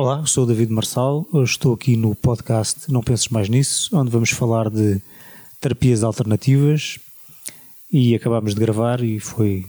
Olá, 0.00 0.24
sou 0.24 0.44
o 0.44 0.46
David 0.46 0.72
Marçal, 0.72 1.26
estou 1.44 1.74
aqui 1.74 1.94
no 1.94 2.14
podcast 2.14 2.90
Não 2.90 3.02
Penses 3.02 3.28
Mais 3.28 3.50
Nisso, 3.50 3.94
onde 3.94 4.10
vamos 4.10 4.30
falar 4.30 4.70
de 4.70 4.98
terapias 5.60 6.02
alternativas 6.02 6.98
e 7.92 8.14
acabámos 8.14 8.54
de 8.54 8.60
gravar 8.60 9.04
e 9.04 9.20
foi 9.20 9.66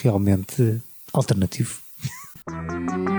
realmente 0.00 0.80
alternativo. 1.12 1.80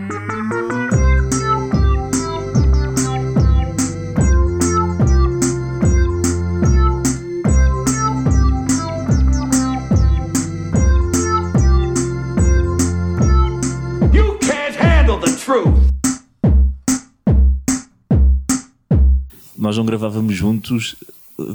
Nós 19.73 19.77
não 19.79 19.86
gravávamos 19.86 20.36
juntos 20.36 20.95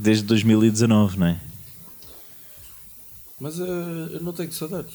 desde 0.03 0.25
2019, 0.25 1.21
não 1.21 1.27
é? 1.29 1.37
Mas 3.39 3.61
eh, 3.61 3.63
eu 3.63 4.21
não 4.23 4.33
tenho 4.33 4.51
saudades. 4.51 4.93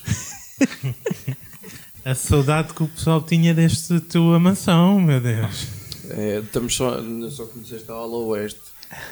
A 2.04 2.14
saudade 2.14 2.74
que 2.74 2.84
o 2.84 2.88
pessoal 2.90 3.22
tinha 3.22 3.54
deste 3.54 3.98
tua 4.02 4.38
mansão, 4.42 5.00
meu 5.00 5.22
Deus. 5.22 5.68
É, 6.10 6.40
estamos 6.40 6.76
só, 6.76 6.98
só 7.32 7.46
conheceste 7.46 7.90
a 7.90 7.94
ala 7.94 8.18
oeste. 8.18 8.60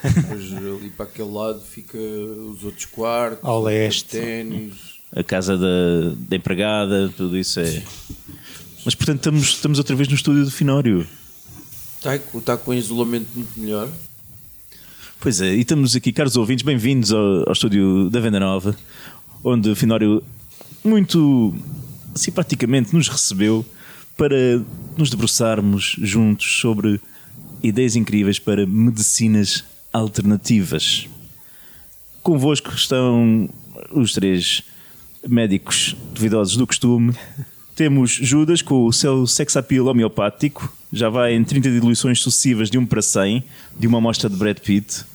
Depois 0.04 0.52
ali 0.58 0.90
para 0.90 1.06
aquele 1.06 1.32
lado 1.32 1.62
fica 1.62 1.98
os 1.98 2.66
outros 2.66 2.84
quartos, 2.88 3.48
Ao 3.48 3.64
leste. 3.64 4.10
ténis. 4.10 4.74
A 5.16 5.24
casa 5.24 5.58
da, 5.58 6.14
da 6.18 6.36
empregada, 6.36 7.10
tudo 7.16 7.38
isso 7.38 7.62
é. 7.62 7.82
Mas 8.84 8.94
portanto 8.94 9.20
estamos, 9.20 9.42
estamos 9.44 9.78
outra 9.78 9.96
vez 9.96 10.10
no 10.10 10.16
estúdio 10.16 10.44
do 10.44 10.52
Finório. 10.52 11.08
Está, 12.02 12.16
está 12.16 12.58
com 12.58 12.74
isolamento 12.74 13.28
muito 13.36 13.60
melhor. 13.60 13.88
Pois 15.20 15.40
é, 15.40 15.54
e 15.54 15.60
estamos 15.60 15.96
aqui, 15.96 16.12
caros 16.12 16.36
ouvintes, 16.36 16.66
bem-vindos 16.66 17.14
ao, 17.14 17.44
ao 17.46 17.52
estúdio 17.54 18.10
da 18.10 18.20
Venda 18.20 18.40
Nova, 18.40 18.76
onde 19.44 19.70
o 19.70 19.76
Finório 19.76 20.24
muito 20.84 21.54
simpaticamente 22.16 22.96
nos 22.96 23.08
recebeu 23.08 23.64
para 24.18 24.36
nos 24.98 25.12
debruçarmos 25.12 25.96
juntos 26.00 26.60
sobre 26.60 27.00
ideias 27.62 27.96
incríveis 27.96 28.40
para 28.40 28.66
medicinas 28.66 29.64
alternativas. 29.94 31.08
Convosco 32.24 32.74
estão 32.74 33.48
os 33.92 34.14
três 34.14 34.64
médicos 35.28 35.96
duvidosos 36.16 36.58
do 36.58 36.66
costume. 36.66 37.14
Temos 37.76 38.12
Judas 38.12 38.62
com 38.62 38.86
o 38.86 38.94
seu 38.94 39.26
sex 39.26 39.56
appeal 39.56 39.88
homeopático, 39.88 40.72
já 40.92 41.10
vai 41.10 41.34
em 41.34 41.44
30 41.44 41.72
diluições 41.72 42.22
sucessivas 42.22 42.70
de 42.70 42.78
1 42.78 42.86
para 42.86 43.02
100, 43.02 43.44
de 43.80 43.88
uma 43.88 43.98
amostra 43.98 44.30
de 44.30 44.36
Brad 44.36 44.58
Pitt. 44.58 45.06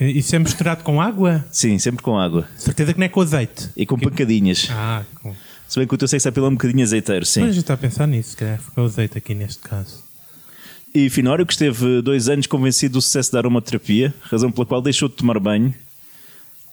Isso 0.00 0.34
é 0.34 0.38
misturado 0.38 0.82
com 0.82 1.00
água? 1.00 1.44
Sim, 1.52 1.78
sempre 1.78 2.02
com 2.02 2.18
água. 2.18 2.48
Certeza 2.56 2.92
que 2.92 2.98
não 2.98 3.06
é 3.06 3.08
com 3.08 3.20
azeite. 3.20 3.68
E 3.76 3.84
com 3.84 3.98
pancadinhas. 3.98 4.68
Ah, 4.70 5.04
com... 5.22 5.34
Se 5.68 5.78
bem 5.78 5.86
que 5.86 5.94
o 5.94 5.98
teu 5.98 6.08
sex 6.08 6.26
appeal 6.26 6.46
é 6.46 6.48
um 6.48 6.54
bocadinho 6.54 6.82
azeiteiro, 6.82 7.24
sim. 7.24 7.42
Mas 7.42 7.54
já 7.54 7.60
está 7.60 7.74
a 7.74 7.76
pensar 7.76 8.06
nisso, 8.06 8.36
calhar 8.36 8.58
ficou 8.58 8.84
azeite 8.84 9.16
aqui 9.18 9.34
neste 9.34 9.60
caso. 9.60 10.02
E 10.92 11.08
Finório, 11.08 11.46
que 11.46 11.52
esteve 11.52 12.02
dois 12.02 12.28
anos 12.28 12.48
convencido 12.48 12.94
do 12.94 13.02
sucesso 13.02 13.30
da 13.30 13.38
aromaterapia, 13.38 14.12
razão 14.22 14.50
pela 14.50 14.66
qual 14.66 14.82
deixou 14.82 15.08
de 15.08 15.14
tomar 15.14 15.38
banho, 15.38 15.72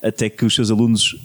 até 0.01 0.29
que 0.29 0.43
os 0.43 0.55
seus 0.55 0.71
alunos 0.71 1.15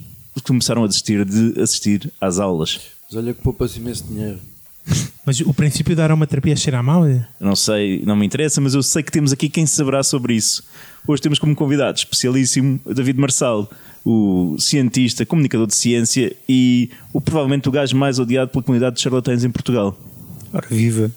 começaram 0.41 0.83
a 0.83 0.87
desistir 0.87 1.23
de 1.25 1.59
assistir 1.61 2.11
às 2.19 2.39
aulas. 2.39 2.79
Mas 3.09 3.17
olha 3.23 3.33
que 3.33 3.41
poupa-se 3.41 3.79
imenso 3.79 4.03
dinheiro. 4.05 4.39
Mas 5.25 5.39
o 5.39 5.53
princípio 5.53 5.95
da 5.95 6.03
aromaterapia 6.03 6.55
cheira 6.55 6.79
a 6.79 6.83
mal? 6.83 7.05
é? 7.07 7.25
Não 7.39 7.55
sei, 7.55 8.01
não 8.05 8.15
me 8.15 8.25
interessa, 8.25 8.59
mas 8.59 8.73
eu 8.73 8.83
sei 8.83 9.01
que 9.01 9.09
temos 9.11 9.31
aqui 9.31 9.47
quem 9.47 9.65
saberá 9.65 10.03
sobre 10.03 10.35
isso. 10.35 10.61
Hoje 11.07 11.21
temos 11.21 11.39
como 11.39 11.55
convidado 11.55 11.97
especialíssimo 11.97 12.77
David 12.85 13.17
Marçal, 13.17 13.71
o 14.03 14.57
cientista, 14.59 15.25
comunicador 15.25 15.65
de 15.67 15.75
ciência 15.75 16.35
e 16.49 16.89
o 17.13 17.21
provavelmente 17.21 17.69
o 17.69 17.71
gajo 17.71 17.95
mais 17.95 18.19
odiado 18.19 18.51
pela 18.51 18.61
comunidade 18.63 18.97
de 18.97 19.01
charlatães 19.01 19.45
em 19.45 19.49
Portugal. 19.49 19.97
Ora, 20.51 20.67
viva! 20.69 21.09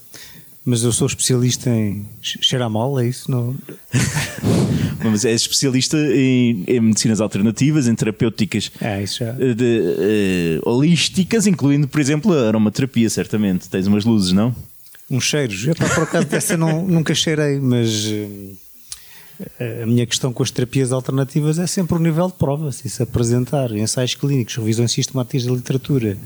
Mas 0.63 0.83
eu 0.83 0.93
sou 0.93 1.07
especialista 1.07 1.69
em 1.69 2.05
che- 2.21 2.39
cheirar 2.41 2.69
mal, 2.69 2.97
é 2.97 3.07
isso? 3.07 3.29
Não... 3.29 3.53
Mas 5.03 5.25
é 5.25 5.31
especialista 5.33 5.97
em, 5.97 6.63
em 6.67 6.79
medicinas 6.79 7.21
alternativas, 7.21 7.87
em 7.87 7.95
terapêuticas 7.95 8.71
É, 8.81 9.03
isso 9.03 9.19
já. 9.19 9.35
eh, 9.39 9.53
de, 9.53 9.81
eh, 9.99 10.59
holísticas, 10.63 11.45
incluindo, 11.47 11.87
por 11.87 12.01
exemplo, 12.01 12.33
a 12.33 12.47
aromaterapia, 12.47 13.09
certamente. 13.09 13.69
Tens 13.69 13.87
umas 13.87 14.05
luzes, 14.05 14.31
não? 14.31 14.55
Uns 15.09 15.23
cheiros. 15.23 15.65
Eu, 15.65 15.75
pá, 15.75 15.87
por 15.89 16.03
acaso 16.03 16.27
dessa 16.27 16.57
não, 16.57 16.85
nunca 16.85 17.13
cheirei, 17.15 17.59
mas 17.59 18.05
eh, 19.59 19.83
a 19.83 19.85
minha 19.85 20.05
questão 20.05 20.33
com 20.33 20.41
as 20.43 20.49
terapias 20.51 20.91
alternativas 20.91 21.59
é 21.59 21.67
sempre 21.67 21.95
o 21.95 21.99
nível 21.99 22.27
de 22.27 22.33
prova. 22.33 22.71
Se 22.71 22.87
isso 22.87 23.03
apresentar 23.03 23.71
ensaios 23.71 24.15
clínicos, 24.15 24.55
revisões 24.55 24.91
sistemáticas 24.91 25.45
da 25.45 25.53
literatura 25.53 26.17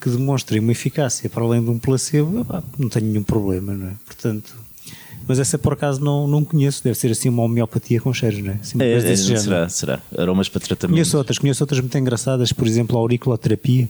que 0.00 0.10
demonstrem 0.10 0.60
uma 0.60 0.72
eficácia 0.72 1.30
para 1.30 1.42
além 1.42 1.62
de 1.62 1.70
um 1.70 1.78
placebo, 1.78 2.46
não 2.78 2.88
tenho 2.88 3.06
nenhum 3.06 3.22
problema, 3.22 3.72
não 3.72 3.88
é? 3.88 3.92
Portanto, 4.04 4.54
mas 5.28 5.38
essa 5.38 5.58
por 5.58 5.72
acaso 5.72 6.00
não, 6.02 6.26
não 6.28 6.44
conheço. 6.44 6.82
Deve 6.84 6.96
ser 6.98 7.10
assim 7.10 7.28
uma 7.28 7.42
homeopatia 7.42 8.00
com 8.00 8.12
cheiros, 8.12 8.42
não 8.42 8.52
é? 8.52 8.58
Assim, 8.60 8.74
uma 8.76 8.84
É, 8.84 8.92
é, 9.12 9.16
será, 9.16 9.68
será. 9.68 10.00
Aromas 10.16 10.48
para 10.48 10.60
tratamento. 10.60 10.94
Conheço 10.94 11.16
outras, 11.18 11.38
conheço 11.38 11.62
outras 11.62 11.80
muito 11.80 11.96
engraçadas, 11.98 12.52
por 12.52 12.66
exemplo, 12.66 12.96
a 12.96 13.00
auriculoterapia, 13.00 13.88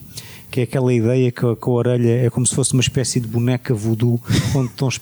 que 0.50 0.60
é 0.60 0.62
aquela 0.64 0.92
ideia 0.92 1.30
que, 1.30 1.44
a- 1.44 1.56
que 1.56 1.68
a 1.68 1.70
orelha 1.72 2.26
é 2.26 2.30
como 2.30 2.46
se 2.46 2.54
fosse 2.54 2.72
uma 2.72 2.80
espécie 2.82 3.20
de 3.20 3.26
boneca 3.26 3.74
voodoo, 3.74 4.20
onde 4.54 4.70
estão 4.70 4.88
es- 4.88 5.00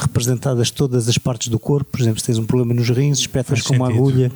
representadas 0.00 0.70
todas 0.70 1.08
as 1.08 1.18
partes 1.18 1.48
do 1.48 1.58
corpo. 1.58 1.90
Por 1.90 2.00
exemplo, 2.00 2.18
se 2.20 2.26
tens 2.26 2.38
um 2.38 2.46
problema 2.46 2.72
nos 2.74 2.88
rins, 2.88 3.18
espetas 3.18 3.58
Faz 3.60 3.62
com 3.62 3.74
uma 3.74 3.86
sentido. 3.88 4.00
agulha 4.02 4.32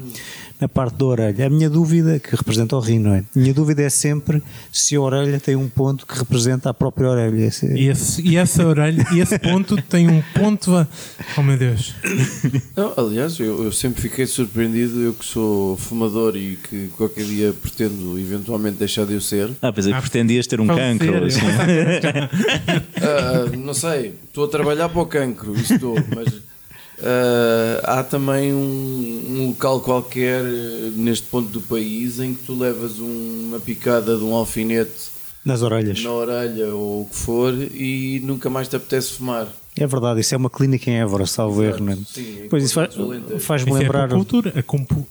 na 0.65 0.69
parte 0.69 0.97
da 0.97 1.05
orelha. 1.05 1.47
A 1.47 1.51
minha 1.51 1.69
dúvida, 1.69 2.19
que 2.19 2.35
representa 2.35 2.75
o 2.75 2.81
rim, 2.81 2.99
não 2.99 3.15
é? 3.15 3.19
A 3.19 3.39
minha 3.39 3.53
dúvida 3.53 3.83
é 3.83 3.91
sempre 3.91 4.43
se 4.73 4.97
a 4.97 5.01
orelha 5.01 5.39
tem 5.39 5.55
um 5.57 5.69
ponto 5.69 6.07
que 6.07 6.19
representa 6.19 6.71
a 6.71 6.75
própria 6.75 7.09
orelha. 7.11 7.45
Esse- 7.47 7.67
E, 7.67 7.89
esse- 7.89 8.23
e 8.23 8.37
essa 8.37 8.67
orelha, 8.67 9.05
e 9.13 9.21
esse 9.21 9.39
ponto 9.39 9.77
tem 9.83 10.09
um 10.09 10.23
ponto. 10.35 10.75
a- 10.75 10.87
Oh 11.37 11.43
meu 11.43 11.59
Deus. 11.59 11.95
Não, 12.75 12.95
aliás, 12.97 13.39
eu, 13.39 13.63
eu 13.65 13.73
sempre 13.73 14.01
fiquei 14.01 14.27
surpreendido, 14.27 15.01
eu 15.03 15.13
que 15.13 15.25
sou 15.25 15.77
fumador 15.77 16.35
e 16.37 16.57
que 16.57 16.89
qualquer 16.97 17.25
dia 17.25 17.53
pretendo 17.53 18.19
eventualmente 18.19 18.79
deixar 18.79 19.05
de 19.05 19.13
eu 19.15 19.21
ser. 19.21 19.51
Ah, 19.61 19.71
pois 19.73 19.87
é, 19.87 19.93
Ah, 19.93 20.01
pretendias 20.01 20.47
ter 20.47 20.61
um 20.61 20.67
cancro. 20.67 21.31
ser. 21.31 21.45
assim. 21.45 21.47
Ah, 23.03 23.57
não 23.57 23.75
sei, 23.75 24.15
estou 24.27 24.45
a 24.45 24.49
trabalhar 24.49 24.89
para 24.89 25.01
o 25.03 25.07
cancro, 25.07 25.55
isso 25.55 25.75
estou, 25.75 25.95
mas 26.15 26.33
ah, 27.05 27.99
há 28.01 28.03
também 28.05 28.53
um, 28.53 29.25
um 29.29 29.47
local 29.49 29.81
qualquer 29.81 30.45
eh, 30.45 30.91
neste 30.95 31.27
ponto 31.27 31.49
do 31.51 31.61
país 31.61 32.19
em 32.19 32.35
que 32.35 32.45
tu 32.45 32.59
levas 32.59 32.99
um- 32.99 33.49
uma 33.49 33.61
picada 33.61 34.17
de 34.17 34.25
um 34.25 34.35
alfinete 34.35 35.13
nas 35.45 35.61
orelhas. 35.63 36.03
na 36.03 36.11
orelha 36.11 36.75
ou 36.75 37.03
o 37.03 37.05
que 37.07 37.17
for 37.17 37.53
e 37.75 38.21
nunca 38.25 38.49
mais 38.49 38.69
te 38.69 38.77
apetece 38.77 39.13
fumar. 39.13 39.49
É 39.77 39.87
verdade, 39.87 40.21
isso 40.21 40.35
é 40.35 40.39
uma 40.39 40.49
clínica 40.49 40.89
em 40.91 40.95
Évora, 41.01 41.27
salvo 41.27 41.63
erro, 41.63 41.85
não 41.85 41.93
é? 41.93 41.97
Sim, 42.07 42.47
Pois 42.49 42.65
isso 42.65 42.75
faz- 42.75 42.95
faz-me 43.41 43.71
Isso 43.71 43.77
é 43.79 43.83
lembrar. 43.83 44.05
acupuntura. 44.05 44.53
A 44.57 44.63
compu... 44.63 45.07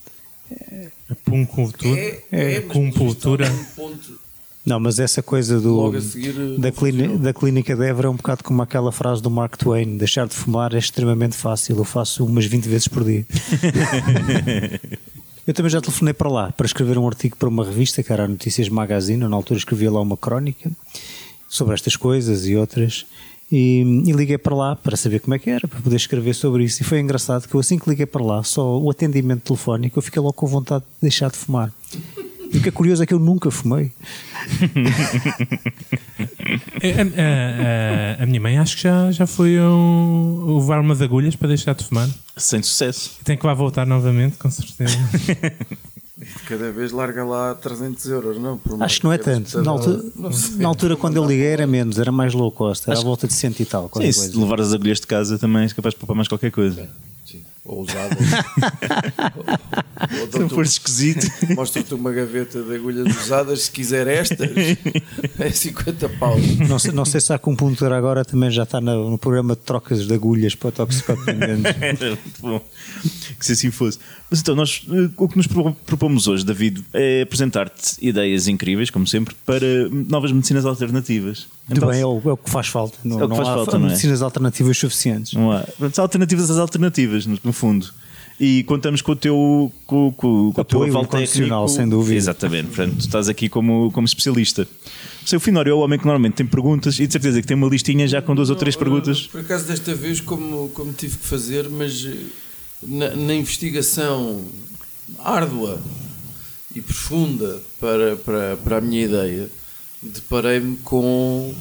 A 1.09 1.15
puncultura. 1.15 1.99
É, 1.99 2.23
a 2.31 2.37
mas 2.37 2.57
acupuntura. 2.77 3.43
está 3.45 3.55
num 3.57 3.63
ponto 3.75 4.19
Não, 4.66 4.79
mas 4.79 4.97
essa 4.97 5.22
coisa 5.22 5.59
do, 5.59 6.00
seguir, 6.00 6.29
eh, 6.29 6.57
da, 6.57 6.72
funcionou. 6.72 7.18
da 7.18 7.34
clínica 7.34 7.75
de 7.75 7.85
Évora 7.85 8.07
é 8.07 8.09
um 8.09 8.16
bocado 8.16 8.46
como 8.46 8.62
aquela 8.62 8.94
frase 8.94 9.22
do 9.22 9.29
Mark 9.29 9.57
Twain: 9.57 9.97
deixar 9.97 10.25
de 10.25 10.34
fumar 10.34 10.74
é 10.74 10.78
extremamente 10.78 11.35
fácil, 11.35 11.78
eu 11.78 11.84
faço 11.84 12.25
umas 12.25 12.46
20 12.46 12.69
vezes 12.69 12.88
por 12.88 13.03
dia. 13.03 13.25
eu 15.46 15.53
também 15.53 15.69
já 15.69 15.81
telefonei 15.81 16.13
para 16.13 16.29
lá 16.29 16.51
para 16.53 16.66
escrever 16.66 16.97
um 16.97 17.06
artigo 17.06 17.35
para 17.35 17.50
uma 17.50 17.66
revista, 17.66 18.01
que 18.01 18.13
era 18.13 18.24
a 18.24 18.28
Notícias 18.28 18.69
Magazine, 18.69 19.28
na 19.28 19.35
altura 19.35 19.57
escrevia 19.57 19.91
lá 19.91 20.00
uma 20.00 20.16
crónica 20.16 20.72
sobre 21.50 21.74
estas 21.74 21.97
coisas 21.97 22.47
e 22.47 22.56
outras. 22.56 23.06
E, 23.51 23.81
e 24.07 24.12
liguei 24.13 24.38
para 24.38 24.56
lá 24.56 24.75
para 24.75 24.95
saber 24.95 25.19
como 25.19 25.35
é 25.35 25.40
que 25.40 25.50
era, 25.50 25.68
para 25.68 25.80
poder 25.80 25.97
escrever 25.97 26.33
sobre 26.33 26.63
isso. 26.63 26.81
E 26.81 26.86
foi 26.86 27.00
engraçado 27.00 27.48
que 27.48 27.54
eu, 27.54 27.59
assim 27.59 27.77
que 27.77 27.88
liguei 27.88 28.06
para 28.06 28.24
lá, 28.24 28.44
só 28.44 28.80
o 28.80 28.89
atendimento 28.89 29.42
telefónico, 29.42 30.00
eu 30.00 30.01
fiquei 30.01 30.21
logo 30.21 30.33
com 30.33 30.48
vontade 30.48 30.86
de 30.86 31.01
deixar 31.01 31.30
de 31.30 31.38
fumar. 31.38 31.71
E 32.53 32.57
o 32.57 32.61
que 32.61 32.69
é 32.69 32.71
curioso 32.71 33.01
é 33.01 33.05
que 33.05 33.13
eu 33.13 33.19
nunca 33.19 33.50
fumei. 33.50 33.91
A, 36.81 36.85
a- 38.17 38.19
a- 38.19 38.23
a 38.23 38.25
minha 38.25 38.39
mãe 38.39 38.57
acho 38.57 38.75
que 38.77 38.83
já, 38.83 39.11
já 39.11 39.25
foi 39.27 39.59
um, 39.59 40.57
levar 40.59 40.79
umas 40.79 41.01
agulhas 41.01 41.35
para 41.35 41.47
deixar 41.50 41.73
de 41.73 41.83
fumar. 41.83 42.07
Sem 42.38 42.61
sucesso. 42.61 43.11
Tem 43.23 43.38
que 43.38 43.45
lá 43.45 43.53
voltar 43.53 43.85
novamente, 43.85 44.38
com 44.38 44.50
certeza. 44.50 44.97
Cada 46.47 46.71
vez 46.71 46.91
larga 46.91 47.25
lá 47.25 47.53
300 47.55 48.05
euros, 48.05 48.38
não? 48.39 48.57
Por 48.57 48.81
Acho 48.81 48.99
que 48.99 49.03
não 49.06 49.11
é 49.11 49.17
tanto. 49.17 49.61
Na 49.61 49.71
altura, 49.71 50.03
na 50.57 50.67
altura 50.67 50.95
quando 50.95 51.17
eu 51.17 51.25
liguei 51.25 51.47
era 51.47 51.67
menos, 51.67 51.97
era 51.99 52.11
mais 52.11 52.33
low 52.33 52.51
cost, 52.51 52.89
era 52.89 52.99
à 52.99 53.03
volta 53.03 53.27
de 53.27 53.33
cento 53.33 53.59
e 53.59 53.65
tal. 53.65 53.83
Sim, 53.83 53.89
qualquer 53.89 54.13
se 54.13 54.19
coisa. 54.19 54.39
levar 54.39 54.61
as 54.61 54.71
agulhas 54.73 55.01
de 55.01 55.07
casa 55.07 55.38
também 55.39 55.63
és 55.63 55.73
capaz 55.73 55.94
de 55.94 55.99
poupar 55.99 56.15
mais 56.15 56.27
qualquer 56.27 56.51
coisa. 56.51 56.88
Ou 57.65 57.81
usadas. 57.83 58.18
ou, 60.13 60.21
ou 60.25 60.31
Se 60.31 60.39
não 60.39 60.50
for 60.50 60.65
esquisito. 60.65 61.25
um- 61.50 61.56
Mostra-te 61.56 61.94
uma 61.94 62.12
gaveta 62.12 62.62
de 62.62 62.75
agulhas 62.75 63.15
usadas. 63.24 63.63
Se 63.63 63.71
quiser 63.71 64.06
estas, 64.07 64.50
é 65.39 65.50
50 65.50 66.10
paus. 66.10 66.42
Não 66.68 66.77
sei, 66.77 66.92
não 66.92 67.06
sei 67.06 67.21
se 67.21 67.31
a 67.31 67.38
acupuntura 67.38 67.98
agora 67.98 68.25
também 68.25 68.51
já 68.51 68.63
está 68.63 68.81
no, 68.81 69.10
no 69.12 69.18
programa 69.18 69.56
de 69.56 69.62
trocas 69.62 70.06
de 70.06 70.13
agulhas 70.13 70.56
para 70.56 70.71
toxicodependentes. 70.71 71.74
Era 71.81 72.10
muito 72.21 72.42
bom 72.42 72.62
que 73.44 73.48
se 73.48 73.68
assim 73.68 73.72
fosse. 73.72 74.00
Mas 74.31 74.40
então, 74.40 74.56
nós, 74.56 74.86
eh, 74.90 75.10
o 75.18 75.28
que 75.28 75.38
nos 75.38 75.48
pro- 75.48 75.74
propomos 75.86 76.28
hoje, 76.28 76.45
David, 76.45 76.84
é 76.94 77.22
apresentar-te 77.24 77.95
ideias 78.01 78.48
incríveis, 78.48 78.90
como 78.90 79.06
sempre, 79.06 79.36
para 79.45 79.66
novas 80.10 80.31
medicinas 80.31 80.66
alternativas. 80.66 81.45
Muito 81.68 81.78
Então, 81.80 81.90
bem, 81.90 82.01
é 82.01 82.06
o, 82.06 82.22
é 82.25 82.31
o 82.31 82.38
que 82.38 82.50
faz 82.50 82.68
falta. 82.68 82.98
Não, 83.04 83.19
É 83.19 83.25
o 83.25 83.28
que 83.28 83.30
não 83.30 83.36
faz 83.38 83.48
há 83.50 83.54
falta, 83.56 83.78
não 83.78 83.86
é? 83.86 83.90
medicinas 83.90 84.22
alternativas 84.22 84.78
suficientes. 84.78 85.34
Não 85.34 85.51
há. 85.51 85.60
Portanto, 85.62 86.00
há 86.00 86.01
alternativas 86.01 86.50
às 86.50 86.57
alternativas, 86.57 87.25
no, 87.25 87.38
no 87.44 87.54
fundo. 87.54 87.88
E 88.40 88.63
contamos 88.63 89.01
com 89.01 89.12
o 89.12 89.16
teu, 89.16 89.72
com, 89.86 90.12
com, 90.12 90.51
com 90.51 90.62
o 90.62 90.63
teu 90.66 90.80
Apoio 90.80 90.92
aval 90.92 91.06
técnico. 91.06 91.68
sem 91.69 91.88
dúvida. 91.88 92.16
Exatamente. 92.18 92.68
Portanto, 92.69 92.95
tu 92.95 93.00
estás 93.01 93.30
aqui 93.30 93.48
como, 93.48 93.92
como 93.92 94.06
especialista. 94.06 94.68
Sei, 95.24 95.38
o 95.38 95.40
Finório 95.40 95.69
é 95.69 95.74
o 95.74 95.78
homem 95.80 96.00
que 96.00 96.04
normalmente 96.06 96.34
tem 96.34 96.45
perguntas 96.45 97.00
e 97.00 97.06
de 97.06 97.13
certeza 97.13 97.40
que 97.42 97.48
tem 97.48 97.56
uma 97.56 97.68
listinha 97.68 98.07
já 98.07 98.22
com 98.24 98.34
duas 98.34 98.50
ou 98.50 98.56
três 98.56 98.75
perguntas. 98.75 99.28
Por 99.28 99.40
acaso, 99.42 99.68
desta 99.68 99.94
vez, 99.94 100.19
como, 100.19 100.69
como 100.69 100.92
tive 100.94 101.16
que 101.16 101.25
fazer, 101.25 101.69
mas 101.69 102.06
eh, 102.06 102.18
na, 102.88 103.15
na 103.15 103.33
investigação 103.33 104.45
árdua 105.19 105.81
e 106.75 106.81
profunda 106.81 107.62
para, 107.80 108.15
para, 108.18 108.57
para 108.57 108.77
a 108.77 108.81
minha 108.81 109.06
ideia, 109.06 109.50
deparei-me 110.01 110.77
com. 110.77 111.53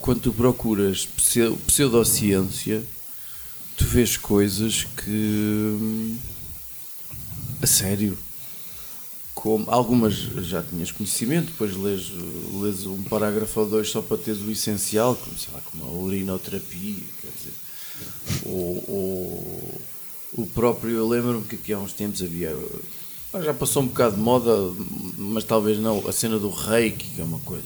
Quando 0.00 0.20
tu 0.20 0.32
procuras 0.32 1.06
pseu- 1.06 1.56
pseudociência, 1.66 2.82
tu 3.76 3.84
vês 3.84 4.16
coisas 4.16 4.84
que. 4.84 6.16
A 7.60 7.66
sério. 7.66 8.16
Como, 9.34 9.68
algumas 9.68 10.14
já 10.14 10.62
tinhas 10.62 10.92
conhecimento, 10.92 11.46
depois 11.46 11.74
lês, 11.76 12.12
lês 12.62 12.86
um 12.86 13.02
parágrafo 13.02 13.60
ou 13.60 13.66
dois 13.66 13.90
só 13.90 14.00
para 14.00 14.18
teres 14.18 14.40
o 14.42 14.50
essencial, 14.50 15.16
como, 15.16 15.36
sei 15.36 15.52
lá, 15.52 15.60
como 15.62 15.84
a 15.84 15.88
urinoterapia, 15.88 17.02
quer 17.20 17.30
dizer, 17.36 17.54
ou, 18.44 18.84
ou 18.86 19.80
o 20.34 20.46
próprio, 20.46 20.90
eu 20.96 21.08
lembro-me 21.08 21.42
que 21.44 21.56
aqui 21.56 21.72
há 21.72 21.78
uns 21.78 21.92
tempos 21.92 22.22
havia, 22.22 22.56
ah, 23.34 23.40
já 23.40 23.52
passou 23.54 23.82
um 23.82 23.86
bocado 23.86 24.16
de 24.16 24.20
moda, 24.22 24.50
mas 25.18 25.44
talvez 25.44 25.78
não, 25.78 26.06
a 26.08 26.12
cena 26.12 26.38
do 26.38 26.50
reiki, 26.50 27.06
que 27.14 27.20
é 27.20 27.24
uma 27.24 27.38
coisa, 27.40 27.64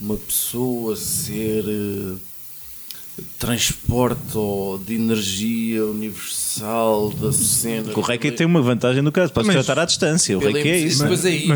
uma 0.00 0.16
pessoa 0.16 0.96
ser 0.96 1.64
eh, 1.66 2.14
transporte 3.38 4.36
ou 4.36 4.78
de 4.78 4.94
energia 4.94 5.84
universal 5.84 7.10
da 7.10 7.30
cena. 7.32 7.92
O 7.94 8.00
Reiki 8.00 8.32
tem 8.32 8.46
uma 8.46 8.62
vantagem 8.62 9.02
no 9.02 9.12
caso, 9.12 9.32
podes 9.32 9.54
Mas- 9.54 9.64
tratar 9.66 9.82
à 9.82 9.84
distância. 9.84 10.36
O 10.36 10.40
Reiki 10.40 10.68
é 10.68 10.78
isso. 10.78 11.06
Pois 11.06 11.24
é 11.24 11.30
isso. 11.30 11.48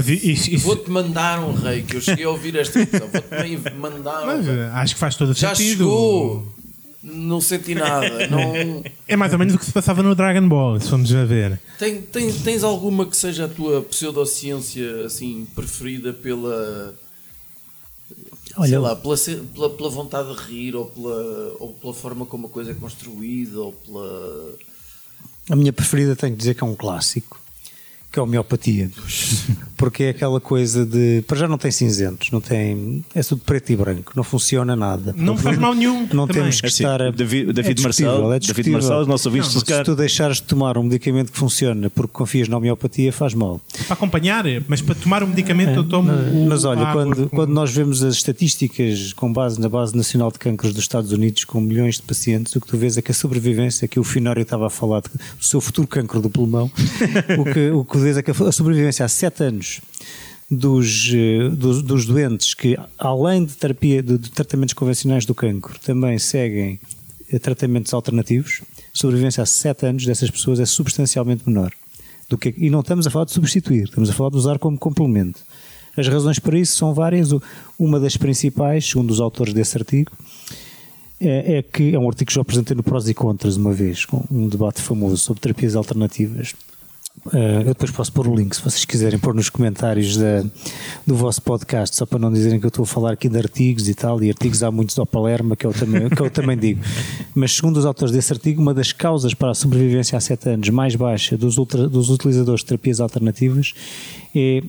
Mas 0.53 0.63
Vou-te 0.63 0.91
mandar 0.91 1.41
um 1.41 1.53
reiki. 1.55 1.95
Eu 1.95 2.01
cheguei 2.01 2.25
a 2.25 2.31
ouvir 2.31 2.57
esta 2.57 2.85
questão. 2.85 3.09
Vou-te 3.09 3.75
mandar 3.75 4.23
um 4.23 4.27
Mas 4.27 4.47
reiki. 4.47 4.61
eh, 4.61 4.71
acho 4.75 4.95
que 4.95 5.01
faz 5.01 5.17
todo 5.17 5.31
o 5.31 5.35
Já 5.35 5.55
sentido. 5.55 5.79
chegou. 5.79 6.56
Não 7.09 7.41
senti 7.41 7.73
nada. 7.73 8.27
Não... 8.27 8.83
É 9.07 9.15
mais 9.15 9.33
ou 9.33 9.39
menos 9.39 9.55
o 9.55 9.59
que 9.59 9.65
se 9.65 9.73
passava 9.73 10.03
no 10.03 10.13
Dragon 10.13 10.49
Ball, 10.49 10.81
se 10.81 10.91
formos 10.91 11.15
a 11.15 11.25
ver. 11.25 11.61
Tem, 11.79 12.03
tem- 12.03 12.33
tens 12.33 12.65
alguma 12.65 13.07
que 13.07 13.17
seja 13.17 13.45
a 13.45 13.49
tua 13.49 13.81
pseudociência 13.83 15.05
assim, 15.07 15.47
preferida 15.55 16.13
pela. 16.13 16.97
sei 18.09 18.17
Olha, 18.57 18.81
lá, 18.81 18.97
pela, 18.97 19.15
pela, 19.55 19.71
pela 19.71 19.89
vontade 19.89 20.35
de 20.35 20.43
rir 20.43 20.75
ou 20.75 20.87
pela, 20.87 21.55
ou 21.61 21.73
pela 21.75 21.95
forma 21.95 22.27
como 22.27 22.49
a 22.49 22.51
coisa 22.51 22.73
é 22.73 22.75
construída 22.75 23.61
ou 23.61 23.73
pela. 23.73 24.55
a 25.49 25.55
minha 25.55 25.73
preferida 25.73 26.17
tenho 26.17 26.33
que 26.33 26.39
dizer 26.39 26.55
que 26.55 26.65
é 26.65 26.67
um 26.67 26.75
clássico, 26.75 27.41
que 28.11 28.19
é 28.19 28.21
a 28.21 28.25
homeopatia. 28.25 28.91
Porque 29.77 30.05
é 30.05 30.09
aquela 30.11 30.41
coisa 30.41 30.87
de. 30.87 31.23
Para 31.27 31.37
já 31.39 31.47
não 31.49 31.59
tem 31.59 31.71
cinzentos, 31.71 32.31
não 32.31 32.41
tem. 32.41 33.05
É 33.15 33.23
tudo 33.23 33.43
preto 33.45 33.71
e 33.73 33.77
branco, 33.77 34.13
não 34.17 34.25
funciona 34.25 34.75
nada. 34.75 35.15
Não 35.17 35.37
faz 35.37 35.59
mal 35.59 35.75
nenhum. 35.75 36.01
Não 36.13 36.27
também. 36.27 36.43
temos 36.43 36.61
que 36.61 36.67
É 36.67 36.69
assim, 36.69 36.83
estar. 36.85 37.03
a- 37.03 37.11
David, 37.11 37.53
David 37.53 37.81
é 37.81 37.83
Marçal, 37.83 38.33
é 38.33 38.39
David. 38.39 38.71
Marçal, 38.71 39.01
os 39.03 39.07
nossos 39.07 39.27
ouvintes, 39.27 39.55
Não, 39.55 39.61
se 39.61 39.85
tu 39.85 39.95
deixares 39.95 40.37
de 40.39 40.45
tomar 40.45 40.79
um 40.79 40.83
medicamento 40.83 41.31
que 41.31 41.39
funciona 41.39 41.91
porque 41.91 42.13
confias 42.13 42.49
na 42.49 42.57
homeopatia, 42.57 43.13
faz 43.13 43.35
mal. 43.35 43.61
Para 43.87 43.95
acompanhar, 43.95 44.45
mas 44.67 44.81
para 44.81 44.95
tomar 44.95 45.23
o 45.23 45.27
medicamento 45.27 45.75
eu 45.77 45.85
tomo. 45.85 46.11
o- 46.11 46.47
Mas 46.49 46.65
olha, 46.65 46.87
quando, 46.93 47.29
com- 47.29 47.37
quando 47.37 47.51
nós 47.51 47.71
vemos 47.73 48.03
as 48.03 48.15
estatísticas 48.15 49.13
com 49.13 49.31
base 49.33 49.61
na 49.61 49.69
Base 49.69 49.95
Nacional 49.97 50.31
de 50.31 50.39
Cancros 50.39 50.73
dos 50.73 50.83
Estados 50.83 51.13
Unidos, 51.13 51.45
com 51.45 51.61
milhões 51.61 51.97
de 51.97 52.03
pacientes, 52.03 52.55
o 52.57 52.61
que 52.61 52.67
tu 52.67 52.77
vês 52.79 52.97
é 52.97 53.03
que 53.03 53.11
a 53.11 53.15
sobrevivência, 53.15 53.87
que 53.89 54.01
o 54.01 54.05
Finório 54.05 54.41
estava 54.43 54.69
a 54.69 54.71
falar 54.71 55.01
do 55.01 55.11
seu 55.45 55.61
futuro 55.61 55.87
cancro 55.87 56.21
do 56.21 56.31
pulmão, 56.31 56.71
o 57.39 57.45
que, 57.53 57.71
o 57.71 57.85
que 57.85 57.99
vês 57.99 58.17
é 58.17 58.23
que 58.23 58.31
a 58.31 58.53
sobrevivência 58.53 59.05
há 59.05 59.09
7 59.09 59.43
anos 59.43 59.66
dos, 60.51 61.11
eh, 61.13 61.49
dos, 61.51 61.83
dos 61.83 62.07
doentes 62.07 62.55
que, 62.55 62.79
além 62.99 63.45
de 63.45 63.55
terapia 63.55 64.03
de, 64.03 64.17
de 64.17 64.31
tratamentos 64.31 64.75
convencionais 64.75 65.25
do 65.27 65.35
cancro, 65.35 65.79
também 65.81 66.19
seguem 66.19 66.79
eh, 67.31 67.39
tratamentos 67.39 67.93
alternativos, 67.93 68.63
a 68.79 68.99
sobrevivência 68.99 69.43
há 69.43 69.47
7 69.47 69.87
anos 69.87 70.07
dessas 70.07 70.31
pessoas 70.31 70.61
é 70.61 70.67
substancialmente 70.67 71.43
menor. 71.47 71.73
Do 72.29 72.37
que, 72.37 72.55
e 72.57 72.71
não 72.71 72.81
estamos 72.81 73.07
a 73.07 73.11
falar 73.11 73.25
de 73.25 73.33
substituir, 73.33 73.85
estamos 73.85 74.11
a 74.11 74.13
falar 74.13 74.31
de 74.31 74.37
usar 74.37 74.59
como 74.59 74.77
complemento. 74.79 75.41
As 75.97 76.09
razões 76.09 76.39
para 76.39 76.59
isso 76.59 76.77
são 76.77 76.93
várias. 76.93 77.31
Uma 77.79 77.99
das 77.99 78.17
principais, 78.17 78.87
segundo 78.87 79.11
os 79.11 79.21
autores 79.21 79.55
desse 79.55 79.79
artigo, 79.79 80.13
é, 81.21 81.59
é 81.59 81.63
que 81.63 81.95
é 81.95 81.99
um 81.99 82.07
artigo 82.07 82.29
que 82.29 82.35
já 82.35 82.43
apresentei 82.43 82.77
no 82.77 82.83
Prós 82.83 83.09
e 83.09 83.15
Contras 83.15 83.57
uma 83.57 83.73
vez, 83.73 84.05
com 84.05 84.23
um 84.31 84.49
debate 84.49 84.83
famoso 84.83 85.17
sobre 85.17 85.41
terapias 85.41 85.75
alternativas. 85.75 86.55
Eh, 87.33 87.61
eu 87.61 87.65
depois 87.67 87.91
posso 87.91 88.13
pôr 88.13 88.27
o 88.29 88.35
link 88.35 88.55
se 88.55 88.63
vocês 88.63 88.85
quiserem 88.85 89.19
pôr 89.19 89.35
nos 89.35 89.49
comentários 89.51 90.17
da- 90.17 90.45
do 91.07 91.15
vosso 91.15 91.41
podcast, 91.43 91.95
só 91.97 92.05
para 92.07 92.19
não 92.19 92.33
dizerem 92.33 92.59
que 92.61 92.67
eu 92.67 92.69
estou 92.69 92.83
a 92.83 92.87
falar 92.87 93.13
aqui 93.13 93.29
de 93.29 93.39
artigos 93.39 93.89
e 93.89 93.95
tal, 93.95 94.23
e 94.23 94.29
artigos 94.31 94.63
há 94.63 94.71
muitos 94.71 94.99
ao 94.99 95.07
Palerma, 95.07 95.57
que 95.57 95.67
eu 95.67 95.73
também, 95.73 96.09
que 96.09 96.21
eu 96.21 96.31
também 96.31 96.57
digo. 96.57 96.81
Mas 97.35 97.53
segundo 97.53 97.77
os 97.79 97.87
autores 97.87 98.13
desse 98.13 98.33
artigo, 98.33 98.61
uma 98.63 98.73
das 98.75 98.93
causas 98.93 99.35
para 99.35 99.51
a 99.51 99.55
sobrevivência 99.55 100.17
há 100.17 100.21
7 100.21 100.49
anos 100.51 100.69
mais 100.71 100.95
baixa 100.95 101.37
dos, 101.37 101.57
ultra- 101.59 101.89
dos 101.89 102.11
utilizadores 102.11 102.61
de 102.61 102.67
terapias 102.67 103.01
alternativas 103.01 103.73
é 104.35 104.63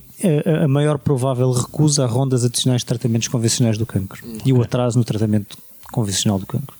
a, 0.62 0.66
a 0.66 0.68
maior 0.68 0.98
provável 0.98 1.52
recusa 1.52 2.04
a 2.04 2.08
rondas 2.08 2.44
adicionais 2.46 2.82
de 2.82 2.86
tratamentos 2.86 3.28
convencionais 3.28 3.78
do 3.78 3.86
cancro 3.86 4.24
e 4.46 4.52
o 4.54 4.62
atraso 4.62 4.98
no 4.98 5.04
tratamento 5.06 5.58
convencional 5.92 6.40
do 6.40 6.46
cancro. 6.46 6.76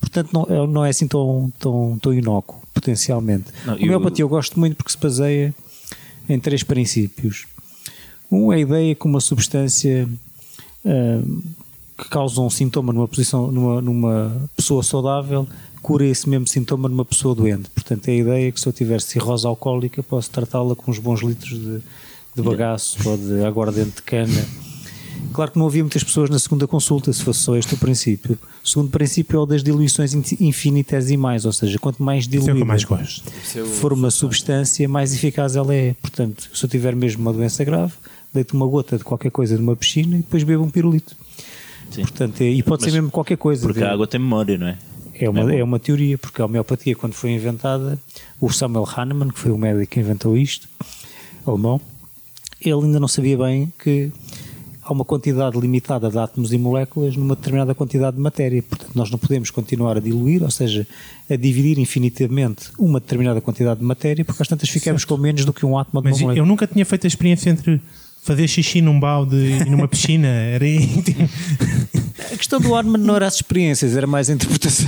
Portanto, 0.00 0.30
não, 0.32 0.42
é- 0.48 0.66
não 0.66 0.84
é 0.84 0.90
assim 0.90 1.06
tão, 1.06 1.52
tão, 1.58 1.98
tão 2.00 2.14
inócuo, 2.14 2.58
potencialmente. 2.78 3.46
Não, 3.64 3.78
e 3.78 3.84
homeopatia 3.84 4.22
eu 4.22 4.28
gosto 4.28 4.58
muito 4.58 4.76
porque 4.76 4.92
se 4.92 4.98
baseia 4.98 5.54
em 6.28 6.38
três 6.38 6.62
princípios. 6.62 7.46
Um 8.30 8.52
é 8.52 8.56
a 8.56 8.58
ideia 8.58 8.94
que 8.94 9.06
uma 9.06 9.20
substância 9.20 10.08
ah, 10.84 11.22
que 11.96 12.08
causa 12.08 12.40
um 12.40 12.48
sintoma 12.48 12.92
numa, 12.92 13.08
posição, 13.08 13.50
numa, 13.50 13.82
numa 13.82 14.48
pessoa 14.56 14.82
saudável 14.82 15.48
cura 15.82 16.04
esse 16.04 16.28
mesmo 16.28 16.46
sintoma 16.46 16.88
numa 16.88 17.04
pessoa 17.04 17.34
doente. 17.34 17.70
Portanto, 17.70 18.08
é 18.08 18.12
a 18.12 18.14
ideia 18.14 18.52
que 18.52 18.60
se 18.60 18.66
eu 18.66 18.72
tiver 18.72 19.00
cirrose 19.00 19.46
alcoólica 19.46 20.02
posso 20.02 20.30
tratá-la 20.30 20.76
com 20.76 20.90
uns 20.90 20.98
bons 20.98 21.20
litros 21.20 21.58
de, 21.58 21.80
de 22.34 22.42
bagaço 22.42 23.08
ou 23.08 23.16
de 23.16 23.44
aguardente 23.44 23.96
de 23.96 24.02
cana. 24.02 24.46
Claro 25.32 25.52
que 25.52 25.58
não 25.58 25.66
havia 25.66 25.82
muitas 25.82 26.02
pessoas 26.02 26.28
na 26.30 26.38
segunda 26.38 26.66
consulta, 26.66 27.12
se 27.12 27.22
fosse 27.22 27.40
só 27.40 27.56
este 27.56 27.74
o 27.74 27.78
princípio. 27.78 28.38
O 28.64 28.68
segundo 28.68 28.90
princípio 28.90 29.36
é 29.36 29.40
o 29.40 29.46
das 29.46 29.62
diluições 29.62 30.14
in- 30.14 30.22
infinitesimais, 30.40 31.44
ou 31.44 31.52
seja, 31.52 31.78
quanto 31.78 32.02
mais 32.02 32.24
é 32.24 32.28
diluída 32.28 32.64
mais 32.64 32.82
é 32.82 32.86
for 33.64 33.92
uma 33.92 34.10
substância, 34.10 34.88
mais 34.88 35.14
eficaz 35.14 35.54
ela 35.56 35.74
é. 35.74 35.94
Portanto, 36.00 36.48
se 36.52 36.64
eu 36.64 36.68
tiver 36.68 36.94
mesmo 36.96 37.22
uma 37.22 37.32
doença 37.32 37.62
grave, 37.64 37.92
deito 38.34 38.56
uma 38.56 38.66
gota 38.66 38.98
de 38.98 39.04
qualquer 39.04 39.30
coisa 39.30 39.56
numa 39.56 39.76
piscina 39.76 40.16
e 40.16 40.18
depois 40.18 40.42
bebo 40.42 40.64
um 40.64 40.70
pirulito. 40.70 41.14
Sim. 41.90 42.02
Portanto, 42.02 42.40
é- 42.42 42.50
e 42.50 42.62
pode 42.62 42.82
Mas- 42.82 42.92
ser 42.92 42.98
mesmo 43.00 43.10
qualquer 43.10 43.36
coisa. 43.36 43.62
Porque 43.66 43.82
a 43.82 43.92
água 43.92 44.06
tem 44.06 44.20
memória, 44.20 44.58
não 44.58 44.66
é? 44.68 44.78
É 45.20 45.28
uma, 45.28 45.52
é 45.52 45.64
uma 45.64 45.80
teoria, 45.80 46.16
porque 46.16 46.40
a 46.40 46.44
homeopatia, 46.44 46.94
quando 46.94 47.12
foi 47.12 47.30
inventada, 47.30 47.98
o 48.40 48.50
Samuel 48.50 48.86
Hahnemann, 48.88 49.30
que 49.30 49.38
foi 49.38 49.50
o 49.50 49.58
médico 49.58 49.90
que 49.92 49.98
inventou 50.00 50.36
isto, 50.36 50.68
alemão, 51.44 51.80
ele 52.60 52.84
ainda 52.84 53.00
não 53.00 53.08
sabia 53.08 53.36
bem 53.36 53.72
que 53.82 54.12
há 54.88 54.92
uma 54.92 55.04
quantidade 55.04 55.58
limitada 55.58 56.08
de 56.10 56.18
átomos 56.18 56.50
e 56.50 56.56
moléculas 56.56 57.14
numa 57.14 57.36
determinada 57.36 57.74
quantidade 57.74 58.16
de 58.16 58.22
matéria. 58.22 58.62
Portanto, 58.62 58.92
nós 58.94 59.10
não 59.10 59.18
podemos 59.18 59.50
continuar 59.50 59.98
a 59.98 60.00
diluir, 60.00 60.42
ou 60.42 60.50
seja, 60.50 60.86
a 61.28 61.36
dividir 61.36 61.78
infinitamente 61.78 62.70
uma 62.78 62.98
determinada 62.98 63.38
quantidade 63.40 63.80
de 63.80 63.86
matéria, 63.86 64.24
porque 64.24 64.42
às 64.42 64.48
tantas 64.48 64.70
ficamos 64.70 65.04
com 65.04 65.18
menos 65.18 65.44
do 65.44 65.52
que 65.52 65.66
um 65.66 65.76
átomo 65.76 66.00
de 66.00 66.08
Mas 66.08 66.16
uma 66.16 66.22
molécula. 66.22 66.42
eu 66.42 66.46
nunca 66.46 66.66
tinha 66.66 66.86
feito 66.86 67.06
a 67.06 67.08
experiência 67.08 67.50
entre 67.50 67.82
fazer 68.22 68.48
xixi 68.48 68.80
num 68.80 68.98
balde 68.98 69.36
e 69.36 69.68
numa 69.68 69.86
piscina. 69.86 70.26
Era 70.26 70.66
íntimo. 70.66 71.28
questão 72.38 72.60
do 72.60 72.74
Arman 72.74 72.98
não 72.98 73.16
era 73.16 73.26
as 73.26 73.34
experiências, 73.34 73.94
era 73.94 74.06
mais 74.06 74.30
a 74.30 74.32
interpretação. 74.32 74.86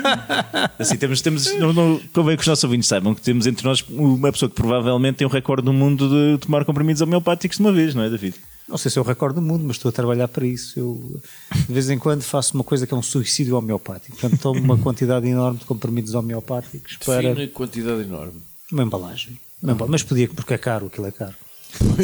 Assim, 0.78 0.96
temos, 0.96 1.20
temos, 1.20 1.58
não, 1.58 1.72
não, 1.72 2.00
convém 2.12 2.36
que 2.36 2.42
os 2.42 2.46
nossos 2.46 2.64
ouvintes 2.64 2.88
saibam 2.88 3.14
que 3.14 3.20
temos 3.20 3.46
entre 3.46 3.66
nós 3.66 3.84
uma 3.90 4.32
pessoa 4.32 4.48
que 4.48 4.54
provavelmente 4.54 5.16
tem 5.16 5.26
um 5.26 5.30
recorde 5.30 5.64
do 5.64 5.72
mundo 5.72 6.08
de 6.08 6.38
tomar 6.38 6.64
comprimidos 6.64 7.02
homeopáticos 7.02 7.58
de 7.58 7.62
uma 7.62 7.72
vez, 7.72 7.94
não 7.94 8.02
é, 8.02 8.08
David? 8.08 8.34
Não 8.70 8.78
sei 8.78 8.88
se 8.88 8.98
eu 8.98 9.02
recordo 9.02 9.36
do 9.36 9.42
mundo, 9.42 9.64
mas 9.66 9.76
estou 9.76 9.88
a 9.88 9.92
trabalhar 9.92 10.28
para 10.28 10.46
isso. 10.46 10.78
Eu, 10.78 11.20
de 11.66 11.72
vez 11.72 11.90
em 11.90 11.98
quando, 11.98 12.22
faço 12.22 12.54
uma 12.54 12.62
coisa 12.62 12.86
que 12.86 12.94
é 12.94 12.96
um 12.96 13.02
suicídio 13.02 13.56
homeopático. 13.56 14.16
Portanto, 14.16 14.40
tomo 14.40 14.60
uma 14.60 14.78
quantidade 14.78 15.26
enorme 15.26 15.58
de 15.58 15.64
comprimidos 15.64 16.14
homeopáticos 16.14 16.96
para 17.04 17.20
Define 17.22 17.48
quantidade 17.48 18.02
enorme. 18.02 18.40
uma 18.70 18.84
embalagem. 18.84 19.36
Uma 19.60 19.72
embalagem. 19.72 19.90
Mas 19.90 20.02
podia, 20.04 20.28
porque 20.28 20.54
é 20.54 20.58
caro, 20.58 20.86
aquilo 20.86 21.08
é 21.08 21.10
caro. 21.10 21.34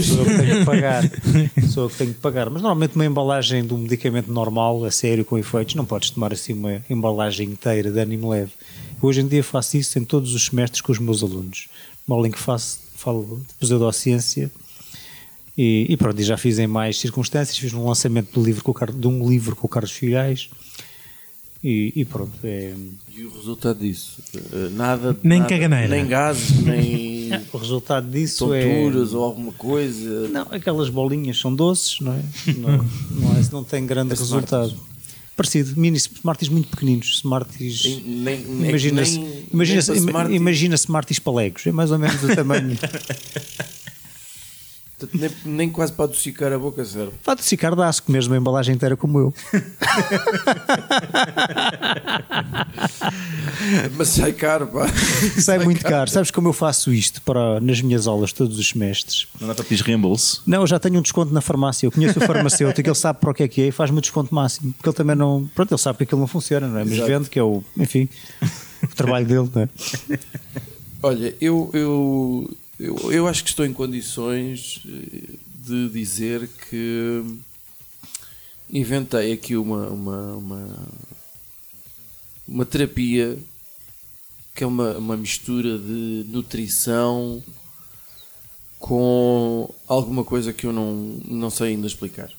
Sou 0.03 0.19
eu 0.19 0.25
que 0.25 0.37
tenho 0.39 0.59
que 0.59 0.65
pagar. 0.65 1.03
Sou 1.71 1.85
eu 1.85 1.91
que 1.91 1.97
tenho 1.97 2.15
que 2.15 2.21
pagar. 2.21 2.51
Mas 2.51 2.63
normalmente 2.63 2.97
uma 2.97 3.07
embalagem 3.07 3.65
de 3.65 3.73
um 3.73 3.79
medicamento 3.79 4.31
normal, 4.33 4.85
a 4.85 4.91
sério, 4.91 5.25
com 5.25 5.39
efeitos, 5.39 5.77
não 5.77 5.85
podes 5.85 6.11
tomar 6.11 6.33
assim 6.33 6.53
uma 6.53 6.83
embalagem 6.91 7.49
inteira 7.49 7.91
de 7.91 7.99
ânimo 7.99 8.31
leve. 8.31 8.53
Hoje 9.01 9.21
em 9.21 9.29
dia 9.29 9.45
faço 9.45 9.77
isso 9.77 9.99
em 9.99 10.05
todos 10.05 10.35
os 10.35 10.47
semestres 10.47 10.81
com 10.81 10.91
os 10.91 10.99
meus 10.99 11.23
alunos. 11.23 11.69
Uma 12.07 12.17
aula 12.17 12.29
em 12.29 12.31
que 12.31 12.39
faço, 12.39 12.79
falo 12.97 13.41
de 13.47 13.55
pseudociência 13.55 14.51
e, 15.57 15.87
e 15.89 15.97
pronto, 15.97 16.21
e 16.21 16.25
já 16.25 16.37
fiz 16.37 16.59
em 16.59 16.67
mais 16.67 16.99
circunstâncias. 16.99 17.57
Fiz 17.57 17.73
um 17.73 17.87
lançamento 17.87 18.31
do 18.33 18.45
livro 18.45 18.63
com 18.63 18.71
o 18.71 18.75
Car- 18.75 18.93
de 18.93 19.07
um 19.07 19.29
livro 19.29 19.57
com 19.57 19.67
o 19.67 19.71
Carlos 19.71 19.93
Filhais 19.93 20.49
e, 21.65 21.93
e 21.97 22.05
pronto. 22.05 22.33
É, 22.45 22.75
E 23.17 23.25
o 23.25 23.31
resultado 23.35 23.79
disso? 23.81 24.23
Eh, 24.35 24.69
Nada. 24.73 25.17
Nem 25.23 25.39
nada, 25.41 25.49
caganeira. 25.51 25.89
Nem 25.89 26.07
gases, 26.07 26.51
nem 26.63 27.31
o 27.53 27.57
resultado 27.57 28.09
disso 28.11 28.53
é. 28.53 28.63
tonturas 28.63 29.15
ou 29.15 29.25
alguma 29.25 29.53
coisa. 29.53 30.29
Não, 30.29 30.43
aquelas 30.51 30.89
bolinhas 30.91 31.39
são 31.39 31.55
doces, 31.55 32.01
não 32.01 32.13
é? 32.13 32.23
Não, 32.59 32.77
não, 33.11 33.37
é, 33.37 33.49
não 33.53 33.65
tem 33.65 33.85
grande 33.87 34.15
resultado. 34.15 34.75
Parecido, 35.35 35.79
mini 35.79 35.99
Smarties 35.99 36.49
muito 36.49 36.69
pequeninos, 36.69 37.17
Smarties. 37.17 37.83
Nem- 37.85 38.01
nem- 38.01 38.41
nem- 38.47 38.69
Imagina, 38.71 39.03
nem- 39.03 39.45
imagina, 39.53 39.83
nem 39.89 39.97
Smarties. 39.99 40.37
imagina 40.37 40.75
Smarties 40.77 41.19
palegos, 41.19 41.67
é 41.67 41.73
mais 41.73 41.91
ou 41.91 41.99
menos 41.99 42.23
o 42.23 42.35
tamanho. 42.35 42.77
Portanto, 44.99 45.21
Nem, 45.21 45.31
nem 45.57 45.71
quase 45.71 45.93
para 45.93 46.07
adocicar 46.07 46.53
a 46.53 46.59
boca 46.59 46.83
serve. 46.85 47.13
Pá, 47.23 47.35
de 47.35 47.43
ficar 47.43 47.75
dá-se 47.75 48.01
comer 48.01 48.25
uma 48.27 48.37
embalagem 48.37 48.75
inteira 48.75 48.97
como 48.97 49.19
eu. 49.19 49.35
Mas 53.97 54.09
sai 54.09 54.33
caro, 54.33 54.67
pá. 54.69 54.89
Sai 55.39 55.59
muito 55.59 55.83
caro. 55.83 56.09
Sabes 56.11 56.31
como 56.31 56.49
eu 56.49 56.53
faço 56.53 56.93
isto 56.95 57.21
para, 57.23 57.61
nas 57.61 57.81
minhas 57.83 58.07
aulas 58.07 58.33
todos 58.33 58.59
os 58.59 58.69
semestres? 58.71 59.27
Não 59.39 59.49
dá 59.49 59.55
para 59.55 59.65
pedir 59.65 59.83
reembolso. 59.83 60.43
Não, 60.47 60.63
eu 60.63 60.67
já 60.67 60.79
tenho 60.79 60.99
um 60.99 61.03
desconto 61.03 61.33
na 61.33 61.41
farmácia. 61.43 61.87
Eu 61.87 61.93
conheço 61.93 62.19
o 62.19 62.23
farmacêutico, 62.23 62.89
ele 62.89 62.95
sabe 62.95 63.21
para 63.21 63.31
o 63.31 63.35
que 63.35 63.43
é 63.43 63.49
que 63.49 63.61
é 63.63 63.67
e 63.67 63.73
faz-me 63.73 63.99
o 63.99 64.01
desconto 64.01 64.35
máximo. 64.35 64.73
Porque 64.73 64.89
ele 64.89 64.97
também 64.97 65.17
não. 65.17 65.47
Pronto, 65.55 65.73
ele 65.73 65.81
sabe 65.81 65.99
que 65.99 66.05
aquilo 66.05 66.21
não 66.21 66.29
funciona, 66.29 66.67
não 66.69 66.79
é? 66.79 66.85
Mas 66.85 66.95
Exato. 66.95 67.09
vende, 67.09 67.29
que 67.29 67.39
é 67.39 67.43
o. 67.43 67.63
Enfim, 67.77 68.09
o 68.83 68.95
trabalho 68.95 69.27
dele, 69.27 69.51
não 69.55 69.63
é? 69.63 69.69
Olha, 71.03 71.35
eu, 71.41 71.71
eu, 71.75 72.51
eu, 72.79 73.11
eu 73.11 73.27
acho 73.27 73.43
que 73.43 73.51
estou 73.51 73.65
em 73.65 73.73
condições 73.73 74.83
eh, 74.87 75.35
de 75.65 75.89
dizer 75.89 76.47
que 76.69 77.25
inventei 78.71 79.33
aqui 79.33 79.57
uma, 79.57 79.89
uma, 79.89 80.33
uma, 80.35 80.89
uma 82.47 82.67
terapia 82.67 83.39
que 84.55 84.65
é 84.65 84.67
uma, 84.67 84.97
uma 84.97 85.17
mistura 85.17 85.79
de 85.79 86.27
nutrição 86.29 87.43
com 88.79 89.73
alguma 89.87 90.25
coisa 90.25 90.53
que 90.53 90.67
eu 90.67 90.73
não, 90.73 90.95
não 91.25 91.51
sei 91.51 91.69
ainda 91.69 91.87
explicar. 91.87 92.31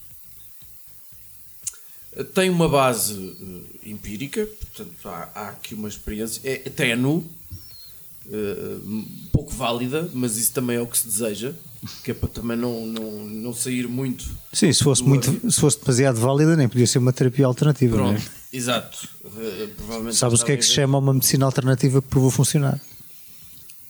Tem 2.34 2.50
uma 2.50 2.70
base 2.70 3.14
eh, 3.14 3.90
empírica, 3.90 4.46
portanto 4.46 5.10
há, 5.10 5.32
há 5.34 5.50
aqui 5.50 5.74
uma 5.74 5.88
experiência, 5.88 6.42
é 6.44 6.58
ténue, 6.70 7.24
eh, 8.32 8.78
pouco 9.32 9.54
válida, 9.54 10.10
mas 10.14 10.38
isso 10.38 10.52
também 10.52 10.78
é 10.78 10.82
o 10.82 10.88
que 10.88 10.98
se 10.98 11.08
deseja, 11.08 11.54
que 12.04 12.12
é 12.12 12.14
para 12.14 12.30
também 12.30 12.58
não, 12.58 12.86
não, 12.86 13.12
não 13.26 13.54
sair 13.54 13.88
muito. 13.88 14.26
Sim, 14.52 14.72
se 14.74 14.84
fosse, 14.84 15.04
muito, 15.04 15.52
se 15.52 15.60
fosse 15.60 15.80
demasiado 15.80 16.20
válida, 16.20 16.56
nem 16.56 16.68
podia 16.68 16.88
ser 16.88 17.00
uma 17.00 17.14
terapia 17.14 17.46
alternativa. 17.46 17.96
Não 17.96 18.14
Pronto, 18.14 18.32
é? 18.54 18.58
exato. 18.58 19.08
Eh, 19.38 19.68
provavelmente 19.78 20.18
Sabes 20.18 20.42
o 20.42 20.46
que 20.46 20.52
é 20.52 20.58
que 20.58 20.66
se 20.66 20.72
chama 20.72 20.98
uma 20.98 21.14
medicina 21.14 21.46
alternativa 21.46 22.02
que 22.02 22.08
provou 22.08 22.32
funcionar? 22.32 22.80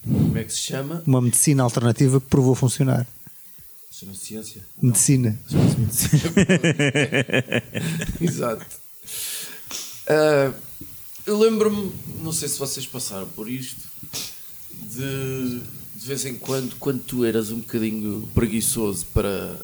Como 0.04 0.38
é 0.38 0.44
que 0.44 0.52
se 0.52 0.60
chama? 0.60 1.02
Uma 1.06 1.20
medicina 1.20 1.62
alternativa 1.62 2.20
que 2.20 2.26
provou 2.26 2.54
funcionar. 2.54 3.06
Chama 3.90 4.14
ciência. 4.14 4.62
Medicina. 4.80 5.38
Exato. 8.20 8.64
Ah, 10.06 10.52
eu 11.26 11.38
lembro-me, 11.38 11.92
não 12.22 12.32
sei 12.32 12.48
se 12.48 12.58
vocês 12.58 12.86
passaram 12.86 13.26
por 13.28 13.50
isto, 13.50 13.87
de 14.72 15.60
de 15.96 16.06
vez 16.06 16.24
em 16.24 16.34
quando, 16.36 16.76
quando 16.78 17.00
tu 17.02 17.24
eras 17.24 17.50
um 17.50 17.56
bocadinho 17.58 18.28
preguiçoso 18.32 19.04
para, 19.12 19.58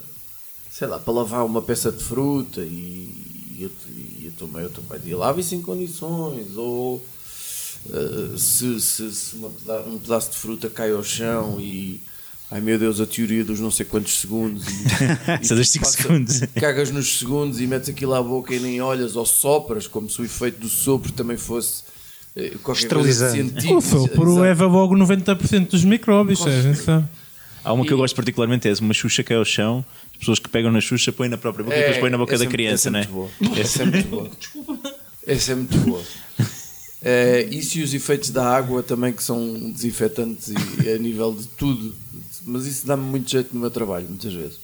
sei 0.68 0.88
lá, 0.88 0.98
para 0.98 1.12
lavar 1.14 1.46
uma 1.46 1.62
peça 1.62 1.92
de 1.92 2.02
fruta 2.02 2.60
e, 2.60 3.54
e 3.56 3.58
eu, 3.62 3.70
e 3.88 4.26
eu 4.26 4.32
também, 4.32 4.62
eu 4.64 4.68
também 4.70 5.14
lava 5.14 5.38
isso 5.40 5.54
em 5.54 5.62
condições, 5.62 6.56
ou 6.56 7.00
ah, 7.92 8.36
se, 8.36 8.80
se, 8.80 9.14
se 9.14 9.36
uma 9.36 9.48
um 9.86 9.96
pedaço 9.98 10.32
de 10.32 10.36
fruta 10.36 10.68
cai 10.68 10.90
ao 10.90 11.04
chão 11.04 11.60
e 11.60 12.00
ai 12.50 12.60
meu 12.60 12.80
Deus, 12.80 13.00
a 13.00 13.06
teoria 13.06 13.44
dos 13.44 13.60
não 13.60 13.70
sei 13.70 13.86
quantos 13.86 14.18
segundos 14.18 14.64
e, 14.66 14.72
Isso 15.40 15.52
é 15.52 15.56
dos 15.56 15.68
tu 15.68 15.72
cinco 15.72 15.84
passa- 15.84 16.02
segundos. 16.02 16.40
cagas 16.60 16.90
nos 16.90 17.16
segundos 17.16 17.60
e 17.60 17.66
metes 17.68 17.88
aquilo 17.90 18.12
à 18.12 18.20
boca 18.20 18.52
e 18.52 18.58
nem 18.58 18.80
olhas 18.82 19.14
ou 19.14 19.24
sopras, 19.24 19.86
como 19.86 20.10
se 20.10 20.20
o 20.20 20.24
efeito 20.24 20.58
do 20.58 20.68
sopro 20.68 21.12
também 21.12 21.36
fosse 21.36 21.83
Esterilizante. 22.36 23.62
científica. 23.62 23.74
O 23.96 24.02
Exato. 24.02 24.40
leva 24.40 24.66
logo 24.66 24.94
90% 24.96 25.68
dos 25.70 25.84
micróbios. 25.84 26.44
a 26.46 26.60
gente 26.62 26.78
sabe. 26.80 27.06
Há 27.62 27.72
uma 27.72 27.84
que 27.86 27.92
eu 27.92 27.96
gosto 27.96 28.14
particularmente, 28.14 28.68
é 28.68 28.74
uma 28.80 28.92
xuxa 28.92 29.22
que 29.22 29.32
é 29.32 29.36
ao 29.36 29.44
chão, 29.44 29.84
as 30.12 30.18
pessoas 30.18 30.38
que 30.38 30.48
pegam 30.50 30.70
na 30.70 30.80
xuxa 30.82 31.10
põem 31.12 31.28
na 31.30 31.38
própria 31.38 31.64
boca 31.64 31.76
e 31.76 31.80
depois 31.80 31.98
põem 31.98 32.10
na 32.10 32.18
boca 32.18 32.36
da 32.36 32.44
é- 32.44 32.48
criança, 32.48 32.88
essa 32.88 32.90
não 32.90 32.98
é 32.98 33.02
é? 33.02 33.06
muito 33.06 33.14
boa. 33.40 33.58
Essa 33.60 33.82
é 33.82 33.86
muito 33.86 34.08
boa. 34.08 34.30
Essa 35.26 35.52
é 35.52 35.54
muito 35.54 35.78
boa. 35.78 36.02
Eh, 37.06 37.48
isso 37.50 37.78
e 37.78 37.82
os 37.82 37.94
efeitos 37.94 38.30
da 38.30 38.46
água 38.54 38.82
também, 38.82 39.12
que 39.12 39.22
são 39.22 39.70
desinfetantes 39.70 40.48
e 40.84 40.88
a 40.90 40.98
nível 40.98 41.32
de 41.34 41.46
tudo. 41.48 41.94
Mas 42.46 42.66
isso 42.66 42.86
dá-me 42.86 43.02
muito 43.04 43.30
jeito 43.30 43.54
no 43.54 43.60
meu 43.60 43.70
trabalho, 43.70 44.06
muitas 44.08 44.32
vezes. 44.34 44.58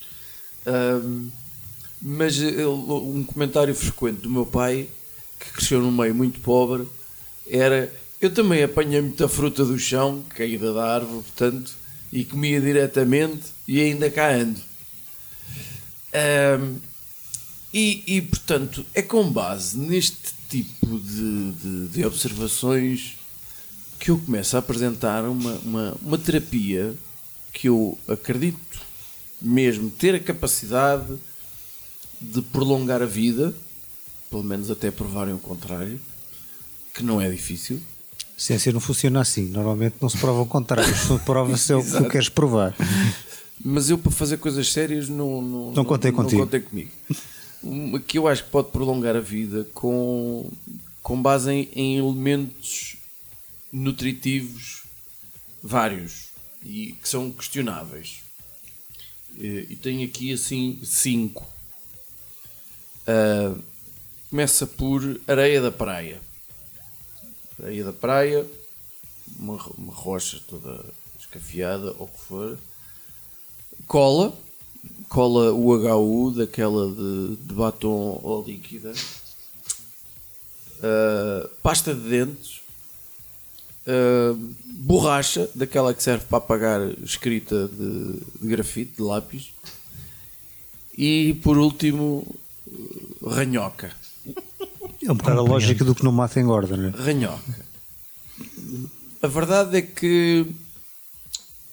Mas 2.03 2.39
ele- 2.39 2.65
um 2.65 3.23
comentário 3.25 3.75
frequente 3.75 4.21
do 4.21 4.31
meu 4.31 4.47
pai, 4.47 4.89
que 5.39 5.51
cresceu 5.53 5.81
num 5.81 5.91
meio 5.93 6.15
muito 6.15 6.41
pobre, 6.41 6.87
era: 7.51 7.93
Eu 8.21 8.33
também 8.33 8.63
apanhei 8.63 9.01
muita 9.01 9.29
fruta 9.29 9.65
do 9.65 9.79
chão, 9.79 10.25
caída 10.31 10.73
da 10.73 10.95
árvore, 10.95 11.23
portanto, 11.23 11.73
e 12.13 12.25
comia 12.25 12.61
diretamente 12.61 13.45
e 13.67 13.81
ainda 13.81 14.11
cá 14.11 14.33
ando. 14.33 14.61
Ahm, 16.13 16.77
e, 17.73 18.03
e, 18.07 18.23
portanto, 18.23 18.85
é 18.93 19.01
com 19.01 19.31
base 19.31 19.79
neste 19.79 20.35
tipo 20.49 20.99
de, 20.99 21.53
de, 21.53 21.89
de 21.89 22.05
observações 22.05 23.17
que 23.99 24.11
eu 24.11 24.19
começo 24.19 24.57
a 24.57 24.59
apresentar 24.59 25.25
uma, 25.25 25.53
uma, 25.59 25.97
uma 26.03 26.19
terapia 26.19 26.95
que 27.53 27.69
eu 27.69 27.97
acredito 28.09 28.59
mesmo 29.41 29.91
ter 29.91 30.15
a 30.15 30.21
capacidade 30.21 31.17
de 32.21 32.43
prolongar 32.43 33.03
a 33.03 33.07
vida, 33.07 33.55
pelo 34.29 34.43
menos 34.43 34.71
até 34.71 34.91
provarem 34.91 35.35
o 35.35 35.39
contrário, 35.39 36.01
que 36.95 37.03
não 37.03 37.21
é 37.21 37.31
difícil. 37.31 37.81
Ciência 38.37 38.73
não 38.73 38.81
funciona 38.81 39.21
assim. 39.21 39.47
Normalmente 39.49 39.97
não 40.01 40.09
se 40.09 40.17
prova 40.19 40.41
o 40.41 40.47
contrário. 40.47 40.95
Se 40.97 41.19
prova-se 41.21 41.73
é 41.73 41.77
o 41.77 41.85
que 41.85 41.91
tu 41.91 42.09
queres 42.09 42.29
provar. 42.29 42.75
Mas 43.63 43.91
eu, 43.91 43.99
para 43.99 44.11
fazer 44.11 44.39
coisas 44.39 44.73
sérias, 44.73 45.09
não, 45.09 45.43
não, 45.43 45.73
Não 45.73 45.85
contei 45.85 46.11
contigo. 46.11 46.43
contei 46.43 46.61
comigo. 46.61 46.91
Uma 47.63 48.01
que 48.01 48.17
eu 48.17 48.27
acho 48.27 48.45
que 48.45 48.51
pode 48.51 48.71
prolongar 48.71 49.15
a 49.15 49.21
vida 49.21 49.67
com, 49.75 50.51
com 51.03 51.21
base 51.21 51.51
em, 51.51 51.69
em 51.75 51.99
elementos 51.99 52.97
nutritivos 53.71 54.85
vários 55.63 56.31
e 56.65 56.93
que 57.01 57.09
são 57.09 57.31
questionáveis. 57.31 58.21
E, 59.37 59.79
tenho 59.83 60.07
aqui 60.07 60.33
assim 60.33 60.79
cinco. 60.83 61.47
Ah, 63.07 63.55
começa 64.31 64.67
por 64.67 65.21
areia 65.27 65.61
da 65.61 65.71
praia. 65.71 66.21
Areia 67.63 67.85
da 67.85 67.93
praia, 67.93 68.47
uma, 69.39 69.55
uma 69.77 69.93
rocha 69.93 70.41
toda 70.49 70.85
escafiada, 71.19 71.95
ou 71.99 72.07
o 72.07 72.09
que 72.09 72.21
for. 72.21 72.59
Cola, 73.87 74.33
cola 75.09 75.53
UHU, 75.53 76.33
daquela 76.33 76.89
de, 76.91 77.37
de 77.37 77.55
batom 77.55 78.21
ou 78.23 78.45
líquida. 78.45 78.93
Ah, 80.83 81.49
pasta 81.63 81.95
de 81.95 82.09
dentes. 82.09 82.61
Ah, 83.87 84.35
borracha, 84.65 85.49
daquela 85.55 85.95
que 85.95 86.03
serve 86.03 86.25
para 86.27 86.39
apagar 86.39 86.81
escrita 87.03 87.69
de, 87.69 88.21
de 88.41 88.49
grafite, 88.49 88.97
de 88.97 89.03
lápis. 89.03 89.53
E 90.97 91.35
por 91.43 91.59
último, 91.59 92.27
ranhoca. 93.23 93.95
É 95.03 95.11
um 95.11 95.17
bocado 95.17 95.41
a 95.41 95.43
lógica 95.43 95.85
do 95.85 95.95
que 95.95 96.05
não 96.05 96.13
mata 96.13 96.39
engorda, 96.41 96.77
não 96.77 96.89
é? 96.89 96.91
Ranhoca. 96.91 97.65
A 99.23 99.27
verdade 99.27 99.77
é 99.79 99.83
que 99.83 100.47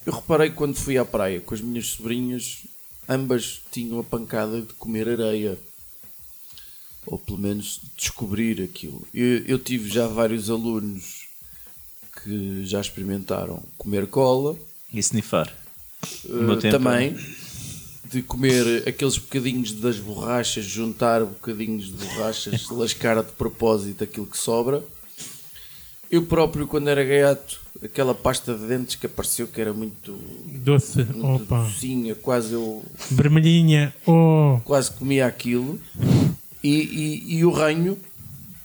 eu 0.06 0.14
reparei 0.14 0.50
quando 0.50 0.76
fui 0.76 0.98
à 0.98 1.06
praia 1.06 1.40
com 1.42 1.54
as 1.54 1.62
minhas 1.62 1.88
sobrinhas, 1.88 2.60
ambas 3.08 3.62
tinham 3.72 4.00
a 4.00 4.04
pancada 4.04 4.62
de 4.62 4.74
comer 4.74 5.10
areia. 5.10 5.58
Ou 7.06 7.18
pelo 7.18 7.38
menos 7.38 7.80
descobrir 7.98 8.62
aquilo. 8.62 9.08
Eu, 9.14 9.46
eu 9.46 9.60
tive 9.60 9.90
já 9.90 10.08
vários 10.08 10.50
alunos 10.50 11.28
que 12.24 12.66
já 12.66 12.82
experimentaram 12.82 13.64
comer 13.78 14.08
cola, 14.08 14.58
E 14.92 15.00
snifar. 15.00 15.48
eh, 16.26 16.34
meu 16.34 16.60
tempo, 16.60 16.78
também 16.78 17.16
de 18.12 18.22
comer 18.22 18.88
aqueles 18.88 19.18
bocadinhos 19.18 19.72
das 19.74 19.98
borrachas, 20.00 20.64
juntar 20.66 21.22
bocadinhos 21.24 21.86
de 21.88 21.94
borrachas, 22.06 22.68
lascar 22.72 23.22
de 23.24 23.32
propósito 23.34 24.04
aquilo 24.04 24.26
que 24.26 24.38
sobra. 24.38 24.84
Eu 26.10 26.24
próprio, 26.24 26.66
quando 26.68 26.88
era 26.88 27.04
gaiato, 27.04 27.60
aquela 27.84 28.16
pasta 28.16 28.54
de 28.56 28.66
dentes 28.66 28.96
que 28.96 29.06
apareceu 29.06 29.46
que 29.48 29.60
era 29.60 29.74
muito, 29.74 30.18
Doce, 30.64 31.04
muito 31.04 31.44
opa. 31.44 31.64
docinha, 31.64 32.16
quase 32.16 32.54
eu 32.54 32.84
Vermelhinha, 33.12 33.94
oh. 34.06 34.60
quase 34.64 34.90
comia 34.92 35.26
aquilo. 35.28 35.78
E, 36.64 36.70
e, 37.30 37.38
e 37.38 37.46
o 37.46 37.52
ranho, 37.52 37.98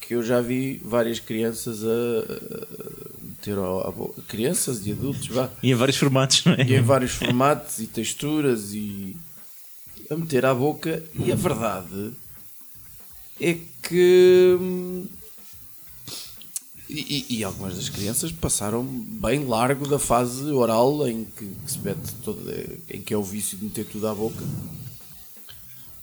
que 0.00 0.14
eu 0.14 0.22
já 0.22 0.40
vi 0.40 0.80
várias 0.84 1.18
crianças 1.18 1.82
a, 1.84 1.88
a 1.88 3.24
meter 3.26 3.58
ao- 3.58 3.88
à 3.88 3.90
boca. 3.90 4.22
Crianças 4.28 4.86
e 4.86 4.92
adultos, 4.92 5.26
vá. 5.26 5.50
E 5.62 5.72
em 5.72 5.74
vários 5.74 5.96
formatos, 5.96 6.44
não 6.44 6.52
é? 6.54 6.62
E 6.62 6.74
em 6.76 6.80
vários 6.82 7.10
formatos 7.12 7.80
e 7.80 7.86
texturas 7.88 8.72
e 8.72 9.16
a 10.12 10.16
meter 10.16 10.44
à 10.46 10.54
boca. 10.54 11.02
E 11.14 11.32
a 11.32 11.36
verdade 11.36 12.12
é 13.40 13.56
que. 13.82 14.56
hum, 14.60 15.06
E, 16.94 17.24
e- 17.30 17.36
e 17.38 17.44
algumas 17.44 17.74
das 17.76 17.88
crianças 17.88 18.30
passaram 18.30 18.84
bem 18.84 19.46
largo 19.46 19.88
da 19.88 19.98
fase 19.98 20.44
oral 20.50 21.08
em 21.08 21.24
que, 21.24 21.46
que 21.46 21.70
se 21.72 21.78
mete 21.78 22.12
toda, 22.22 22.52
em 22.90 23.00
que 23.00 23.14
é 23.14 23.16
o 23.16 23.22
vício 23.22 23.56
de 23.56 23.64
meter 23.64 23.86
tudo 23.86 24.06
à 24.08 24.14
boca. 24.14 24.44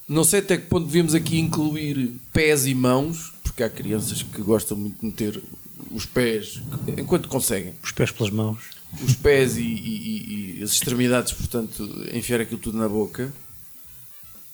Não 0.08 0.24
sei 0.24 0.40
até 0.40 0.58
que 0.58 0.66
ponto 0.66 0.88
devíamos 0.88 1.14
aqui 1.14 1.38
incluir 1.38 2.16
pés 2.34 2.66
e 2.66 2.74
mãos, 2.74 3.32
porque 3.44 3.62
há 3.62 3.70
crianças 3.70 4.24
que 4.24 4.42
gostam 4.42 4.76
muito 4.76 5.00
de 5.00 5.06
meter 5.06 5.44
os 5.92 6.08
pés 6.08 6.60
enquanto 6.98 7.30
conseguem 7.30 7.76
Os 7.84 7.92
pés 7.92 8.10
pelas 8.10 8.32
mãos. 8.34 8.58
os 9.04 9.14
pés 9.14 9.58
e- 9.58 9.62
e- 9.62 10.58
e 10.60 10.64
as 10.64 10.72
extremidades, 10.72 11.34
portanto, 11.34 11.88
enfiar 12.12 12.42
aquilo 12.42 12.60
tudo 12.60 12.80
na 12.80 12.90
boca. 12.90 13.32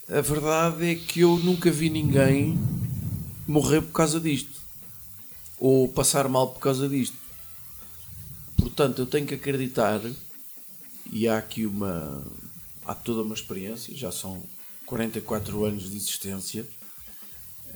A 0.08 0.20
verdade 0.20 0.86
é 0.88 0.94
que 0.94 1.20
eu 1.20 1.36
nunca 1.38 1.70
vi 1.70 1.90
ninguém 1.90 2.58
morrer 3.46 3.80
por 3.80 3.92
causa 3.92 4.20
disto 4.20 4.60
ou 5.58 5.88
passar 5.88 6.28
mal 6.28 6.48
por 6.48 6.60
causa 6.60 6.88
disto. 6.88 7.16
Portanto, 8.56 9.00
eu 9.02 9.06
tenho 9.06 9.26
que 9.26 9.34
acreditar, 9.34 10.00
e 11.10 11.26
há 11.26 11.38
aqui 11.38 11.66
uma. 11.66 12.24
há 12.84 12.94
toda 12.94 13.22
uma 13.22 13.34
experiência, 13.34 13.96
já 13.96 14.12
são 14.12 14.42
44 14.84 15.64
anos 15.64 15.90
de 15.90 15.96
existência, 15.96 16.66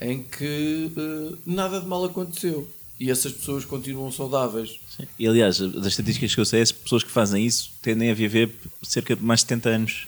em 0.00 0.22
que 0.22 0.92
eh, 0.96 1.36
nada 1.44 1.80
de 1.80 1.86
mal 1.86 2.04
aconteceu 2.04 2.70
e 2.98 3.10
essas 3.10 3.32
pessoas 3.32 3.64
continuam 3.64 4.12
saudáveis. 4.12 4.78
E 5.18 5.26
aliás, 5.26 5.58
das 5.58 5.86
estatísticas 5.86 6.34
que 6.34 6.40
eu 6.40 6.44
sei, 6.44 6.60
as 6.60 6.70
pessoas 6.70 7.02
que 7.02 7.10
fazem 7.10 7.46
isso 7.46 7.72
tendem 7.80 8.10
a 8.10 8.14
viver 8.14 8.54
cerca 8.82 9.16
de 9.16 9.22
mais 9.22 9.40
de 9.40 9.48
70 9.48 9.68
anos. 9.70 10.06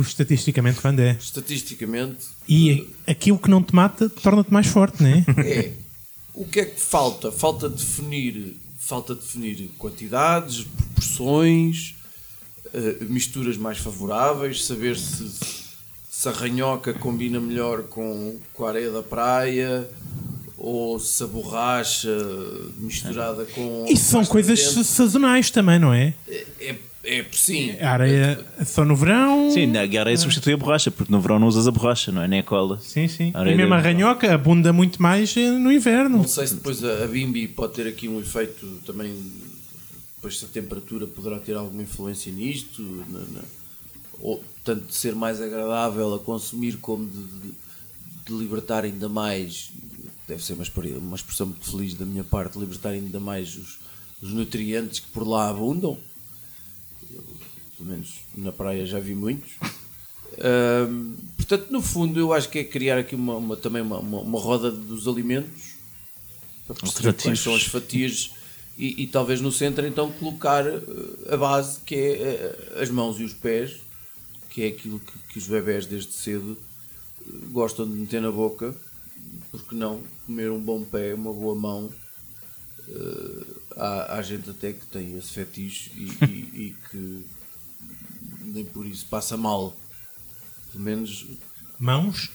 Estatisticamente, 0.00 0.80
quando 0.80 1.00
é. 1.00 1.12
Estatisticamente, 1.12 2.26
E 2.48 2.88
aquilo 3.06 3.38
que 3.38 3.50
não 3.50 3.62
te 3.62 3.74
mata 3.74 4.08
torna-te 4.08 4.52
mais 4.52 4.66
forte, 4.66 5.02
não 5.02 5.10
é? 5.10 5.24
é. 5.46 5.72
O 6.34 6.44
que 6.44 6.60
é 6.60 6.64
que 6.64 6.80
falta? 6.80 7.32
Falta 7.32 7.68
definir, 7.68 8.56
falta 8.78 9.14
definir 9.14 9.70
quantidades, 9.78 10.64
proporções, 10.64 11.94
eh, 12.74 12.96
misturas 13.08 13.56
mais 13.56 13.78
favoráveis, 13.78 14.64
saber 14.64 14.96
se, 14.96 15.30
se 16.10 16.28
a 16.28 16.32
ranhoca 16.32 16.92
combina 16.92 17.40
melhor 17.40 17.84
com, 17.84 18.38
com 18.52 18.64
a 18.66 18.68
areia 18.68 18.90
da 18.90 19.02
praia 19.02 19.88
ou 20.58 20.98
se 20.98 21.22
a 21.22 21.26
borracha 21.26 22.10
misturada 22.78 23.44
com. 23.46 23.86
Isso 23.88 24.10
são 24.10 24.24
coisas 24.24 24.60
sazonais 24.60 25.50
também, 25.50 25.78
não 25.78 25.92
é? 25.92 26.14
É, 26.28 26.46
é, 26.60 26.78
sim. 27.32 27.72
A 27.80 27.90
areia 27.92 28.44
só 28.64 28.84
no 28.84 28.96
verão. 28.96 29.50
Sim, 29.50 29.66
na 29.66 29.80
areia 29.80 30.16
substitui 30.16 30.52
a 30.54 30.56
borracha, 30.56 30.90
porque 30.90 31.10
no 31.12 31.20
verão 31.20 31.38
não 31.38 31.46
usas 31.46 31.66
a 31.68 31.70
borracha, 31.70 32.10
não 32.10 32.22
é? 32.22 32.28
Nem 32.28 32.40
a 32.40 32.42
cola. 32.42 32.78
Sim, 32.80 33.06
sim. 33.08 33.30
A 33.34 33.42
E 33.48 33.54
mesmo 33.54 33.74
a 33.74 33.78
ranhoca 33.80 34.32
abunda 34.34 34.72
muito 34.72 35.00
mais 35.00 35.36
eh, 35.36 35.50
no 35.50 35.70
inverno. 35.72 36.18
Não 36.18 36.28
sei 36.28 36.46
se 36.46 36.54
depois 36.56 36.82
a, 36.84 37.04
a 37.04 37.06
Bimbi 37.06 37.46
pode 37.48 37.74
ter 37.74 37.86
aqui 37.86 38.08
um 38.08 38.20
efeito 38.20 38.66
também. 38.84 39.14
Depois 40.16 40.38
se 40.38 40.44
a 40.44 40.48
temperatura 40.48 41.06
poderá 41.06 41.38
ter 41.38 41.54
alguma 41.56 41.82
influência 41.82 42.32
nisto, 42.32 42.82
na- 43.08 43.18
na- 43.20 43.44
ou 44.20 44.42
tanto 44.64 44.86
de 44.86 44.94
ser 44.94 45.14
mais 45.14 45.40
agradável 45.40 46.14
a 46.14 46.18
consumir 46.18 46.78
como 46.78 47.06
de, 47.06 47.18
de- 47.48 47.54
de 48.26 48.32
libertar 48.32 48.84
ainda 48.84 49.08
mais. 49.08 49.70
Deve 50.26 50.42
ser 50.42 50.54
uma, 50.54 50.64
uma 50.98 51.14
expressão 51.16 51.46
muito 51.46 51.70
feliz 51.70 51.94
da 51.94 52.04
minha 52.04 52.24
parte, 52.24 52.58
libertar 52.58 52.88
ainda 52.90 53.20
mais 53.20 53.54
os, 53.56 53.78
os 54.20 54.32
nutrientes 54.32 54.98
que 54.98 55.06
por 55.08 55.26
lá 55.28 55.48
abundam. 55.48 55.96
Eu, 57.12 57.22
pelo 57.76 57.88
menos 57.90 58.14
na 58.36 58.52
praia 58.52 58.84
já 58.86 58.98
vi 59.00 59.14
muitos. 59.14 59.52
Portanto, 61.36 61.70
no 61.70 61.80
fundo, 61.80 62.18
eu 62.18 62.32
acho 62.32 62.48
que 62.48 62.58
é 62.58 62.64
criar 62.64 62.98
aqui 62.98 63.14
uma, 63.14 63.36
uma- 63.36 63.56
também 63.56 63.82
uma, 63.82 63.98
uma, 63.98 64.20
uma 64.20 64.40
roda 64.40 64.70
dos 64.70 65.06
alimentos 65.06 65.76
para 66.66 66.76
quais 67.22 67.40
são 67.40 67.54
as 67.54 67.62
fatias 67.64 68.30
e, 68.76 69.02
e 69.04 69.06
talvez 69.06 69.40
no 69.40 69.52
centro 69.52 69.86
então 69.86 70.10
colocar 70.12 70.66
eh, 70.66 70.80
a 71.30 71.36
base 71.36 71.78
que 71.80 71.94
é 71.94 72.12
eh, 72.76 72.82
as 72.82 72.90
mãos 72.90 73.18
e 73.20 73.24
os 73.24 73.32
pés, 73.32 73.76
que 74.50 74.62
é 74.62 74.66
aquilo 74.68 74.98
que, 74.98 75.12
que 75.32 75.38
os 75.38 75.46
bebés 75.46 75.86
desde 75.86 76.12
cedo 76.12 76.58
eh, 77.20 77.30
gostam 77.52 77.86
de 77.88 77.92
meter 77.96 78.20
na 78.20 78.30
boca, 78.32 78.74
porque 79.52 79.74
não 79.76 80.00
comer 80.26 80.50
um 80.50 80.60
bom 80.60 80.82
pé, 80.82 81.14
uma 81.14 81.32
boa 81.32 81.54
mão. 81.54 81.90
Eh, 82.88 83.44
há, 83.76 84.16
há 84.16 84.22
gente 84.22 84.48
até 84.50 84.72
que 84.72 84.86
tem 84.86 85.16
esse 85.16 85.30
fetiche 85.32 85.90
e, 85.94 86.24
e- 86.24 86.66
e 86.68 86.76
que 86.90 87.24
nem 88.44 88.64
por 88.64 88.86
isso 88.86 89.06
passa 89.06 89.36
mal. 89.36 89.76
Pelo 90.72 90.84
menos 90.84 91.26
Mãos. 91.78 92.30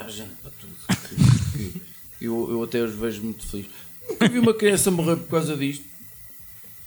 há 0.00 0.08
gente 0.08 0.34
para 0.42 0.50
tudo. 0.52 0.74
Que- 1.08 1.70
que 2.18 2.24
eu, 2.24 2.50
eu 2.50 2.62
até 2.62 2.82
os 2.82 2.94
vejo 2.94 3.22
muito 3.22 3.46
felizes. 3.46 3.70
Nunca 4.08 4.28
vi 4.28 4.38
uma 4.38 4.54
criança 4.54 4.90
morrer 4.90 5.16
por 5.16 5.28
causa 5.28 5.56
disto. 5.56 5.84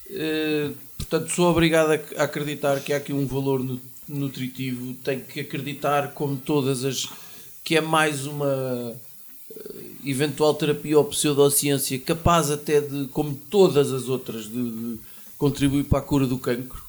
Eh, 0.09 0.71
portanto, 0.97 1.31
sou 1.31 1.49
obrigado 1.51 1.91
a, 1.91 2.21
a 2.21 2.25
acreditar 2.25 2.79
que 2.81 2.91
há 2.93 2.97
aqui 2.97 3.13
um 3.13 3.25
valor 3.25 3.63
nu- 3.63 3.79
nutritivo. 4.07 4.93
Tenho 4.95 5.23
que 5.23 5.39
acreditar, 5.41 6.13
como 6.13 6.35
todas 6.37 6.83
as. 6.83 7.07
que 7.63 7.77
é 7.77 7.81
mais 7.81 8.25
uma 8.25 8.95
eventual 10.03 10.53
terapia 10.53 10.97
ou 10.97 11.05
pseudociência 11.05 11.99
capaz 11.99 12.49
até 12.49 12.81
de, 12.81 13.05
como 13.07 13.35
todas 13.49 13.91
as 13.91 14.07
outras, 14.09 14.45
de, 14.45 14.71
de 14.71 14.99
contribuir 15.37 15.83
para 15.85 15.99
a 15.99 16.01
cura 16.01 16.25
do 16.27 16.37
cancro. 16.37 16.81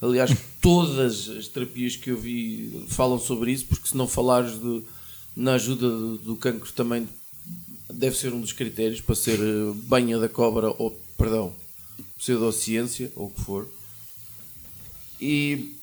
Aliás, 0.00 0.30
todas 0.60 1.28
as 1.28 1.48
terapias 1.48 1.96
que 1.96 2.10
eu 2.10 2.16
vi 2.18 2.84
falam 2.88 3.18
sobre 3.18 3.52
isso, 3.52 3.66
porque 3.66 3.88
se 3.88 3.96
não 3.96 4.06
falares 4.08 4.58
de- 4.60 4.82
na 5.36 5.54
ajuda 5.54 5.88
do, 5.88 6.18
do 6.18 6.36
cancro 6.36 6.70
também 6.72 7.08
deve 7.92 8.16
ser 8.16 8.32
um 8.32 8.40
dos 8.40 8.52
critérios 8.52 9.00
para 9.00 9.14
ser 9.14 9.38
eh, 9.40 9.72
banha 9.84 10.18
da 10.18 10.28
cobra 10.28 10.68
ou, 10.78 10.90
perdão, 11.18 11.52
pseudociência, 12.18 13.12
ou 13.14 13.26
o 13.26 13.30
que 13.30 13.40
for. 13.40 13.68
E 15.20 15.76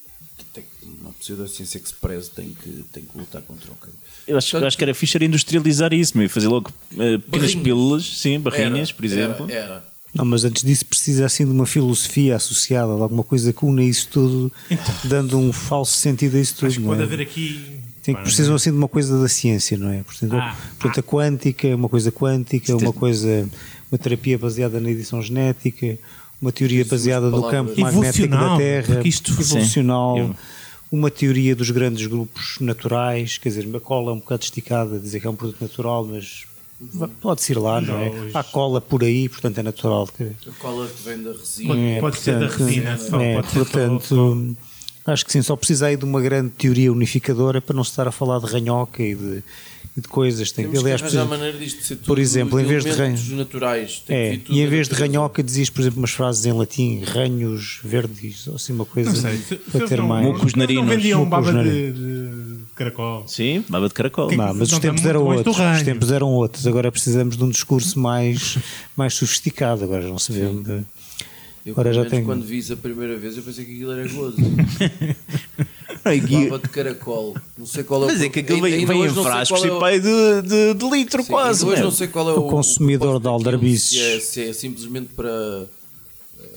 tem, 0.53 0.63
uma 1.01 1.11
pseudociência 1.13 1.79
que 1.79 1.87
se 1.87 1.95
preze 1.95 2.29
tem 2.29 2.49
que, 2.49 2.83
tem 2.91 3.03
que 3.03 3.17
lutar 3.17 3.41
contra 3.41 3.71
o 3.71 3.75
cancro. 3.75 3.97
Eu 4.27 4.37
acho, 4.37 4.57
eu 4.57 4.65
acho 4.67 4.77
que 4.77 4.83
era 4.83 4.93
fixe 4.93 5.17
era 5.17 5.25
industrializar 5.25 5.93
isso, 5.93 6.17
meu, 6.17 6.25
e 6.25 6.29
fazer 6.29 6.47
logo 6.47 6.71
pequenas 6.89 7.23
Barrinhas. 7.27 7.55
pílulas, 7.55 8.05
sim, 8.05 8.39
barrinhas, 8.39 8.89
Era, 8.89 8.95
por 8.95 9.05
exemplo. 9.05 9.45
Era, 9.49 9.59
era. 9.63 9.91
Não, 10.13 10.25
mas 10.25 10.43
antes 10.43 10.63
disso 10.63 10.85
precisa 10.85 11.25
assim 11.25 11.45
de 11.45 11.51
uma 11.51 11.65
filosofia 11.65 12.35
associada, 12.35 12.93
de 12.95 13.01
alguma 13.01 13.23
coisa 13.23 13.53
que 13.53 13.63
una 13.65 13.81
isso 13.81 14.09
tudo, 14.11 14.51
dando 15.05 15.37
um 15.37 15.53
falso 15.53 15.97
sentido 15.97 16.35
a 16.35 16.39
isso 16.39 16.55
tudo. 16.55 16.67
Acho 16.67 16.75
que 16.75 16.81
não 16.81 16.89
pode 16.89 17.01
é? 17.01 17.05
haver 17.05 17.21
aqui. 17.21 17.79
Tem 18.03 18.15
que 18.15 18.21
precisam 18.21 18.55
assim 18.55 18.71
de 18.71 18.77
uma 18.77 18.87
coisa 18.87 19.21
da 19.21 19.29
ciência, 19.29 19.77
não 19.77 19.89
é? 19.89 20.01
Portanto, 20.01 20.35
Ah, 20.35 20.57
portanto, 20.79 20.99
a 20.99 21.03
quântica, 21.03 21.75
uma 21.75 21.87
coisa 21.87 22.11
quântica, 22.11 22.75
uma 22.75 22.91
coisa, 22.91 23.47
uma 23.91 23.97
terapia 23.97 24.37
baseada 24.39 24.79
na 24.81 24.89
edição 24.89 25.21
genética, 25.21 25.97
uma 26.41 26.51
teoria 26.51 26.83
baseada 26.85 27.29
no 27.29 27.43
campo 27.49 27.79
magnético 27.79 28.27
da 28.29 28.57
Terra, 28.57 29.01
isto- 29.05 29.31
evolucional, 29.39 30.15
Sim. 30.17 30.35
uma 30.91 31.11
teoria 31.11 31.55
dos 31.55 31.69
grandes 31.69 32.07
grupos 32.07 32.55
naturais, 32.59 33.37
quer 33.37 33.49
dizer, 33.49 33.69
a 33.75 33.79
cola 33.79 34.11
é 34.11 34.13
um 34.15 34.19
bocado 34.19 34.43
esticada, 34.43 34.99
dizer 34.99 35.19
que 35.19 35.27
é 35.27 35.29
um 35.29 35.35
produto 35.35 35.61
natural, 35.61 36.05
mas 36.05 36.45
pode-se 37.21 37.51
ir 37.51 37.59
lá, 37.59 37.79
não 37.79 37.95
é? 37.99 38.09
Hoje- 38.09 38.31
Há 38.33 38.43
cola 38.43 38.81
por 38.81 39.03
aí, 39.03 39.29
portanto 39.29 39.57
é 39.59 39.63
natural. 39.63 40.09
A 40.47 40.51
cola 40.59 40.87
que 40.87 41.03
vem 41.03 41.21
da 41.21 41.31
resina. 41.31 41.67
Pode, 41.69 41.81
É, 41.81 41.99
pode 41.99 42.17
ser 42.19 42.33
da 42.39 42.47
portanto, 42.47 42.65
resina, 42.67 42.97
só, 42.97 43.21
é, 43.21 43.35
pode 43.35 43.47
ser 43.47 43.53
só- 43.53 43.63
portanto, 43.65 44.57
acho 45.05 45.25
que 45.25 45.31
sim, 45.31 45.41
só 45.43 45.55
precisa 45.55 45.85
aí 45.87 45.95
de 45.95 46.05
uma 46.05 46.19
grande 46.21 46.49
teoria 46.49 46.91
unificadora 46.91 47.61
para 47.61 47.75
não 47.75 47.83
se 47.83 47.91
estar 47.91 48.07
a 48.07 48.11
falar 48.11 48.39
de 48.39 48.47
ranhoca 48.47 49.03
e 49.03 49.13
de, 49.13 49.43
de 49.95 50.07
coisas. 50.07 50.51
Tem, 50.51 50.65
Temos 50.65 50.79
aliás, 50.79 51.01
que 51.01 51.07
por 51.09 51.17
arranjar 51.17 51.25
exemplo, 51.25 51.37
maneira 51.37 51.57
disto 51.65 51.83
ser 51.83 51.95
tudo 51.97 52.05
por 52.05 52.17
exemplo, 52.19 52.59
em 52.59 52.63
vez 52.65 52.83
de 52.83 52.89
elementos 52.91 53.23
ranho- 53.27 53.37
naturais. 53.37 54.03
Tem 54.07 54.15
é, 54.17 54.23
que 54.23 54.31
vir 54.37 54.43
tudo 54.43 54.55
e 54.57 54.61
em 54.61 54.67
vez 54.67 54.87
de 54.87 54.95
ranhoca 54.95 55.43
dizias, 55.43 55.69
por 55.69 55.81
exemplo, 55.81 55.99
umas 55.99 56.11
frases 56.11 56.45
em 56.45 56.53
latim, 56.53 57.01
ranhos 57.03 57.79
verdes, 57.83 58.47
ou 58.47 58.55
assim 58.55 58.71
uma 58.73 58.85
coisa 58.85 59.09
Não 59.11 59.17
sei. 59.17 59.37
se- 59.37 59.55
para 59.57 59.81
se 59.81 59.87
ter 59.87 59.97
não- 59.97 60.07
mais. 60.07 60.25
Mucos 60.27 60.53
não 60.53 60.59
narinos. 60.59 60.87
vendiam 60.89 61.25
Mucos 61.25 61.45
baba 61.45 61.63
de, 61.63 61.91
de 61.91 62.57
caracol. 62.75 63.27
Sim, 63.27 63.65
baba 63.67 63.87
de 63.89 63.93
caracol. 63.93 64.27
Que- 64.29 64.37
Não, 64.37 64.53
mas 64.53 64.69
não 64.71 64.77
os 64.77 64.79
tempos 64.81 65.05
eram 65.05 65.23
outros. 65.25 65.57
Os 65.59 65.81
tempos 65.83 66.11
eram 66.11 66.29
outros. 66.29 66.65
Agora 66.65 66.89
precisamos 66.91 67.35
de 67.35 67.43
um 67.43 67.49
discurso 67.49 67.99
mais, 67.99 68.57
mais 68.95 69.13
sofisticado. 69.13 69.83
Agora 69.83 70.01
já 70.03 70.07
não 70.07 70.19
se 70.19 70.31
vê. 70.31 70.41
de- 70.47 70.83
Eu, 71.63 71.73
Agora 71.73 71.91
pelo 71.91 72.03
já 72.03 72.09
tem- 72.09 72.23
quando 72.23 72.43
vi 72.43 72.57
isso 72.57 72.73
a 72.73 72.75
primeira 72.75 73.15
vez, 73.17 73.37
eu 73.37 73.43
pensei 73.43 73.63
que 73.65 73.73
aquilo 73.75 73.91
era 73.91 74.07
gozo. 74.07 74.35
Ai, 76.03 76.19
Gui- 76.19 76.45
Baba 76.49 76.59
de 76.63 76.69
caracol. 76.69 77.35
Não 77.57 77.65
sei 77.65 77.83
qual 77.83 78.01
é 78.01 78.05
o 78.05 78.07
Mas 78.07 78.21
é 78.21 78.29
que 78.29 78.39
aquilo 78.39 78.61
vem, 78.61 78.85
vem 78.85 79.03
em 79.03 79.07
não 79.11 79.23
frascos 79.23 79.63
e 79.63 79.67
é 79.67 79.71
o- 79.71 79.79
pai 79.79 79.99
de, 79.99 80.41
de, 80.41 80.73
de 80.73 80.89
litro 80.89 81.21
Sim, 81.23 81.29
quase. 81.31 81.63
hoje 81.65 81.75
meu. 81.75 81.83
não 81.85 81.91
sei 81.91 82.07
qual 82.07 82.29
é 82.29 82.33
O 82.33 82.39
o, 82.47 82.49
consumidor 82.49 83.19
propósito 83.19 83.21
de 83.23 83.27
aldrabices. 83.29 83.89
Se 83.89 83.99
é, 84.01 84.19
se 84.19 84.49
é 84.49 84.53
simplesmente 84.53 85.09
para. 85.15 85.29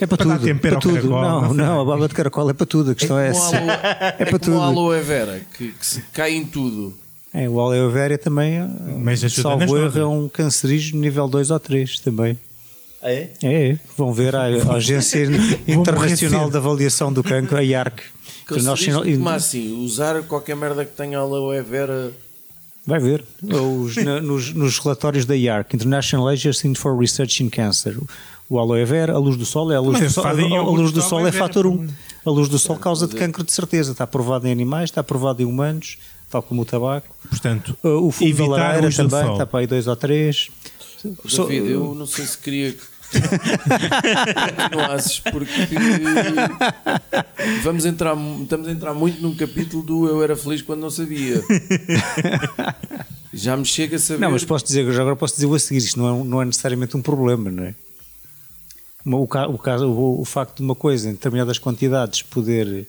É 0.00 0.06
para 0.06 0.16
Para 0.26 0.38
tudo. 0.38 0.58
Para 0.60 0.76
tudo. 0.80 0.94
caracol, 0.94 1.20
Não, 1.20 1.40
não 1.42 1.54
não, 1.54 1.80
a 1.80 1.84
baba 1.84 2.08
de 2.08 2.14
caracol 2.14 2.50
é 2.50 2.52
para 2.52 2.66
tudo. 2.66 2.90
A 2.90 2.94
questão 2.94 3.18
é, 3.18 3.30
como 3.32 3.44
essa. 3.44 3.56
aloe, 3.58 3.70
é 4.18 4.24
para 4.24 4.26
como 4.26 4.36
a 4.36 4.38
tudo. 4.38 4.60
aloe 4.60 5.00
vera, 5.02 5.40
que, 5.56 5.68
que 5.72 5.86
se 5.86 6.00
cai 6.12 6.34
em 6.34 6.44
tudo. 6.44 6.96
É, 7.32 7.48
o 7.48 7.60
aloe 7.60 7.90
vera 7.92 8.16
também, 8.16 8.60
Mas 8.98 9.20
salvo 9.32 9.76
erro, 9.76 9.98
é 10.00 10.06
um 10.06 10.28
cancerígeno 10.28 11.00
nível 11.00 11.28
2 11.28 11.50
ou 11.50 11.60
3 11.60 11.98
também. 12.00 12.38
É? 13.02 13.28
É, 13.42 13.68
é. 13.72 13.78
vão 13.98 14.12
ver 14.14 14.34
a, 14.34 14.44
a 14.46 14.72
Agência 14.76 15.28
Internacional 15.68 16.48
de 16.50 16.56
Avaliação 16.56 17.12
do 17.12 17.22
Cancro, 17.22 17.56
a 17.58 17.60
IARC. 17.62 18.00
International- 18.50 19.02
Como 19.04 19.28
assim? 19.28 19.84
Usar 19.84 20.22
qualquer 20.24 20.56
merda 20.56 20.84
que 20.84 20.94
tenha 20.96 21.18
aloe 21.18 21.60
vera. 21.62 22.12
Vai 22.86 23.00
ver. 23.00 23.24
Os- 23.42 23.96
na- 23.96 24.20
nos, 24.22 24.52
nos 24.52 24.78
relatórios 24.78 25.24
da 25.24 25.34
IARC, 25.36 25.74
International 25.74 26.28
Agency 26.28 26.74
for 26.74 26.98
Research 26.98 27.42
in 27.42 27.48
Cancer. 27.48 27.96
O 28.48 28.58
aloe 28.58 28.84
vera, 28.84 29.14
a 29.14 29.18
luz 29.18 29.36
do 29.38 29.46
sol 29.46 29.72
é 29.72 29.76
a 29.76 29.80
luz 29.80 29.98
Mas 29.98 30.12
do 30.12 30.14
sol. 30.14 30.26
A, 30.26 30.30
a 30.30 30.62
luz 30.62 30.92
do 30.92 31.00
sol 31.00 31.26
é 31.26 31.32
fator 31.32 31.66
1. 31.66 31.76
pelo 31.78 31.90
A 32.26 32.30
luz 32.30 32.48
do 32.48 32.58
sol 32.58 32.76
causa 32.76 33.06
de 33.08 33.16
cancro 33.16 33.42
de 33.42 33.50
certeza. 33.52 33.92
Está 33.92 34.06
provado 34.06 34.46
em 34.46 34.52
animais, 34.52 34.90
está 34.90 35.02
provado 35.02 35.40
em 35.42 35.46
humanos, 35.46 35.96
tal 36.30 36.42
como 36.42 36.60
o 36.60 36.64
tabaco. 36.66 37.08
Portanto, 37.28 37.74
O 37.82 38.10
fumo 38.12 38.34
da 38.34 38.46
lareira 38.46 38.90
também, 38.92 39.22
sol. 39.22 39.32
está 39.32 39.46
para 39.46 39.60
aí 39.60 39.66
2 39.66 39.86
ou 39.86 39.96
3. 39.96 40.50
David, 41.04 41.70
eu 41.70 41.94
não 41.94 42.06
sei 42.06 42.24
se 42.26 42.36
queria 42.38 42.72
que 42.72 42.82
continuasses 44.62 45.20
porque 45.20 45.50
vamos 47.62 47.84
entrar, 47.86 48.16
estamos 48.42 48.68
a 48.68 48.72
entrar 48.72 48.94
muito 48.94 49.20
num 49.20 49.34
capítulo 49.34 49.82
do 49.82 50.08
Eu 50.08 50.22
Era 50.22 50.36
Feliz 50.36 50.62
Quando 50.62 50.80
Não 50.80 50.90
Sabia. 50.90 51.42
Já 53.32 53.56
me 53.56 53.64
chega 53.64 53.96
a 53.96 53.98
saber. 53.98 54.20
Não, 54.20 54.30
mas 54.30 54.44
posso 54.44 54.64
dizer, 54.64 54.90
já 54.92 55.00
agora 55.02 55.16
posso 55.16 55.34
dizer 55.34 55.46
o 55.46 55.54
a 55.54 55.58
seguir, 55.58 55.78
isto 55.78 55.98
não 55.98 56.20
é, 56.20 56.24
não 56.24 56.42
é 56.42 56.44
necessariamente 56.44 56.96
um 56.96 57.02
problema, 57.02 57.50
não 57.50 57.64
é? 57.64 57.74
O, 59.06 59.26
ca- 59.26 59.48
o, 59.48 59.58
caso, 59.58 59.86
o, 59.88 60.20
o 60.20 60.24
facto 60.24 60.56
de 60.58 60.62
uma 60.62 60.74
coisa 60.74 61.08
em 61.10 61.12
determinadas 61.12 61.58
quantidades 61.58 62.22
poder 62.22 62.86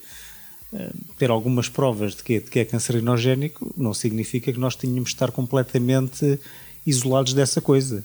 eh, 0.73 0.89
ter 1.17 1.29
algumas 1.29 1.67
provas 1.67 2.15
de 2.15 2.23
que, 2.23 2.39
de 2.39 2.49
que 2.49 2.59
é 2.59 2.63
cancerinogénico 2.65 3.73
não 3.75 3.93
significa 3.93 4.53
que 4.53 4.59
nós 4.59 4.75
tenhamos 4.77 5.09
de 5.09 5.15
estar 5.15 5.31
completamente 5.31 6.39
isolados 6.85 7.33
dessa 7.33 7.59
coisa. 7.59 8.01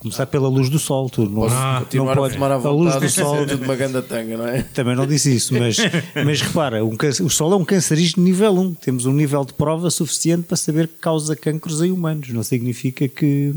Começar 0.00 0.26
pela 0.26 0.48
luz 0.48 0.68
do 0.68 0.78
sol, 0.78 1.08
tu 1.08 1.22
não, 1.24 1.42
Posso 1.42 1.54
Ah, 1.54 1.80
não 1.94 2.10
a 2.24 2.30
fumar 2.30 2.50
à 2.52 2.54
a 2.56 2.70
luz 2.70 2.94
do 2.96 3.08
sol 3.08 3.42
e 3.42 3.46
tudo 3.46 3.64
uma 3.64 3.74
ganda 3.74 4.02
tanga, 4.02 4.36
não 4.36 4.46
é? 4.46 4.62
também 4.62 4.94
não 4.94 5.06
disse 5.06 5.34
isso, 5.34 5.54
mas, 5.54 5.76
mas 6.24 6.42
repara, 6.42 6.84
um 6.84 6.94
câncer- 6.94 7.22
o 7.22 7.30
sol 7.30 7.52
é 7.54 7.56
um 7.56 7.64
cancerígeno 7.64 8.22
nível 8.22 8.52
1. 8.52 8.74
Temos 8.74 9.06
um 9.06 9.12
nível 9.14 9.44
de 9.46 9.54
prova 9.54 9.90
suficiente 9.90 10.42
para 10.42 10.58
saber 10.58 10.88
que 10.88 10.98
causa 10.98 11.34
cancros 11.34 11.80
em 11.80 11.90
humanos. 11.90 12.28
Não 12.30 12.42
significa 12.42 13.08
que, 13.08 13.54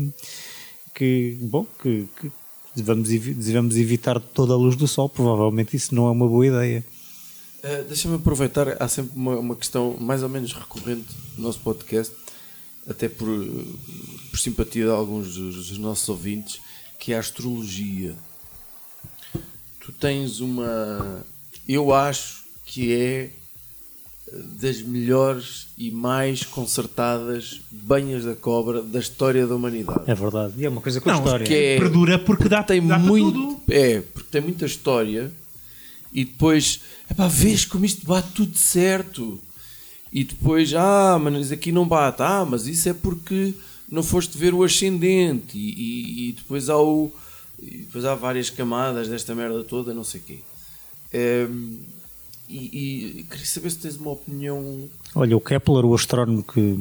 que 0.94 1.36
bom, 1.42 1.66
que, 1.82 2.06
que 2.18 2.32
devamos, 2.74 3.10
evi- 3.10 3.34
devemos 3.34 3.76
evitar 3.76 4.18
toda 4.18 4.54
a 4.54 4.56
luz 4.56 4.74
do 4.74 4.88
sol. 4.88 5.08
Provavelmente 5.08 5.76
isso 5.76 5.94
não 5.94 6.06
é 6.06 6.10
uma 6.12 6.26
boa 6.26 6.46
ideia. 6.46 6.82
Uh, 7.62 7.84
Deixa-me 7.88 8.14
aproveitar, 8.14 8.76
há 8.80 8.88
sempre 8.88 9.10
uma, 9.16 9.36
uma 9.36 9.56
questão 9.56 9.96
mais 10.00 10.22
ou 10.22 10.28
menos 10.30 10.52
recorrente 10.54 11.08
no 11.36 11.42
nosso 11.44 11.58
podcast, 11.58 12.14
até 12.88 13.08
por, 13.08 13.28
por 14.30 14.38
simpatia 14.38 14.84
de 14.84 14.90
alguns 14.90 15.34
dos, 15.34 15.68
dos 15.68 15.78
nossos 15.78 16.08
ouvintes, 16.08 16.60
que 16.98 17.12
é 17.12 17.16
a 17.16 17.20
astrologia. 17.20 18.14
Tu 19.84 19.92
tens 19.92 20.40
uma. 20.40 21.24
Eu 21.68 21.92
acho 21.92 22.44
que 22.66 22.92
é 22.92 23.30
das 24.60 24.82
melhores 24.82 25.68
e 25.78 25.90
mais 25.90 26.44
concertadas 26.44 27.60
banhas 27.70 28.24
da 28.24 28.34
cobra 28.34 28.82
da 28.82 28.98
história 29.00 29.46
da 29.46 29.54
humanidade. 29.56 30.02
É 30.06 30.14
verdade. 30.14 30.52
E 30.58 30.66
é 30.66 30.68
uma 30.68 30.82
coisa 30.82 31.00
com 31.00 31.08
Não, 31.08 31.18
história. 31.18 31.46
que 31.46 31.54
é- 31.54 31.78
perdura 31.78 32.18
porque 32.18 32.46
dá, 32.48 32.62
tem 32.62 32.86
dá 32.86 32.96
para 32.98 33.06
muito 33.08 33.32
tudo. 33.32 33.62
é 33.72 34.00
porque 34.02 34.28
tem 34.30 34.42
muita 34.42 34.66
história 34.66 35.32
e 36.12 36.24
depois 36.26 36.80
é 37.08 37.14
pá, 37.14 37.26
vês 37.26 37.64
como 37.64 37.86
isto 37.86 38.04
bate 38.06 38.28
tudo 38.32 38.56
certo 38.58 39.40
e 40.12 40.24
depois 40.24 40.72
ah 40.74 41.18
mas 41.22 41.52
aqui 41.52 41.70
não 41.72 41.86
bate. 41.86 42.22
Ah 42.22 42.46
mas 42.48 42.66
isso 42.66 42.88
é 42.88 42.92
porque 42.94 43.54
não 43.90 44.02
foste 44.02 44.36
ver 44.38 44.52
o 44.54 44.62
ascendente. 44.62 45.56
E, 45.56 45.70
e- 45.70 46.28
e 46.28 46.32
depois 46.32 46.68
há 46.68 46.78
o 46.78 47.10
depois 47.60 48.04
há 48.04 48.14
várias 48.14 48.50
camadas 48.50 49.08
desta 49.08 49.34
merda 49.34 49.64
toda 49.64 49.92
não 49.94 50.04
sei 50.04 50.20
o 50.20 50.24
quê. 50.24 50.38
Ehm, 51.12 51.76
e, 52.48 53.18
e 53.20 53.26
queria 53.28 53.44
saber 53.46 53.70
se 53.70 53.78
tens 53.78 53.96
uma 53.96 54.10
opinião. 54.12 54.88
Olha, 55.14 55.36
o 55.36 55.40
Kepler, 55.40 55.84
o 55.84 55.94
astrónomo 55.94 56.42
que, 56.42 56.78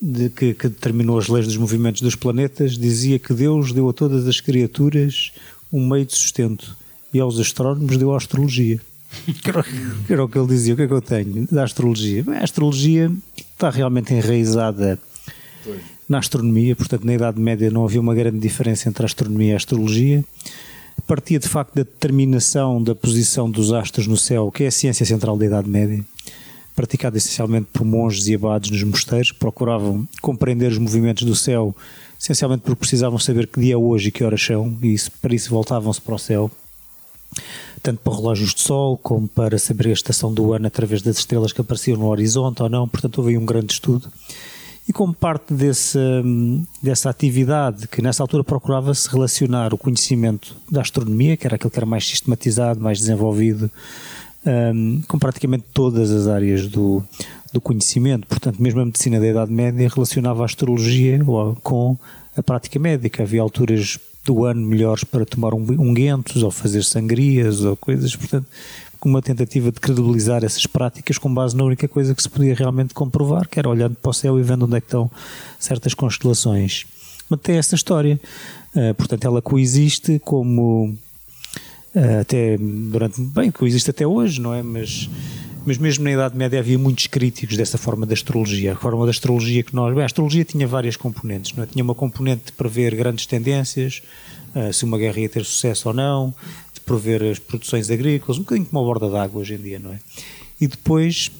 de- 0.00 0.30
que, 0.30 0.54
que 0.54 0.68
determinou 0.68 1.18
as 1.18 1.28
leis 1.28 1.46
dos 1.46 1.56
movimentos 1.56 2.00
dos 2.02 2.14
planetas, 2.14 2.78
dizia 2.78 3.18
que 3.18 3.34
Deus 3.34 3.72
deu 3.72 3.88
a 3.88 3.92
todas 3.92 4.26
as 4.26 4.40
criaturas 4.40 5.32
um 5.72 5.86
meio 5.88 6.06
de 6.06 6.14
sustento 6.14 6.76
e 7.12 7.18
aos 7.20 7.38
astrónomos 7.40 7.96
deu 7.96 8.12
a 8.12 8.16
astrologia. 8.16 8.80
Que 9.42 9.48
era, 9.50 10.24
o 10.24 10.28
que- 10.28 10.38
ele 10.38 10.46
dizia. 10.48 10.74
O 10.74 10.76
que 10.76 10.82
é 10.82 10.86
que 10.86 10.92
eu 10.92 11.00
tenho 11.02 11.46
da 11.50 11.64
astrologia? 11.64 12.22
Bem, 12.22 12.36
a 12.36 12.44
astrologia 12.44 13.10
está 13.36 13.70
realmente 13.70 14.12
enraizada 14.14 14.98
na 16.08 16.18
astronomia, 16.18 16.76
portanto, 16.76 17.04
na 17.04 17.14
Idade 17.14 17.40
Média 17.40 17.70
não 17.70 17.84
havia 17.84 18.00
uma 18.00 18.14
grande 18.14 18.38
diferença 18.38 18.88
entre 18.88 19.02
a 19.02 19.06
astronomia 19.06 19.50
e 19.50 19.52
a 19.54 19.56
astrologia. 19.56 20.24
Partia 21.06 21.38
de 21.38 21.48
facto 21.48 21.74
da 21.74 21.82
determinação 21.82 22.82
da 22.82 22.94
posição 22.94 23.50
dos 23.50 23.72
astros 23.72 24.06
no 24.06 24.16
céu, 24.16 24.50
que 24.50 24.64
é 24.64 24.66
a 24.68 24.70
ciência 24.70 25.04
central 25.06 25.36
da 25.36 25.44
Idade 25.46 25.68
Média 25.68 26.04
praticada 26.74 27.16
essencialmente 27.16 27.68
por 27.72 27.84
monges 27.86 28.26
e 28.28 28.34
abades 28.34 28.70
nos 28.70 28.82
mosteiros, 28.82 29.32
que 29.32 29.38
procuravam 29.38 30.06
compreender 30.20 30.70
os 30.70 30.76
movimentos 30.78 31.22
do 31.24 31.34
céu, 31.34 31.74
essencialmente 32.20 32.62
porque 32.64 32.80
precisavam 32.80 33.18
saber 33.18 33.46
que 33.46 33.58
dia 33.58 33.72
é 33.74 33.76
hoje 33.78 34.08
e 34.08 34.10
que 34.12 34.22
horas 34.22 34.42
são, 34.44 34.76
e 34.82 34.92
isso, 34.92 35.10
para 35.22 35.34
isso 35.34 35.48
voltavam-se 35.48 36.00
para 36.02 36.14
o 36.14 36.18
céu, 36.18 36.50
tanto 37.86 38.00
para 38.00 38.16
relógios 38.16 38.52
de 38.52 38.62
sol, 38.62 38.98
como 38.98 39.28
para 39.28 39.56
saber 39.60 39.86
a 39.86 39.92
estação 39.92 40.34
do 40.34 40.52
ano 40.52 40.66
através 40.66 41.02
das 41.02 41.18
estrelas 41.18 41.52
que 41.52 41.60
apareciam 41.60 41.96
no 41.96 42.08
horizonte 42.08 42.60
ou 42.60 42.68
não, 42.68 42.88
portanto 42.88 43.18
houve 43.18 43.30
aí 43.30 43.38
um 43.38 43.46
grande 43.46 43.74
estudo. 43.74 44.08
E 44.88 44.92
como 44.92 45.14
parte 45.14 45.54
desse, 45.54 45.96
hum, 45.96 46.64
dessa 46.82 47.08
atividade, 47.08 47.86
que 47.86 48.02
nessa 48.02 48.24
altura 48.24 48.42
procurava-se 48.42 49.08
relacionar 49.08 49.72
o 49.72 49.78
conhecimento 49.78 50.56
da 50.68 50.80
astronomia, 50.80 51.36
que 51.36 51.46
era 51.46 51.54
aquele 51.54 51.70
que 51.70 51.78
era 51.78 51.86
mais 51.86 52.04
sistematizado, 52.04 52.80
mais 52.80 52.98
desenvolvido, 52.98 53.70
hum, 54.44 55.00
com 55.06 55.16
praticamente 55.16 55.66
todas 55.72 56.10
as 56.10 56.26
áreas 56.26 56.66
do, 56.66 57.04
do 57.52 57.60
conhecimento. 57.60 58.26
Portanto, 58.26 58.60
mesmo 58.60 58.80
a 58.80 58.84
medicina 58.84 59.20
da 59.20 59.28
Idade 59.28 59.52
Média 59.52 59.88
relacionava 59.88 60.42
a 60.42 60.44
astrologia 60.44 61.20
com 61.62 61.96
a 62.36 62.42
prática 62.42 62.80
médica. 62.80 63.22
Havia 63.22 63.42
alturas 63.42 63.96
do 64.26 64.44
ano 64.44 64.60
melhores 64.60 65.04
para 65.04 65.24
tomar 65.24 65.54
unguentos 65.54 66.42
ou 66.42 66.50
fazer 66.50 66.82
sangrias 66.82 67.62
ou 67.62 67.76
coisas, 67.76 68.14
portanto, 68.14 68.46
uma 69.06 69.22
tentativa 69.22 69.70
de 69.70 69.78
credibilizar 69.78 70.44
essas 70.44 70.66
práticas 70.66 71.16
com 71.16 71.32
base 71.32 71.56
na 71.56 71.64
única 71.64 71.86
coisa 71.86 72.14
que 72.14 72.22
se 72.22 72.28
podia 72.28 72.54
realmente 72.54 72.92
comprovar, 72.92 73.48
que 73.48 73.58
era 73.58 73.68
olhando 73.68 73.94
para 73.94 74.10
o 74.10 74.12
céu 74.12 74.38
e 74.38 74.42
vendo 74.42 74.64
onde 74.64 74.76
é 74.76 74.80
que 74.80 74.86
estão 74.88 75.10
certas 75.58 75.94
constelações. 75.94 76.86
Mas 77.28 77.40
tem 77.40 77.56
essa 77.56 77.74
história. 77.74 78.20
Uh, 78.74 78.94
portanto, 78.94 79.24
ela 79.24 79.40
coexiste 79.40 80.20
como 80.24 80.96
Uh, 81.94 82.20
até 82.20 82.58
durante 82.58 83.18
bem 83.18 83.50
coexiste 83.50 83.88
até 83.88 84.06
hoje 84.06 84.38
não 84.38 84.52
é 84.52 84.62
mas 84.62 85.08
mas 85.66 85.76
mesmo 85.78 86.04
na 86.04 86.12
Idade 86.12 86.36
Média 86.36 86.58
havia 86.60 86.78
muitos 86.78 87.06
críticos 87.08 87.56
dessa 87.56 87.76
forma 87.76 88.06
da 88.06 88.14
astrologia 88.14 88.72
a 88.72 88.76
forma 88.76 89.04
da 89.04 89.10
astrologia 89.10 89.62
que 89.62 89.74
nós 89.74 89.92
bem, 89.92 90.02
a 90.02 90.06
astrologia 90.06 90.44
tinha 90.44 90.66
várias 90.66 90.96
componentes 90.96 91.52
não 91.54 91.64
é? 91.64 91.66
tinha 91.66 91.82
uma 91.84 91.94
componente 91.94 92.46
de 92.46 92.52
prever 92.52 92.94
grandes 92.94 93.26
tendências 93.26 94.02
uh, 94.54 94.72
se 94.72 94.84
uma 94.84 94.96
guerra 94.96 95.18
ia 95.20 95.28
ter 95.28 95.44
sucesso 95.44 95.88
ou 95.88 95.94
não 95.94 96.32
de 96.72 96.80
prever 96.80 97.22
as 97.24 97.38
produções 97.38 97.90
agrícolas 97.90 98.38
um 98.38 98.42
bocadinho 98.42 98.66
como 98.66 98.80
a 98.80 98.84
borda 98.84 99.10
d'água 99.10 99.40
hoje 99.42 99.54
em 99.54 99.58
dia 99.58 99.78
não 99.78 99.92
é 99.92 99.98
e 100.60 100.66
depois 100.68 101.30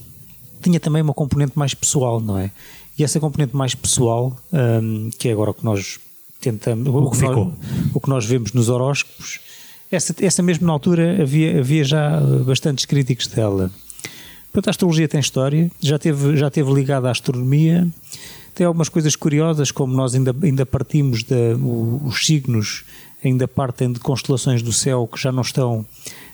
tinha 0.62 0.80
também 0.80 1.00
uma 1.02 1.14
componente 1.14 1.52
mais 1.56 1.72
pessoal 1.72 2.20
não 2.20 2.36
é 2.36 2.50
e 2.98 3.04
essa 3.04 3.20
componente 3.20 3.54
mais 3.54 3.74
pessoal 3.74 4.36
um, 4.52 5.08
que 5.18 5.28
é 5.28 5.32
agora 5.32 5.50
o 5.50 5.54
que 5.54 5.64
nós 5.64 5.98
tentamos 6.40 6.86
o, 6.88 6.92
que 6.92 6.98
nós- 7.00 7.18
ficou. 7.18 7.54
o 7.94 8.00
que 8.00 8.08
nós 8.08 8.24
vemos 8.26 8.52
nos 8.52 8.68
horóscopos 8.68 9.40
essa, 9.90 10.12
essa 10.20 10.42
mesmo 10.42 10.66
na 10.66 10.72
altura 10.72 11.22
havia, 11.22 11.60
havia 11.60 11.84
já 11.84 12.20
bastantes 12.44 12.84
críticos 12.86 13.28
dela. 13.28 13.70
Portanto, 14.56 14.68
a 14.68 14.70
astrologia 14.70 15.06
tem 15.06 15.20
história, 15.20 15.70
já 15.82 15.98
teve, 15.98 16.34
já 16.34 16.48
teve 16.50 16.72
ligada 16.72 17.08
à 17.08 17.10
astronomia, 17.10 17.86
Tem 18.54 18.66
algumas 18.66 18.88
coisas 18.88 19.14
curiosas, 19.14 19.70
como 19.70 19.92
nós 19.94 20.14
ainda, 20.14 20.34
ainda 20.42 20.64
partimos 20.64 21.22
de, 21.22 21.52
o- 21.60 22.00
os 22.06 22.24
signos, 22.24 22.84
ainda 23.22 23.46
partem 23.46 23.92
de 23.92 24.00
constelações 24.00 24.62
do 24.62 24.72
céu 24.72 25.06
que 25.06 25.20
já 25.20 25.30
não 25.30 25.42
estão 25.42 25.84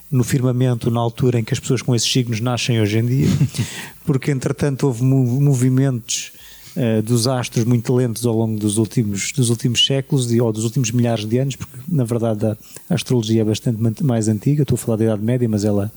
no 0.09 0.23
firmamento 0.23 0.89
na 0.89 1.01
altura 1.01 1.41
em 1.41 1.43
que 1.43 1.53
as 1.53 1.59
pessoas 1.59 1.83
com 1.83 1.97
esses 1.97 2.09
signos 2.09 2.39
nascem 2.41 2.81
hoje 2.81 2.97
em 3.01 3.07
dia, 3.07 3.27
porque 4.07 4.31
entretanto 4.31 4.87
houve 4.87 5.03
mo- 5.03 5.41
movimentos 5.41 6.31
eh, 6.77 7.03
dos 7.03 7.27
astros 7.27 7.65
muito 7.65 7.93
lentos 7.93 8.25
ao 8.25 8.37
longo 8.37 8.57
dos 8.57 8.79
últimos, 8.79 9.33
dos 9.33 9.51
últimos 9.51 9.85
séculos 9.85 10.31
e, 10.31 10.41
ou 10.41 10.53
dos 10.53 10.63
últimos 10.63 10.93
milhares 10.93 11.25
de 11.27 11.39
anos, 11.39 11.57
porque 11.57 11.77
na 11.89 12.05
verdade 12.05 12.47
a, 12.47 12.57
astrologia 12.95 13.41
é 13.43 13.45
bastante 13.45 14.05
mais 14.05 14.29
antiga, 14.29 14.63
estou 14.63 14.77
a 14.77 14.79
falar 14.79 14.97
da 14.99 15.05
Idade 15.07 15.23
Média, 15.25 15.49
mas 15.49 15.65
ela 15.65 15.91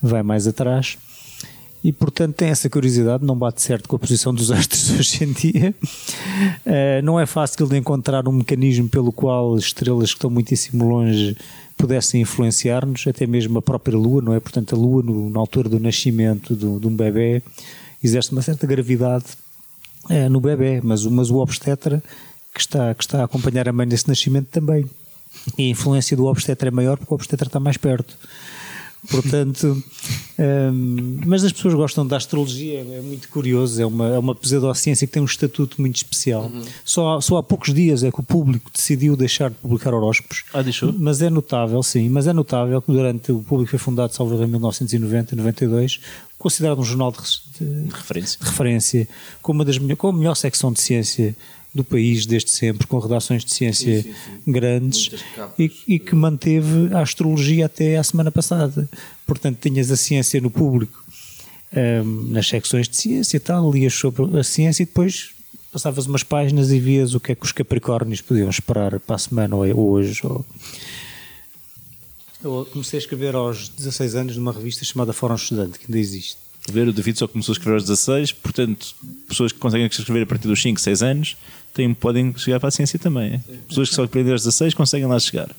vai 0.00 0.22
mais 0.22 0.46
atrás. 0.46 0.96
E 1.82 1.92
portanto 1.92 2.34
tem 2.36 2.48
essa 2.48 2.68
curiosidade, 2.68 3.24
não 3.24 3.34
bate 3.36 3.62
certo 3.62 3.88
com 3.88 3.96
a 3.96 3.98
posição 3.98 4.34
dos 4.34 4.50
astros 4.52 4.90
hoje 4.90 5.24
em 5.24 5.32
dia. 5.32 5.74
Eh, 6.66 7.00
não 7.02 7.18
é 7.18 7.24
fácil 7.24 7.66
de 7.66 7.76
encontrar 7.78 8.28
um 8.28 8.32
mecanismo 8.32 8.88
pelo 8.88 9.10
qual 9.12 9.56
estrelas 9.56 10.10
que 10.10 10.16
estão 10.18 10.28
muitíssimo 10.30 10.86
longe 10.86 11.36
pudessem 11.78 12.20
influenciar-nos, 12.20 13.06
até 13.06 13.26
mesmo 13.26 13.58
a 13.58 13.62
própria 13.62 13.96
Lua, 13.96 14.20
não 14.20 14.34
é? 14.34 14.40
Portanto, 14.40 14.74
a 14.74 14.78
Lua, 14.78 15.02
no- 15.02 15.30
na 15.30 15.40
altura 15.40 15.70
do 15.70 15.80
nascimento 15.80 16.54
do- 16.54 16.78
de 16.78 16.86
um 16.86 16.94
bebê, 16.94 17.42
exerce 18.04 18.30
uma 18.32 18.42
certa 18.42 18.66
gravidade 18.66 19.24
eh, 20.10 20.28
no 20.28 20.40
bebê, 20.40 20.80
mas, 20.82 21.04
mas 21.06 21.30
o 21.30 21.36
obstetra 21.38 22.02
que 22.54 22.60
está, 22.60 22.94
que 22.94 23.02
está 23.04 23.20
a 23.22 23.24
acompanhar 23.24 23.66
a 23.68 23.72
mãe 23.72 23.86
nesse 23.86 24.06
nascimento 24.08 24.48
também. 24.50 24.84
E 25.56 25.62
a 25.68 25.70
influência 25.70 26.14
do 26.16 26.26
obstetra 26.26 26.68
é 26.68 26.70
maior 26.70 26.98
porque 26.98 27.12
o 27.12 27.16
obstetra 27.16 27.46
está 27.46 27.58
mais 27.60 27.76
perto. 27.78 28.18
Portanto, 29.08 29.82
hum, 30.38 31.20
mas 31.26 31.42
as 31.44 31.52
pessoas 31.52 31.74
gostam 31.74 32.06
da 32.06 32.16
astrologia, 32.16 32.80
é 32.80 33.00
muito 33.00 33.28
curioso, 33.28 33.80
é 33.80 33.86
uma, 33.86 34.08
é 34.08 34.18
uma 34.18 34.34
pseudociência 34.34 35.06
que 35.06 35.12
tem 35.12 35.22
um 35.22 35.26
estatuto 35.26 35.80
muito 35.80 35.96
especial. 35.96 36.50
Só, 36.84 37.16
há- 37.16 37.20
só 37.20 37.36
há 37.38 37.42
poucos 37.42 37.72
dias 37.72 38.02
é 38.04 38.10
que 38.10 38.20
o 38.20 38.22
público 38.22 38.70
decidiu 38.74 39.16
deixar 39.16 39.50
de 39.50 39.56
publicar 39.56 39.94
horóscopos. 39.94 40.44
Ah, 40.52 40.62
deixou? 40.62 40.92
Mas 40.92 41.22
é 41.22 41.30
notável, 41.30 41.82
sim, 41.82 42.08
mas 42.08 42.26
é 42.26 42.32
notável 42.32 42.80
que 42.82 42.92
durante 42.92 43.32
o 43.32 43.40
público 43.40 43.70
foi 43.70 43.78
fundado, 43.78 44.14
salvo 44.14 44.34
em 44.42 44.46
1990, 44.46 45.34
92, 45.36 46.00
considerado 46.38 46.78
um 46.80 46.84
jornal 46.84 47.12
de, 47.12 47.18
de- 47.64 47.88
Referência. 47.92 48.38
de 48.40 48.46
referência, 48.46 49.08
com, 49.42 49.52
uma 49.52 49.64
das, 49.64 49.78
com 49.78 50.08
a 50.08 50.12
melhor 50.12 50.34
secção 50.34 50.72
de 50.72 50.80
ciência 50.80 51.34
do 51.72 51.84
país 51.84 52.26
desde 52.26 52.50
sempre, 52.50 52.86
com 52.86 52.98
redações 52.98 53.44
de 53.44 53.52
ciência 53.52 54.02
Sim, 54.02 54.12
sim, 54.12 54.52
grandes 54.52 55.08
Muitas 55.08 55.22
capas, 55.34 55.54
e, 55.58 55.94
e 55.94 55.98
que 55.98 56.14
manteve 56.14 56.92
a 56.92 57.00
astrologia 57.00 57.66
até 57.66 57.96
à 57.96 58.02
semana 58.02 58.30
passada. 58.32 58.88
Portanto, 59.26 59.58
tinhas 59.60 59.90
a 59.90 59.96
ciência 59.96 60.40
no 60.40 60.50
público, 60.50 61.04
ehm, 61.72 62.30
nas 62.30 62.48
secções 62.48 62.88
de 62.88 62.96
ciência 62.96 63.36
e 63.36 63.40
tal, 63.40 63.70
lias 63.70 63.94
sobre 63.94 64.38
a 64.38 64.42
ciência 64.42 64.82
e 64.82 64.86
depois 64.86 65.30
passavas 65.72 66.06
umas 66.06 66.24
páginas 66.24 66.72
e 66.72 66.80
vias 66.80 67.14
o 67.14 67.20
que 67.20 67.32
é 67.32 67.34
que 67.34 67.44
os 67.44 67.52
capricórnios 67.52 68.20
podiam 68.20 68.50
esperar 68.50 68.98
para 68.98 69.14
a 69.14 69.18
semana 69.18 69.54
ou 69.54 69.64
ou 69.64 69.90
hoje. 69.90 70.20
Ou... 70.24 70.44
Eu 72.42 72.66
comecei 72.72 72.98
a 72.98 73.02
escrever 73.02 73.36
aos 73.36 73.68
16 73.68 74.14
anos 74.16 74.36
numa 74.36 74.52
revista 74.52 74.84
chamada 74.84 75.12
Fórum 75.12 75.36
Estudante, 75.36 75.78
que 75.78 75.86
ainda 75.86 75.98
existe. 75.98 76.38
Ver, 76.68 76.88
o 76.88 76.92
David 76.92 77.18
só 77.18 77.26
começou 77.26 77.52
a 77.52 77.54
escrever 77.54 77.74
aos 77.74 77.84
16, 77.84 78.32
portanto, 78.32 78.94
pessoas 79.28 79.52
que 79.52 79.58
conseguem 79.58 79.86
escrever 79.86 80.22
a 80.22 80.26
partir 80.26 80.46
dos 80.46 80.60
5, 80.60 80.80
6 80.80 81.02
anos 81.02 81.36
têm, 81.82 81.94
podem 81.94 82.34
chegar 82.36 82.60
para 82.60 82.68
a 82.68 82.72
ciência 82.72 82.98
também. 82.98 83.34
é? 83.34 83.40
Pessoas 83.68 83.88
que 83.88 83.94
só 83.94 84.04
aprendem 84.04 84.32
aos 84.32 84.42
16 84.42 84.74
conseguem 84.74 85.06
lá 85.06 85.18
chegar. 85.18 85.50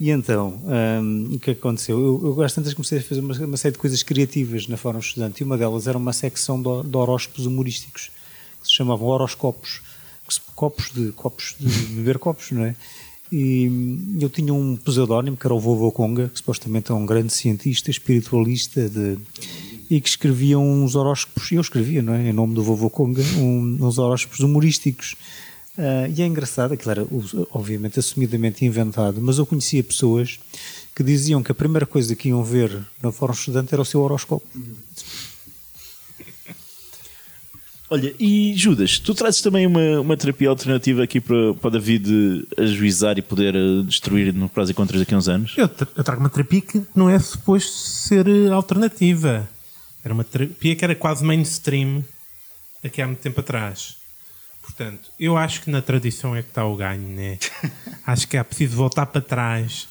E 0.00 0.10
então, 0.10 0.60
hum, 1.02 1.30
o 1.34 1.38
que 1.38 1.50
aconteceu? 1.52 1.96
Eu, 1.98 2.20
eu 2.24 2.34
gosto 2.34 2.56
tantas 2.56 2.74
comecei 2.74 2.98
a 2.98 3.02
fazer 3.02 3.20
uma, 3.20 3.34
uma 3.34 3.56
série 3.56 3.72
de 3.72 3.78
coisas 3.78 4.02
criativas 4.02 4.66
na 4.66 4.76
Fórum 4.76 4.98
Estudante 4.98 5.40
e 5.40 5.44
uma 5.44 5.56
delas 5.56 5.86
era 5.86 5.96
uma 5.96 6.12
secção 6.12 6.60
de, 6.60 6.88
de 6.88 6.96
horóscopos 6.96 7.46
humorísticos 7.46 8.10
que 8.60 8.66
se 8.66 8.72
chamavam 8.74 9.06
horoscopos, 9.08 9.80
se- 10.28 10.40
copos 10.56 10.90
de 10.92 11.12
copos 11.12 11.54
de 11.60 11.68
beber 11.94 12.18
copos, 12.18 12.50
não 12.50 12.64
é? 12.64 12.74
E 13.30 13.70
eu 14.20 14.28
tinha 14.28 14.52
um 14.52 14.76
pseudónimo 14.76 15.36
que 15.36 15.46
era 15.46 15.54
o 15.54 15.60
Vovô 15.60 15.90
Conga, 15.92 16.28
que 16.28 16.38
supostamente 16.38 16.90
é 16.90 16.94
um 16.94 17.06
grande 17.06 17.32
cientista, 17.32 17.90
espiritualista 17.90 18.88
de, 18.88 19.16
e 19.90 20.00
que 20.00 20.08
escrevia 20.08 20.58
uns 20.58 20.94
horóscopos, 20.94 21.50
eu 21.52 21.60
escrevia, 21.60 22.02
não 22.02 22.12
é? 22.14 22.28
Em 22.28 22.32
nome 22.32 22.54
do 22.54 22.62
Vovô 22.62 22.90
Conga, 22.90 23.22
um, 23.38 23.78
uns 23.80 23.98
horóscopos 23.98 24.40
humorísticos. 24.40 25.14
Ah, 25.78 26.06
e 26.08 26.20
é 26.20 26.26
engraçado, 26.26 26.74
aquilo 26.74 26.90
era 26.90 27.06
obviamente 27.50 27.98
assumidamente 27.98 28.64
inventado, 28.64 29.20
mas 29.20 29.38
eu 29.38 29.46
conhecia 29.46 29.82
pessoas 29.82 30.38
que 30.94 31.02
diziam 31.02 31.42
que 31.42 31.52
a 31.52 31.54
primeira 31.54 31.86
coisa 31.86 32.14
que 32.14 32.28
iam 32.28 32.44
ver 32.44 32.84
na 33.02 33.10
Fórum 33.10 33.32
Estudante 33.32 33.72
era 33.72 33.80
o 33.80 33.84
seu 33.84 34.00
horóscopo. 34.00 34.46
Olha, 37.88 38.14
e 38.18 38.54
Judas, 38.56 38.98
tu 38.98 39.14
trazes 39.14 39.42
também 39.42 39.66
uma, 39.66 40.00
uma 40.00 40.16
terapia 40.16 40.48
alternativa 40.48 41.02
aqui 41.02 41.20
para, 41.20 41.52
para 41.52 41.68
o 41.68 41.70
David 41.70 42.46
ajuizar 42.56 43.18
e 43.18 43.22
poder 43.22 43.54
eh, 43.54 43.82
destruir 43.84 44.32
no 44.32 44.48
prós 44.48 44.70
e 44.70 44.74
contras 44.74 44.98
daqui 45.00 45.12
a 45.12 45.18
uns 45.18 45.28
anos? 45.28 45.52
Eu, 45.58 45.68
eu 45.94 46.02
trago 46.02 46.20
uma 46.20 46.30
terapia 46.30 46.62
que 46.62 46.82
não 46.94 47.10
é 47.10 47.18
suposto 47.18 47.70
ser 47.70 48.26
eh, 48.26 48.50
alternativa. 48.50 49.46
Era 50.02 50.14
uma 50.14 50.24
terapia 50.24 50.74
que 50.74 50.82
era 50.82 50.94
quase 50.94 51.22
mainstream 51.22 52.02
aqui 52.82 53.02
há 53.02 53.06
muito 53.06 53.20
tempo 53.20 53.40
atrás. 53.40 54.01
Portanto, 54.62 55.10
eu 55.18 55.36
acho 55.36 55.60
que 55.62 55.70
na 55.70 55.82
tradição 55.82 56.34
é 56.34 56.42
que 56.42 56.48
está 56.48 56.64
o 56.64 56.76
ganho, 56.76 57.08
né? 57.08 57.38
acho 58.06 58.26
que 58.28 58.36
é 58.36 58.42
preciso 58.42 58.76
voltar 58.76 59.06
para 59.06 59.20
trás, 59.20 59.88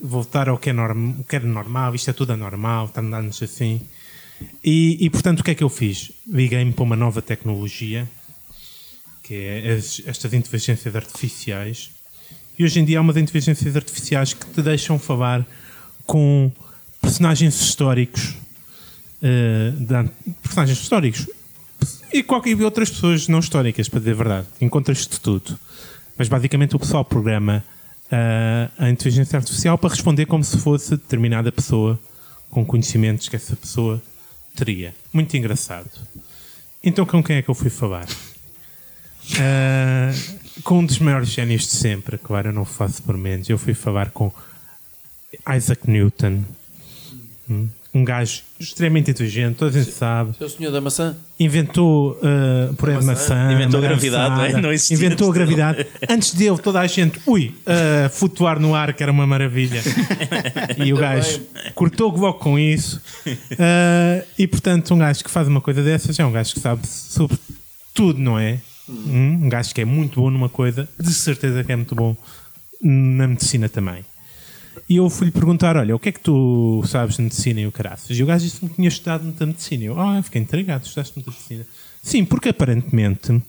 voltar 0.00 0.48
ao 0.48 0.58
que 0.58 0.70
é, 0.70 0.72
norm, 0.72 1.20
o 1.20 1.24
que 1.24 1.36
era 1.36 1.46
normal, 1.46 1.94
isto 1.94 2.10
é 2.10 2.12
tudo 2.12 2.32
anormal, 2.32 2.86
está 2.86 3.00
andando 3.00 3.28
assim. 3.28 3.80
E, 4.64 4.96
e, 5.04 5.10
portanto, 5.10 5.40
o 5.40 5.44
que 5.44 5.52
é 5.52 5.54
que 5.54 5.62
eu 5.62 5.68
fiz? 5.68 6.10
Liguei-me 6.26 6.72
para 6.72 6.82
uma 6.82 6.96
nova 6.96 7.22
tecnologia, 7.22 8.08
que 9.22 9.34
é 9.34 9.72
as- 9.74 10.02
estas 10.04 10.32
inteligências 10.32 10.96
artificiais. 10.96 11.90
E 12.58 12.64
hoje 12.64 12.80
em 12.80 12.84
dia 12.84 12.98
há 12.98 13.00
umas 13.02 13.16
inteligências 13.16 13.76
artificiais 13.76 14.34
que 14.34 14.46
te 14.46 14.62
deixam 14.62 14.98
falar 14.98 15.46
com 16.04 16.50
personagens 17.00 17.60
históricos, 17.60 18.34
eh, 19.22 19.70
de- 19.78 20.32
personagens 20.42 20.78
históricos 20.80 21.28
e 22.12 22.22
qualquer 22.22 22.60
outras 22.62 22.90
pessoas 22.90 23.28
não 23.28 23.38
históricas, 23.38 23.88
para 23.88 23.98
dizer 23.98 24.12
a 24.12 24.14
verdade. 24.14 24.46
Encontras 24.60 25.06
de 25.06 25.20
tudo. 25.20 25.58
Mas 26.16 26.28
basicamente 26.28 26.76
o 26.76 26.78
pessoal 26.78 27.04
programa 27.04 27.64
ah, 28.10 28.70
a 28.78 28.90
inteligência 28.90 29.38
artificial 29.38 29.78
para 29.78 29.90
responder 29.90 30.26
como 30.26 30.44
se 30.44 30.58
fosse 30.58 30.90
determinada 30.90 31.50
pessoa 31.50 31.98
com 32.50 32.64
conhecimentos 32.64 33.28
que 33.28 33.36
essa 33.36 33.56
pessoa 33.56 34.02
teria. 34.54 34.94
Muito 35.12 35.34
engraçado. 35.36 35.90
Então 36.84 37.06
com 37.06 37.22
quem 37.22 37.36
é 37.36 37.42
que 37.42 37.48
eu 37.48 37.54
fui 37.54 37.70
falar? 37.70 38.06
Ah, 39.38 40.12
com 40.62 40.80
um 40.80 40.84
dos 40.84 40.98
maiores 40.98 41.28
génios 41.28 41.62
de 41.62 41.72
sempre, 41.72 42.18
claro, 42.18 42.48
eu 42.48 42.52
não 42.52 42.66
faço 42.66 43.02
por 43.02 43.16
menos. 43.16 43.48
Eu 43.48 43.56
fui 43.56 43.72
falar 43.72 44.10
com 44.10 44.30
Isaac 45.56 45.88
Newton. 45.90 46.44
Hum? 47.48 47.68
Um 47.94 48.04
gajo 48.04 48.40
extremamente 48.58 49.10
inteligente, 49.10 49.56
toda 49.56 49.78
a 49.78 49.82
gente 49.82 49.94
sabe. 49.94 50.34
É 50.40 50.44
o 50.44 50.48
senhor 50.48 50.70
da 50.72 50.80
maçã? 50.80 51.14
Inventou 51.38 52.12
uh, 52.22 52.72
puré 52.74 52.96
de 52.98 53.04
maçã. 53.04 53.52
Inventou 53.52 53.80
a 53.80 53.82
maçã 53.82 53.88
gravidade, 53.88 54.62
não 54.62 54.70
é? 54.70 54.74
existia 54.74 54.96
Inventou 54.96 55.30
a 55.30 55.34
gravidade. 55.34 55.86
Antes 56.08 56.32
dele, 56.32 56.56
toda 56.56 56.80
a 56.80 56.86
gente, 56.86 57.20
ui, 57.26 57.54
uh, 57.66 58.08
flutuar 58.08 58.58
no 58.58 58.74
ar, 58.74 58.94
que 58.94 59.02
era 59.02 59.12
uma 59.12 59.26
maravilha. 59.26 59.82
e 60.82 60.90
o 60.90 60.96
gajo 60.96 61.42
cortou 61.74 62.10
logo 62.16 62.38
com 62.38 62.58
isso. 62.58 62.98
Uh, 63.26 64.24
e 64.38 64.46
portanto, 64.46 64.94
um 64.94 64.98
gajo 64.98 65.22
que 65.22 65.30
faz 65.30 65.46
uma 65.46 65.60
coisa 65.60 65.82
dessas 65.82 66.18
é 66.18 66.24
um 66.24 66.32
gajo 66.32 66.54
que 66.54 66.60
sabe 66.60 66.86
sobre 66.86 67.36
tudo, 67.92 68.18
não 68.18 68.38
é? 68.38 68.58
Hum, 68.88 69.40
Um 69.44 69.48
gajo 69.50 69.74
que 69.74 69.82
é 69.82 69.84
muito 69.84 70.18
bom 70.20 70.30
numa 70.30 70.48
coisa, 70.48 70.88
de 70.98 71.12
certeza 71.12 71.62
que 71.62 71.70
é 71.72 71.76
muito 71.76 71.94
bom 71.94 72.16
na 72.82 73.28
medicina 73.28 73.68
também. 73.68 74.02
E 74.88 74.96
eu 74.96 75.08
fui-lhe 75.10 75.32
perguntar: 75.32 75.76
Olha, 75.76 75.94
o 75.94 75.98
que 75.98 76.08
é 76.08 76.12
que 76.12 76.20
tu 76.20 76.82
sabes 76.86 77.16
de 77.16 77.22
medicina 77.22 77.60
e 77.60 77.66
o 77.66 77.72
caraças? 77.72 78.16
E 78.18 78.22
o 78.22 78.26
gajo 78.26 78.44
disse-me 78.44 78.68
que 78.70 78.76
tinha 78.76 78.88
estudado 78.88 79.24
muita 79.24 79.46
medicina. 79.46 79.84
Eu, 79.84 80.00
ah, 80.00 80.22
fiquei 80.22 80.40
intrigado, 80.42 80.84
estudaste 80.84 81.14
muita 81.16 81.30
medicina. 81.30 81.66
Sim, 82.02 82.24
porque 82.24 82.48
aparentemente 82.50 83.40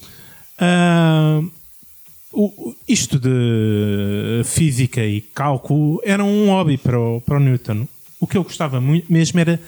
o- 2.32 2.76
isto 2.88 3.20
de 3.20 4.42
física 4.46 5.04
e 5.06 5.22
cálculo 5.22 6.00
era 6.04 6.24
um 6.24 6.48
hobby 6.48 6.78
para 6.78 7.00
o, 7.00 7.22
para 7.22 7.38
o 7.38 7.40
Newton. 7.40 7.88
O 8.20 8.28
que 8.28 8.38
eu 8.38 8.44
gostava 8.44 8.82
mesmo 8.82 9.40
era 9.40 9.60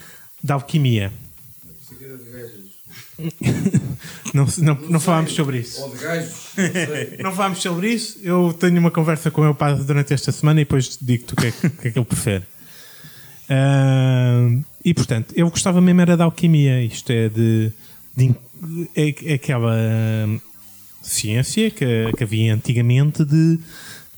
da 0.44 0.56
alquimia. 0.56 1.12
não, 4.34 4.46
não, 4.58 4.76
não 4.90 5.00
falámos 5.00 5.32
sobre 5.34 5.60
isso. 5.60 5.82
Ou 5.82 5.90
de 5.96 5.98
gajos? 6.04 6.34
Não 7.20 7.32
vamos 7.32 7.62
sobre 7.62 7.90
isso. 7.94 8.20
Eu 8.22 8.54
tenho 8.60 8.78
uma 8.80 8.92
conversa 8.92 9.32
com 9.32 9.42
o 9.42 9.44
meu 9.46 9.56
pai 9.56 9.76
durante 9.76 10.14
esta 10.14 10.32
semana 10.32 10.62
e 10.62 10.66
depois 10.66 10.98
digo-te 11.02 11.34
o 11.34 11.36
que 11.36 11.48
é, 11.48 11.52
que- 11.52 11.68
o 11.68 11.70
que 11.72 11.88
é 11.88 11.92
que 11.92 12.00
ele 12.00 12.06
prefere. 12.06 12.44
Ah, 13.50 14.48
e 14.84 14.94
portanto, 14.94 15.34
eu 15.36 15.50
gostava 15.50 15.80
mesmo 15.82 16.02
era 16.02 16.18
da 16.18 16.24
alquimia. 16.24 16.84
Isto 16.84 17.12
é 17.12 17.30
de. 17.30 17.72
de- 18.16 18.36
é, 18.96 19.32
é 19.32 19.34
aquela 19.36 19.74
hum, 20.28 20.40
ciência 21.02 21.70
que, 21.70 22.12
que 22.18 22.24
havia 22.24 22.54
antigamente 22.54 23.24
de 23.24 23.60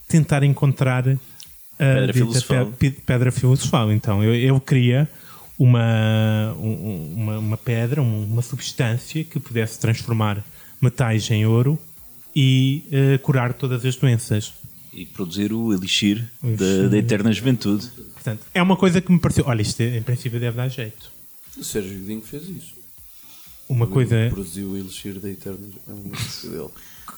tentar 0.08 0.44
encontrar 0.44 1.08
a 1.10 1.16
Pedra 1.78 2.14
filosofal. 2.14 2.66
pe- 2.68 2.92
pe- 2.92 3.02
pedra 3.06 3.32
filosofal. 3.32 3.92
Então, 3.92 4.24
eu, 4.24 4.34
eu 4.36 4.60
queria 4.62 5.08
uma, 5.58 6.54
um- 6.60 7.14
uma, 7.16 7.40
uma 7.40 7.58
pedra, 7.58 8.02
um- 8.02 8.24
uma 8.26 8.42
substância 8.42 9.24
que 9.24 9.40
pudesse 9.40 9.80
transformar 9.80 10.44
metais 10.82 11.30
em 11.32 11.46
ouro 11.46 11.80
e 12.36 12.84
eh, 12.92 13.18
curar 13.18 13.54
todas 13.54 13.84
as 13.86 13.96
doenças. 13.96 14.54
E 14.94 15.06
produzir 15.06 15.52
o 15.54 15.74
elixir, 15.74 16.24
O 16.44 16.48
da, 16.56 16.66
elixir. 16.66 16.90
da 16.90 16.98
eterna 16.98 17.32
juventude. 17.32 17.88
Portanto, 18.14 18.42
é 18.54 18.62
uma 18.62 18.76
coisa 18.76 19.02
que 19.02 19.12
me 19.12 19.20
pareceu. 19.20 19.44
Olha, 19.48 19.62
isto 19.62 19.82
em 19.82 20.02
princípio 20.02 20.40
deve 20.40 20.58
dar 20.58 20.68
jeito. 20.70 21.12
O 21.58 21.64
Sérgio 21.64 21.98
Godinho 22.00 22.22
fez 22.22 22.44
isso. 22.44 22.78
Uma 23.70 23.86
coisa, 23.88 24.28
Produziu 24.30 24.70
o 24.72 24.78
Elixir 24.78 25.20
da 25.20 25.30
Eterna. 25.30 25.60
É 25.88 26.48
dele. 26.50 26.70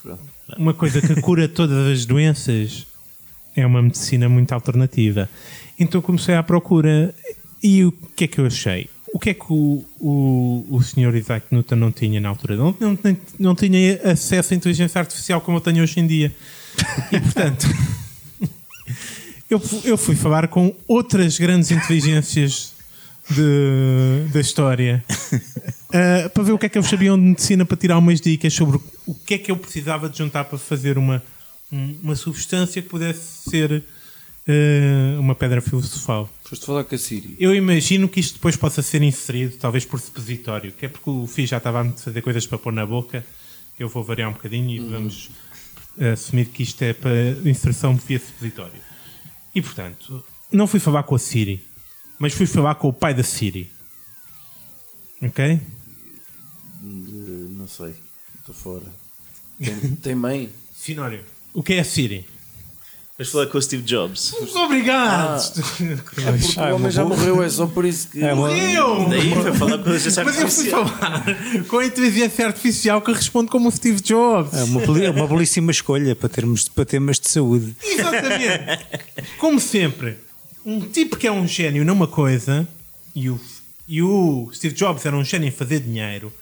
Pronto. 0.02 0.22
uma 0.56 0.72
coisa 0.72 1.00
que 1.00 1.20
cura 1.20 1.46
todas 1.48 1.86
as 1.92 2.06
doenças 2.06 2.86
é 3.54 3.66
uma 3.66 3.82
medicina 3.82 4.28
muito 4.28 4.52
alternativa. 4.52 5.28
Então 5.78 6.00
comecei 6.00 6.34
à 6.34 6.42
procura 6.42 7.14
e 7.62 7.84
o 7.84 7.92
que 8.16 8.24
é 8.24 8.26
que 8.26 8.38
eu 8.38 8.46
achei? 8.46 8.88
O 9.12 9.18
que 9.18 9.30
é 9.30 9.34
que 9.34 9.44
o, 9.50 9.84
o, 9.98 10.66
o 10.70 10.82
Sr. 10.82 11.14
Isaac 11.16 11.46
Newton 11.50 11.76
não 11.76 11.90
tinha 11.90 12.20
na 12.20 12.28
altura? 12.28 12.56
Não, 12.56 12.76
não, 12.80 13.16
não 13.38 13.54
tinha 13.56 14.00
acesso 14.12 14.54
à 14.54 14.56
inteligência 14.56 14.98
artificial 15.00 15.40
como 15.40 15.56
eu 15.56 15.60
tenho 15.60 15.82
hoje 15.82 15.98
em 15.98 16.06
dia. 16.06 16.32
E 17.12 17.20
portanto, 17.20 17.66
eu, 19.50 19.60
eu 19.84 19.96
fui 19.98 20.14
falar 20.14 20.48
com 20.48 20.74
outras 20.86 21.38
grandes 21.38 21.70
inteligências 21.70 22.72
de- 23.28 24.32
da 24.32 24.40
história 24.40 25.04
uh, 25.12 26.30
para 26.30 26.42
ver 26.42 26.52
o 26.52 26.58
que 26.58 26.66
é 26.66 26.68
que 26.68 26.78
eles 26.78 26.88
sabiam 26.88 27.16
de 27.18 27.24
medicina 27.24 27.64
para 27.64 27.76
tirar 27.76 27.98
umas 27.98 28.20
dicas 28.20 28.52
sobre 28.54 28.78
o 29.06 29.14
que 29.14 29.34
é 29.34 29.38
que 29.38 29.50
eu 29.50 29.56
precisava 29.56 30.08
de 30.08 30.18
juntar 30.18 30.44
para 30.44 30.58
fazer 30.58 30.96
uma, 30.98 31.22
um- 31.72 31.96
uma 32.02 32.16
substância 32.16 32.80
que 32.80 32.88
pudesse 32.88 33.50
ser 33.50 33.72
uh, 34.48 35.20
uma 35.20 35.34
pedra 35.34 35.60
filosofal. 35.60 36.28
Foste 36.50 36.66
falar 36.66 36.82
com 36.82 36.96
a 36.96 36.98
Siri. 36.98 37.36
Eu 37.38 37.54
imagino 37.54 38.08
que 38.08 38.18
isto 38.18 38.34
depois 38.34 38.56
possa 38.56 38.82
ser 38.82 39.02
inserido, 39.02 39.56
talvez 39.56 39.84
por 39.84 40.00
supositório, 40.00 40.72
que 40.72 40.84
é 40.84 40.88
porque 40.88 41.08
o 41.08 41.24
Fih 41.24 41.46
já 41.46 41.58
estava 41.58 41.82
a 41.82 41.92
fazer 41.92 42.20
coisas 42.22 42.44
para 42.44 42.58
pôr 42.58 42.72
na 42.72 42.84
boca. 42.84 43.24
Eu 43.78 43.88
vou 43.88 44.02
variar 44.02 44.28
um 44.28 44.32
bocadinho 44.32 44.68
e 44.68 44.80
vamos 44.80 45.30
eh, 45.96 46.10
assumir 46.10 46.46
que 46.46 46.64
isto 46.64 46.82
é 46.82 46.92
para 46.92 47.12
inserção 47.48 47.94
via 47.94 48.18
supositório. 48.18 48.80
E 49.54 49.62
portanto, 49.62 50.24
não 50.50 50.66
fui 50.66 50.80
falar 50.80 51.04
com 51.04 51.14
a 51.14 51.20
Siri, 51.20 51.64
mas 52.18 52.34
fui 52.34 52.46
falar 52.46 52.74
com 52.74 52.88
o 52.88 52.92
pai 52.92 53.14
da 53.14 53.22
Siri. 53.22 53.70
Ok? 55.22 55.44
Eh, 55.44 55.60
não 56.82 57.68
sei. 57.68 57.94
Estou 58.40 58.56
fora. 58.56 58.92
Tem, 59.56 59.94
tem 60.02 60.14
mãe? 60.16 60.50
Sinório. 60.74 61.24
O 61.54 61.62
que 61.62 61.74
é 61.74 61.78
a 61.78 61.84
Siri? 61.84 62.26
Vais 63.20 63.28
falar 63.28 63.46
com 63.48 63.58
o 63.58 63.62
Steve 63.62 63.82
Jobs. 63.82 64.32
Obrigado! 64.54 65.40
É 65.80 65.96
porque 65.96 66.20
Ah, 66.58 66.68
é 66.68 66.72
o 66.72 66.76
homem 66.76 66.90
já 66.90 67.04
morreu, 67.04 67.42
é 67.42 67.48
só 67.50 67.66
por 67.66 67.84
isso 67.84 68.08
que. 68.08 68.22
É 68.24 68.32
uma- 68.32 68.50
Eu! 68.50 69.06
Daí 69.10 69.30
foi 69.34 69.52
falar 69.52 69.72
com 69.76 69.76
a 69.76 69.92
inteligência 69.92 70.24
Mas 70.24 70.40
eu 70.40 70.48
fui 70.48 70.72
artificial. 70.72 70.88
falar 70.88 71.64
com 71.68 71.78
a 71.78 71.84
inteligência 71.86 72.46
artificial 72.46 73.02
que 73.02 73.12
responde 73.12 73.50
como 73.50 73.68
o 73.68 73.70
Steve 73.72 74.00
Jobs. 74.00 74.54
É 74.58 74.64
uma, 74.64 74.80
beli- 74.80 75.04
é 75.04 75.10
uma 75.10 75.26
belíssima 75.26 75.70
escolha 75.70 76.16
para, 76.16 76.30
termos, 76.30 76.66
para 76.68 76.86
temas 76.86 77.20
de 77.20 77.28
saúde. 77.30 77.76
Exatamente. 77.82 78.86
Como 79.36 79.60
sempre, 79.60 80.16
um 80.64 80.80
tipo 80.80 81.14
que 81.18 81.26
é 81.26 81.32
um 81.32 81.46
gênio 81.46 81.84
numa 81.84 82.06
coisa 82.08 82.66
e 83.14 83.28
o, 83.28 83.38
e 83.86 84.00
o 84.02 84.50
Steve 84.54 84.74
Jobs 84.74 85.04
era 85.04 85.14
um 85.14 85.24
gênio 85.24 85.46
em 85.46 85.52
fazer 85.52 85.80
dinheiro, 85.80 86.32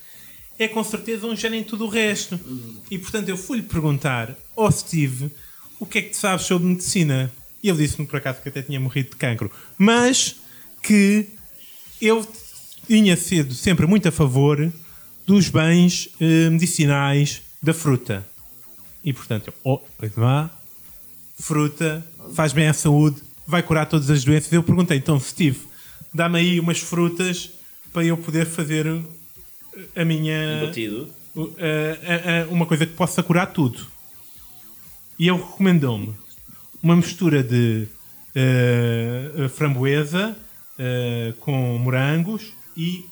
é 0.57 0.69
com 0.69 0.85
certeza 0.85 1.27
um 1.27 1.35
gênio 1.35 1.59
em 1.59 1.65
tudo 1.65 1.87
o 1.87 1.89
resto. 1.89 2.39
E 2.89 2.97
portanto 2.99 3.29
eu 3.31 3.37
fui-lhe 3.37 3.65
perguntar 3.65 4.37
ao 4.57 4.71
Steve 4.71 5.29
o 5.79 5.87
que 5.87 5.99
é 5.99 6.03
que 6.03 6.11
tu 6.11 6.17
sabes 6.17 6.47
sobre 6.47 6.69
medicina. 6.69 7.33
E 7.63 7.69
ele 7.69 7.79
disse-me 7.79 8.07
por 8.07 8.17
acaso 8.17 8.41
que 8.41 8.49
até 8.49 8.63
tinha 8.63 8.79
morrido 8.79 9.11
de 9.11 9.17
cancro, 9.17 9.51
mas 9.77 10.37
que 10.83 11.27
eu 12.01 12.27
tinha 12.87 13.17
sido 13.17 13.53
sempre 13.53 13.87
muito 13.87 14.09
a 14.09 14.13
favor 14.13 14.73
dos 15.27 15.49
bens 15.49 16.09
eh, 16.21 16.49
medicinais 16.49 17.43
da 17.63 17.75
fruta. 17.75 18.27
E 19.05 19.13
portanto, 19.13 19.49
eu, 19.49 19.55
oh, 19.65 19.81
vá, 20.17 20.51
fruta, 21.39 22.05
faz 22.35 22.53
bem 22.53 22.69
à 22.69 22.73
saúde, 22.73 23.21
vai 23.47 23.63
curar 23.63 23.87
todas 23.87 24.09
as 24.11 24.25
doenças. 24.25 24.53
Eu 24.53 24.63
perguntei, 24.63 24.99
então, 24.99 25.19
Steve, 25.19 25.59
dá-me 26.15 26.39
aí 26.39 26.61
umas 26.61 26.79
frutas 26.79 27.51
para 27.93 28.05
eu 28.05 28.17
poder 28.17 28.47
fazer 28.47 28.87
uh, 28.87 29.05
a 29.97 30.05
minha. 30.05 30.65
Batido. 30.67 31.09
uh, 31.35 31.41
uh, 31.41 31.45
uh, 31.47 32.49
uh, 32.49 32.53
uma 32.53 32.67
coisa 32.67 32.87
que 32.87 32.95
possa 32.95 33.23
curar 33.23 33.47
tudo. 33.47 33.87
E 35.19 35.29
ele 35.29 35.39
recomendou-me 35.39 36.15
uma 36.83 36.95
mistura 36.97 37.43
de 37.43 37.87
uh, 38.37 39.45
uh, 39.45 39.49
framboesa 39.49 40.37
uh, 40.79 41.33
com 41.41 41.77
morangos 41.79 42.53
e 42.77 43.05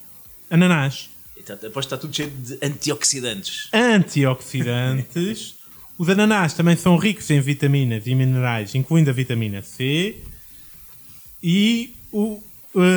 ananás 0.49 1.11
E 1.37 1.43
tá- 1.43 1.55
Aposto 1.55 1.73
que 1.73 1.79
está 1.81 1.99
tudo 1.99 2.15
cheio 2.15 2.31
de 2.31 2.59
antioxidantes. 2.63 3.69
antioxidantes. 3.73 5.55
Os 5.99 6.09
ananás 6.11 6.53
também 6.53 6.77
são 6.77 6.97
ricos 6.99 7.31
em 7.31 7.41
vitaminas 7.41 8.07
e 8.07 8.15
minerais, 8.15 8.75
incluindo 8.75 9.09
a 9.09 9.13
vitamina 9.15 9.63
C. 9.63 10.17
E 11.43 11.95
o 12.13 12.43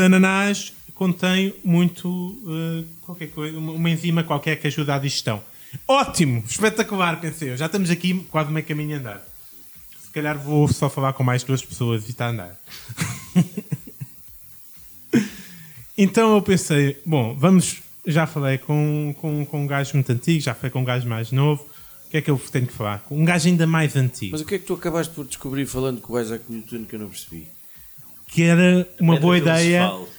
ananás 0.06 0.74
contém 0.94 1.54
muito 1.64 2.38
eh, 2.46 2.84
qualquer 3.06 3.28
coisa, 3.28 3.58
uma, 3.58 3.72
uma 3.72 3.90
enzima 3.90 4.22
qualquer 4.22 4.58
que 4.60 4.68
ajuda 4.68 4.96
à 4.96 5.00
digestão. 5.00 5.42
Ótimo! 5.88 6.44
Espetacular, 6.48 7.20
pensei 7.20 7.52
eu. 7.52 7.58
Já 7.58 7.68
estamos 7.68 7.90
aqui 7.90 8.26
quase 8.32 8.52
meio 8.52 8.66
caminho 8.66 8.96
a 8.98 9.00
andar. 9.00 9.26
Se 10.02 10.10
calhar 10.12 10.38
vou 10.38 10.68
só 10.68 10.90
falar 10.90 11.14
com 11.14 11.24
mais 11.24 11.44
duas 11.44 11.64
pessoas 11.64 12.08
e 12.08 12.12
está 12.12 12.28
a 12.28 12.30
andar. 12.30 12.60
Então 16.02 16.34
eu 16.34 16.42
pensei, 16.42 16.98
bom, 17.06 17.36
vamos. 17.36 17.82
Já 18.06 18.26
falei 18.26 18.58
com, 18.58 19.14
com, 19.20 19.46
com 19.46 19.64
um 19.64 19.68
gajo 19.68 19.92
muito 19.96 20.10
antigo, 20.10 20.40
já 20.40 20.54
falei 20.54 20.72
com 20.72 20.80
um 20.80 20.86
gajo 20.86 21.06
mais 21.06 21.30
novo. 21.30 21.62
O 22.08 22.10
que 22.10 22.18
é 22.18 22.22
que 22.22 22.32
eu 22.32 22.42
tenho 22.50 22.66
que 22.66 22.72
falar? 22.72 23.00
Com 23.00 23.20
um 23.20 23.26
gajo 23.26 23.50
ainda 23.50 23.68
mais 23.68 23.98
antigo. 23.98 24.32
Mas 24.32 24.40
o 24.40 24.46
que 24.46 24.56
é 24.56 24.60
que 24.60 24.64
tu 24.64 24.76
acabaste 24.76 25.14
por 25.14 25.28
descobrir 25.28 25.66
falando 25.66 26.00
com 26.00 26.14
o 26.14 26.20
Isaac 26.20 26.46
Newton 26.48 26.86
que 26.86 26.96
eu 26.96 27.00
não 27.00 27.10
percebi? 27.10 27.50
Que 28.28 28.44
era 28.44 28.88
uma 28.98 29.20
boa 29.20 29.38
ideia 29.38 29.90
filosofal. 29.90 30.19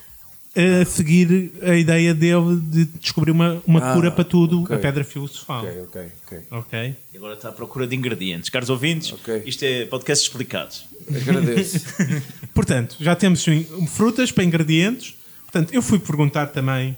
A 0.55 0.85
seguir 0.85 1.53
a 1.63 1.75
ideia 1.77 2.13
dele 2.13 2.57
de 2.61 2.85
descobrir 2.85 3.31
uma, 3.31 3.63
uma 3.67 3.91
Ah, 3.91 3.95
cura 3.95 4.11
para 4.11 4.25
tudo, 4.25 4.63
ok. 4.65 4.75
a 4.75 4.79
pedra 4.79 5.05
filosofal. 5.05 5.65
Ok, 5.65 5.83
ok, 5.83 6.13
ok. 6.27 6.39
Ok? 6.51 6.97
E 7.15 7.17
agora 7.17 7.35
está 7.35 7.49
à 7.51 7.53
procura 7.53 7.87
de 7.87 7.95
ingredientes. 7.95 8.51
Caros 8.51 8.69
ouvintes, 8.69 9.13
Ok. 9.13 9.43
isto 9.47 9.63
é 9.65 9.87
podcast 9.87 10.27
explicado. 10.27 10.75
Agradeço. 11.09 11.81
Portanto, 12.53 12.97
já 13.01 13.15
temos 13.15 13.45
frutas 13.89 14.33
para 14.33 14.43
ingredientes. 14.45 15.15
Portanto, 15.45 15.73
eu 15.73 15.83
fui 15.83 15.99
perguntar 15.99 16.49
também 16.49 16.97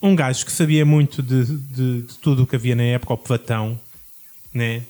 a 0.00 0.06
um 0.06 0.14
gajo 0.14 0.44
que 0.46 0.52
sabia 0.52 0.84
muito 0.84 1.22
de, 1.22 1.44
de- 1.44 2.02
de 2.02 2.14
tudo 2.20 2.44
o 2.44 2.46
que 2.46 2.54
havia 2.56 2.74
na 2.76 2.82
época, 2.84 3.14
o 3.14 3.18
Platão, 3.18 3.78
né? 4.54 4.82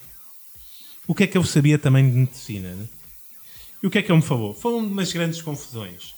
O 1.08 1.14
que 1.14 1.22
é 1.24 1.26
que 1.26 1.38
ele 1.38 1.46
sabia 1.46 1.78
também 1.78 2.08
de 2.10 2.16
medicina, 2.16 2.68
né? 2.74 2.84
E 3.82 3.86
o 3.86 3.90
que 3.90 3.98
é 3.98 4.02
que 4.02 4.10
ele 4.10 4.16
me 4.18 4.24
falou? 4.24 4.52
Falou-me 4.52 4.86
de 4.88 4.92
umas 4.92 5.12
grandes 5.12 5.40
confusões. 5.40 6.15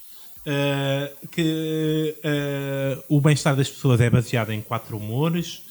Ah, 0.50 1.11
que 1.30 2.16
ah, 2.24 3.04
o 3.06 3.20
bem-estar 3.20 3.54
das 3.54 3.68
pessoas 3.68 4.00
é 4.00 4.08
baseado 4.08 4.50
em 4.50 4.62
quatro 4.62 4.96
humores. 4.96 5.62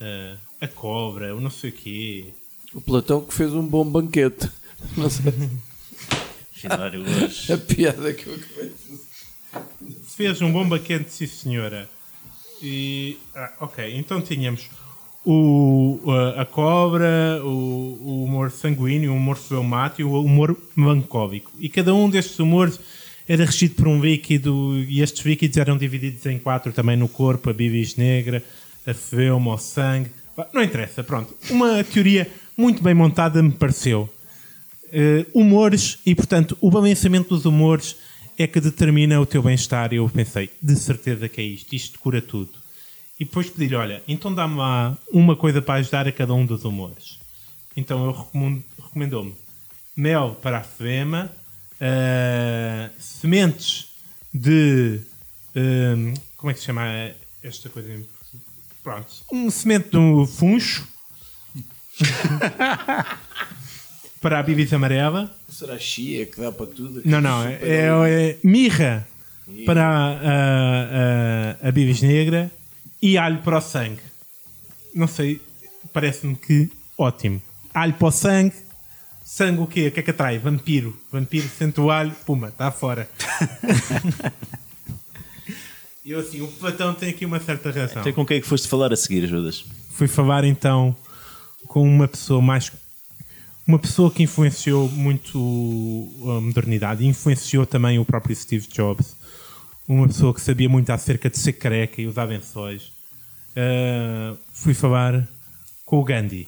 ah, 0.00 0.36
a 0.60 0.66
cobra, 0.66 1.36
o 1.36 1.40
não 1.40 1.50
sei 1.50 1.70
o 1.70 1.72
quê. 1.72 2.34
o 2.74 2.80
Platão 2.80 3.20
que 3.20 3.32
fez 3.32 3.52
um 3.52 3.64
bom 3.64 3.84
banquete. 3.84 4.50
Não 4.98 5.08
sei. 5.08 5.32
Hoje. 7.24 7.52
A 7.52 7.56
piada 7.56 8.12
que 8.12 8.26
eu 8.26 8.34
acabei 8.34 8.68
de 8.68 8.74
fazer. 8.74 10.00
Fez 10.06 10.42
um 10.42 10.52
bom 10.52 10.68
banquete, 10.68 11.10
sim 11.10 11.26
senhora. 11.26 11.88
E, 12.62 13.18
ah, 13.34 13.52
ok, 13.60 13.96
então 13.96 14.20
tínhamos 14.20 14.68
o, 15.24 16.00
a, 16.36 16.44
cobra, 16.44 17.40
o, 17.42 17.48
o 17.48 18.24
humor 18.24 18.50
sanguíneo, 18.50 19.12
o 19.12 19.16
humor 19.16 19.36
fleumático 19.36 20.02
e 20.02 20.04
o 20.04 20.22
humor 20.22 20.56
melancólico. 20.76 21.50
E 21.58 21.68
cada 21.68 21.94
um 21.94 22.10
destes 22.10 22.38
humores 22.38 22.78
era 23.28 23.44
regido 23.44 23.74
por 23.74 23.88
um 23.88 24.00
líquido 24.00 24.76
e 24.88 25.00
estes 25.00 25.24
líquidos 25.24 25.56
eram 25.56 25.76
divididos 25.78 26.24
em 26.26 26.38
quatro 26.38 26.72
também 26.72 26.96
no 26.96 27.08
corpo, 27.08 27.50
a 27.50 27.52
bilis 27.52 27.96
negra, 27.96 28.42
a 28.86 28.92
fleuma, 28.94 29.54
o 29.54 29.58
sangue. 29.58 30.10
Não 30.52 30.62
interessa, 30.62 31.02
pronto. 31.02 31.34
Uma 31.50 31.82
teoria 31.84 32.30
muito 32.56 32.82
bem 32.82 32.94
montada 32.94 33.42
me 33.42 33.52
pareceu. 33.52 34.08
Eh, 34.92 35.26
humores 35.32 35.98
e, 36.04 36.14
portanto, 36.14 36.56
o 36.60 36.70
balanceamento 36.70 37.30
dos 37.30 37.44
humores 37.44 37.96
é 38.38 38.46
que 38.46 38.60
determina 38.60 39.20
o 39.20 39.26
teu 39.26 39.42
bem-estar. 39.42 39.92
Eu 39.92 40.08
pensei, 40.08 40.50
de 40.62 40.76
certeza 40.76 41.28
que 41.28 41.40
é 41.40 41.44
isto, 41.44 41.74
isto 41.74 41.98
cura 41.98 42.20
tudo. 42.20 42.50
E 43.18 43.24
depois 43.24 43.48
pedi-lhe, 43.48 43.76
olha, 43.76 44.02
então 44.08 44.34
dá-me 44.34 44.56
lá 44.56 44.96
uma 45.12 45.36
coisa 45.36 45.62
para 45.62 45.74
ajudar 45.74 46.06
a 46.06 46.12
cada 46.12 46.34
um 46.34 46.44
dos 46.44 46.64
humores. 46.64 47.18
Então 47.76 48.08
ele 48.08 48.18
recomend- 48.18 48.64
recomendou-me 48.82 49.34
mel 49.96 50.36
para 50.42 50.58
a 50.58 50.62
flema, 50.64 51.30
eh, 51.80 52.90
sementes 52.98 53.88
de. 54.32 55.00
eh, 55.54 56.14
como 56.36 56.50
é 56.50 56.54
que 56.54 56.60
se 56.60 56.66
chama 56.66 56.84
esta 57.42 57.68
coisa? 57.68 57.88
Pronto, 58.82 59.06
um 59.32 59.50
semente 59.50 59.88
do 59.90 60.26
funcho 60.26 60.86
para 64.20 64.38
a 64.38 64.42
bilis 64.42 64.72
amarela. 64.72 65.34
Será 65.48 65.78
chia 65.78 66.26
que 66.26 66.40
dá 66.40 66.50
para 66.52 66.66
tudo? 66.66 67.02
Não, 67.04 67.20
não, 67.20 67.44
é, 67.44 67.58
é- 67.62 68.30
é 68.30 68.38
mirra 68.42 69.06
para 69.66 69.86
a, 69.86 70.10
a, 70.12 71.64
a, 71.64 71.68
a 71.68 71.72
bilis 71.72 72.00
negra 72.02 72.50
e 73.00 73.16
alho 73.18 73.38
para 73.42 73.58
o 73.58 73.60
sangue. 73.60 74.00
Não 74.94 75.06
sei, 75.06 75.40
parece-me 75.92 76.34
que 76.36 76.70
ótimo. 76.96 77.42
Alho 77.72 77.92
para 77.94 78.08
o 78.08 78.10
sangue, 78.12 78.54
sangue 79.34 79.60
o 79.60 79.66
quê? 79.66 79.88
O 79.88 79.92
que 79.92 79.98
é 79.98 80.02
que 80.02 80.10
atrai? 80.10 80.38
Vampiro. 80.38 80.96
Vampiro 81.10 81.48
sente 81.48 81.80
o 81.80 81.90
alho, 81.90 82.12
puma, 82.24 82.48
está 82.48 82.70
fora. 82.70 83.08
E 86.04 86.10
eu 86.10 86.20
assim, 86.20 86.42
o 86.42 86.48
Platão 86.48 86.92
tem 86.92 87.08
aqui 87.08 87.24
uma 87.24 87.40
certa 87.40 87.70
razão. 87.70 88.02
Então, 88.02 88.12
com 88.12 88.26
quem 88.26 88.36
é 88.36 88.40
que 88.42 88.46
foste 88.46 88.68
falar 88.68 88.92
a 88.92 88.96
seguir, 88.96 89.26
Judas? 89.26 89.64
Fui 89.90 90.06
falar 90.06 90.44
então 90.44 90.94
com 91.66 91.82
uma 91.82 92.06
pessoa 92.06 92.42
mais. 92.42 92.70
Uma 93.66 93.78
pessoa 93.78 94.10
que 94.10 94.22
influenciou 94.22 94.86
muito 94.90 95.38
a 96.24 96.42
modernidade 96.42 97.02
e 97.02 97.06
influenciou 97.06 97.64
também 97.64 97.98
o 97.98 98.04
próprio 98.04 98.36
Steve 98.36 98.66
Jobs. 98.66 99.16
Uma 99.88 100.06
pessoa 100.06 100.34
que 100.34 100.42
sabia 100.42 100.68
muito 100.68 100.90
acerca 100.90 101.30
de 101.30 101.38
ser 101.38 101.54
careca 101.54 102.02
e 102.02 102.06
usar 102.06 102.24
lençóis. 102.24 102.92
Uh, 103.56 104.36
fui 104.52 104.74
falar 104.74 105.26
com 105.86 106.00
o 106.00 106.04
Gandhi. 106.04 106.46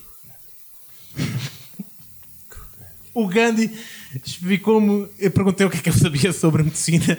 O 3.17 3.27
Gandhi 3.27 3.71
explicou-me. 4.23 5.09
Eu 5.19 5.31
perguntei 5.31 5.67
o 5.67 5.71
que 5.71 5.79
é 5.79 5.81
que 5.81 5.89
eu 5.89 5.95
sabia 5.95 6.35
sobre 6.35 6.63
medicina 6.63 7.19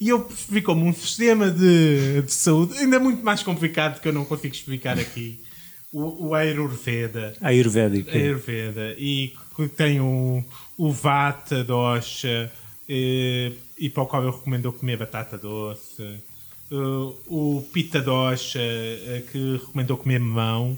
e 0.00 0.08
ele 0.08 0.24
explicou-me 0.30 0.82
um 0.84 0.94
sistema 0.94 1.50
de, 1.50 2.22
de 2.22 2.32
saúde 2.32 2.78
ainda 2.78 2.98
muito 2.98 3.22
mais 3.22 3.42
complicado 3.42 4.00
que 4.00 4.08
eu 4.08 4.12
não 4.12 4.24
consigo 4.24 4.54
explicar 4.54 4.98
aqui. 4.98 5.38
O, 5.92 6.28
o 6.28 6.34
Ayurveda. 6.34 7.34
Ayurvédico. 7.42 8.10
Ayurveda. 8.10 8.96
E 8.98 9.34
que 9.54 9.68
tem 9.68 10.00
o, 10.00 10.42
o 10.78 10.90
Vata 10.90 11.62
Dosha 11.62 12.50
e, 12.88 13.52
e 13.78 13.90
para 13.90 14.02
o 14.02 14.06
qual 14.06 14.24
eu 14.24 14.30
recomendo 14.30 14.72
comer 14.72 14.96
batata 14.96 15.36
doce. 15.36 16.02
Uh, 16.72 17.14
o 17.26 17.62
Pita 17.70 18.00
Dosha 18.00 18.58
uh, 18.58 19.22
que 19.30 19.58
recomendou 19.58 19.98
comer 19.98 20.18
mamão 20.18 20.76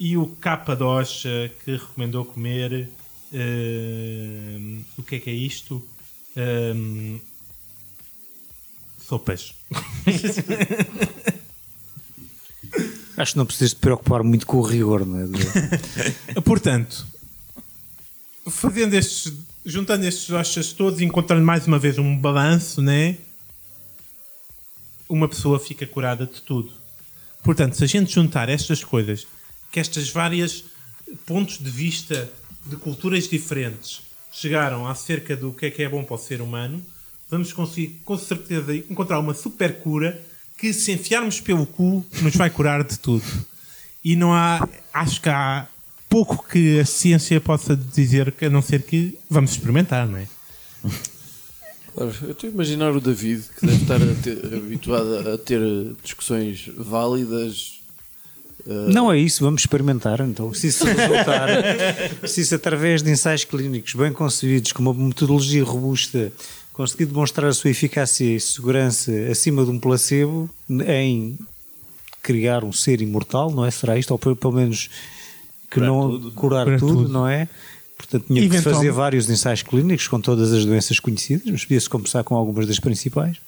e 0.00 0.16
o 0.16 0.26
Kappa 0.26 0.74
Dosha 0.74 1.52
que 1.62 1.72
recomendou 1.72 2.24
comer 2.24 2.88
uh, 3.32 4.84
o 4.98 5.02
que 5.02 5.16
é 5.16 5.18
que 5.18 5.30
é 5.30 5.34
isto? 5.34 5.86
Um, 6.36 7.20
sopas. 9.00 9.54
Acho 13.16 13.32
que 13.32 13.38
não 13.38 13.46
precisas 13.46 13.74
te 13.74 13.80
preocupar 13.80 14.22
muito 14.22 14.46
com 14.46 14.56
o 14.56 14.62
rigor, 14.62 15.04
não 15.04 15.18
é? 15.20 15.26
Portanto, 16.40 17.06
fazendo 18.48 18.94
estes, 18.94 19.32
juntando 19.64 20.06
estes 20.06 20.28
doshas 20.28 20.72
todos 20.72 21.00
e 21.00 21.04
encontrando 21.04 21.44
mais 21.44 21.66
uma 21.66 21.78
vez 21.78 21.98
um 21.98 22.16
balanço, 22.16 22.80
né? 22.80 23.18
Uma 25.08 25.28
pessoa 25.28 25.60
fica 25.60 25.86
curada 25.86 26.26
de 26.26 26.40
tudo. 26.40 26.72
Portanto, 27.42 27.76
se 27.76 27.84
a 27.84 27.86
gente 27.86 28.14
juntar 28.14 28.48
estas 28.48 28.82
coisas, 28.82 29.26
que 29.70 29.78
estas 29.78 30.08
várias 30.08 30.64
pontos 31.26 31.58
de 31.58 31.70
vista 31.70 32.32
de 32.66 32.76
culturas 32.76 33.28
diferentes 33.28 34.02
chegaram 34.32 34.86
acerca 34.86 35.36
do 35.36 35.52
que 35.52 35.66
é 35.66 35.70
que 35.70 35.82
é 35.82 35.88
bom 35.88 36.02
para 36.04 36.14
o 36.14 36.18
ser 36.18 36.40
humano, 36.40 36.82
vamos 37.30 37.52
conseguir 37.52 38.00
com 38.04 38.16
certeza 38.16 38.74
encontrar 38.74 39.18
uma 39.18 39.34
super 39.34 39.78
cura 39.80 40.20
que 40.56 40.72
se 40.72 40.92
enfiarmos 40.92 41.40
pelo 41.40 41.66
cu 41.66 42.04
nos 42.22 42.34
vai 42.36 42.48
curar 42.48 42.82
de 42.84 42.98
tudo. 42.98 43.24
E 44.04 44.16
não 44.16 44.32
há, 44.32 44.66
acho 44.92 45.20
que 45.20 45.28
há 45.28 45.66
pouco 46.08 46.46
que 46.48 46.78
a 46.80 46.84
ciência 46.84 47.40
possa 47.40 47.76
dizer, 47.76 48.34
a 48.40 48.48
não 48.48 48.62
ser 48.62 48.82
que 48.82 49.18
vamos 49.28 49.52
experimentar, 49.52 50.06
não 50.08 50.18
é? 50.18 50.26
Claro, 51.94 52.12
eu 52.22 52.30
estou 52.32 52.48
a 52.48 52.52
imaginar 52.52 52.92
o 52.96 53.00
David, 53.00 53.44
que 53.58 53.66
deve 53.66 53.82
estar 53.82 53.96
a 54.02 54.14
ter- 54.22 54.44
habituado 54.56 55.28
a 55.30 55.36
ter 55.38 55.60
discussões 56.02 56.70
válidas. 56.76 57.81
Não 58.66 59.10
é 59.10 59.18
isso, 59.18 59.42
vamos 59.44 59.62
experimentar 59.62 60.20
então. 60.20 60.52
Se 60.54 60.68
isso 60.68 60.84
resultar, 60.84 61.48
se 62.26 62.40
isso 62.42 62.54
através 62.54 63.02
de 63.02 63.10
ensaios 63.10 63.44
clínicos 63.44 63.94
bem 63.94 64.12
concebidos, 64.12 64.72
com 64.72 64.82
uma 64.82 64.94
metodologia 64.94 65.64
robusta, 65.64 66.32
conseguir 66.72 67.06
demonstrar 67.06 67.50
a 67.50 67.52
sua 67.52 67.70
eficácia 67.70 68.24
e 68.24 68.40
segurança 68.40 69.12
acima 69.30 69.64
de 69.64 69.70
um 69.70 69.78
placebo 69.78 70.48
em 70.86 71.38
criar 72.22 72.62
um 72.64 72.72
ser 72.72 73.00
imortal, 73.00 73.50
não 73.50 73.64
é? 73.64 73.70
Será 73.70 73.98
isto? 73.98 74.12
Ou 74.12 74.18
pelo 74.18 74.36
pelo 74.36 74.54
menos 74.54 74.88
que 75.70 75.80
Curar 75.80 75.88
não 75.88 76.10
tudo. 76.10 76.30
curar 76.32 76.66
tudo, 76.78 76.94
tudo. 76.94 77.08
não 77.08 77.26
é? 77.26 77.48
Portanto, 77.96 78.26
tinha 78.26 78.48
que 78.48 78.60
fazer 78.60 78.90
vários 78.90 79.28
ensaios 79.30 79.62
clínicos 79.62 80.08
com 80.08 80.20
todas 80.20 80.52
as 80.52 80.64
doenças 80.64 80.98
conhecidas, 80.98 81.44
mas 81.46 81.62
podia-se 81.64 81.88
começar 81.88 82.22
com 82.24 82.34
algumas 82.34 82.66
das 82.66 82.78
principais. 82.78 83.38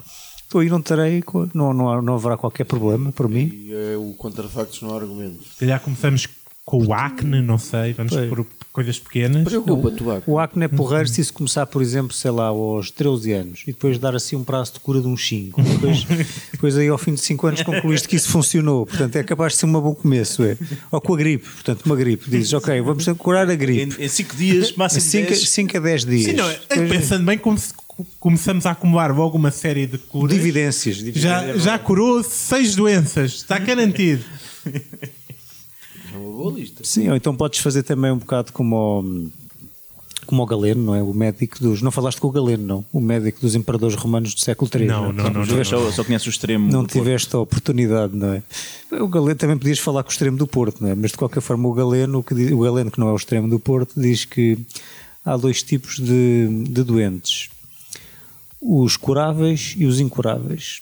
Então 0.47 0.61
aí 0.61 0.69
não 0.69 0.81
terei, 0.81 1.23
não, 1.53 1.73
não, 1.73 1.91
há- 1.91 2.03
não 2.03 2.15
haverá 2.15 2.37
qualquer 2.37 2.65
problema 2.65 3.11
para 3.13 3.27
mim. 3.29 3.51
E 3.53 3.73
é 3.73 3.97
o 3.97 4.13
contrafactos 4.17 4.81
no 4.83 4.95
argumento. 4.95 5.43
Se 5.43 5.61
calhar 5.61 5.81
começamos 5.81 6.29
com 6.65 6.83
o 6.83 6.95
acne, 6.95 7.43
não 7.43 7.59
sei, 7.59 7.93
vamos 7.93 8.13
Pois. 8.15 8.29
por 8.29 8.47
coisas 8.73 8.99
pequenas. 8.99 9.45
Preocupa-te, 9.45 10.03
o 10.03 10.11
Acne. 10.11 10.23
O 10.35 10.39
acne 10.39 10.65
é 10.65 10.69
porreiro 10.69 11.07
se 11.09 11.21
isso 11.21 11.33
começar, 11.35 11.67
por 11.67 11.83
exemplo, 11.83 12.15
sei 12.15 12.31
lá, 12.31 12.47
aos 12.47 12.91
13 12.91 13.33
anos 13.33 13.63
e 13.65 13.67
depois 13.73 13.99
dar 13.99 14.17
assim 14.17 14.35
um 14.35 14.43
prazo 14.43 14.73
de 14.73 14.81
cura 14.81 15.01
de 15.01 15.07
uns 15.07 15.29
5. 15.29 15.61
Depois, 15.63 16.05
depois 16.53 16.79
aí 16.79 16.89
ao 16.89 16.97
fim 16.97 17.13
de 17.15 17.21
5 17.21 17.47
anos 17.49 17.63
concluíste 17.63 18.09
que 18.09 18.17
isso 18.17 18.29
funcionou. 18.31 18.87
Portanto, 18.87 19.15
é 19.17 19.23
capaz 19.23 19.53
de 19.53 19.59
ser 19.59 19.67
um 19.67 19.73
bom 19.73 19.95
começo. 19.95 20.43
É. 20.43 20.57
Ou 20.91 21.01
com 21.03 21.13
a 21.15 21.17
gripe, 21.19 21.47
portanto, 21.49 21.83
uma 21.85 21.97
gripe. 21.97 22.31
Dizes, 22.31 22.53
ok, 22.55 22.81
vamos 22.81 23.05
curar 23.19 23.49
a 23.51 23.55
gripe. 23.55 24.03
Em 24.03 24.09
5 24.09 24.35
dias, 24.35 24.73
máximo 24.75 25.03
5 25.03 25.29
10. 25.29 25.75
a 25.77 25.79
10 25.81 26.05
dias. 26.07 26.25
Sim, 26.25 26.33
não, 26.33 26.49
é- 26.51 26.89
pensando 26.89 27.25
bem, 27.27 27.37
come- 27.37 27.61
começamos 28.19 28.67
a 28.67 28.71
acumular 28.73 29.15
logo 29.15 29.37
uma 29.37 29.51
série 29.51 29.87
de 29.87 29.99
curas. 29.99 30.37
Dividências. 30.37 30.97
dividências. 30.97 31.23
Já, 31.23 31.57
já 31.57 31.79
curou 31.79 32.23
seis 32.23 32.75
doenças, 32.75 33.33
está 33.35 33.59
garantido. 33.59 34.25
É 36.13 36.17
uma 36.17 36.31
boa 36.31 36.53
lista. 36.53 36.85
Sim, 36.85 37.09
ou 37.09 37.17
então 37.17 37.35
podes 37.35 37.59
fazer 37.59 37.83
também 37.83 38.13
um 38.13 38.19
bocado 38.19 38.53
como 38.53 38.77
o, 39.01 39.31
como 40.27 40.43
o 40.43 40.47
Galeno, 40.47 40.81
não 40.81 40.95
é? 40.95 41.03
O 41.03 41.13
médico 41.13 41.59
dos. 41.61 41.83
Não 41.83 41.91
falaste 41.91 42.21
com 42.21 42.29
o 42.29 42.31
Galeno, 42.31 42.65
não? 42.65 42.85
O 42.93 43.01
médico 43.01 43.41
dos 43.41 43.57
imperadores 43.57 43.97
romanos 43.97 44.33
do 44.33 44.41
século 44.41 44.71
III. 44.73 44.87
Não, 44.87 45.13
não, 45.13 45.29
não, 45.31 45.45
Judas 45.45 45.67
só, 45.67 45.91
só 45.91 46.05
conhece 46.05 46.29
o 46.29 46.31
extremo. 46.31 46.67
Não 46.67 46.83
do 46.85 46.87
Porto. 46.89 46.93
tiveste 46.93 47.35
a 47.35 47.39
oportunidade, 47.41 48.15
não 48.17 48.33
é? 48.33 48.43
O 49.03 49.09
Galeno 49.09 49.35
também 49.35 49.59
podias 49.59 49.81
falar 49.81 50.05
com 50.05 50.09
o 50.11 50.13
extremo 50.13 50.37
do 50.37 50.47
Porto, 50.47 50.81
não 50.81 50.91
é? 50.91 50.95
Mas 50.95 51.11
de 51.11 51.17
qualquer 51.17 51.41
forma, 51.41 51.69
o 51.69 51.73
Galeno, 51.73 52.23
que 52.23 52.33
diz- 52.33 52.53
o 52.53 52.61
Galeno 52.61 52.93
que 52.93 53.01
não 53.01 53.09
é 53.09 53.13
o 53.13 53.17
extremo 53.17 53.49
do 53.49 53.59
Porto, 53.59 54.01
diz 54.01 54.25
que 54.25 54.57
há 55.25 55.37
dois 55.37 55.65
tipos 55.65 55.97
de, 55.97 56.47
de 56.69 56.83
doentes: 56.85 57.49
os 58.65 58.97
curáveis 58.97 59.75
e 59.77 59.85
os 59.85 60.01
incuráveis. 60.01 60.81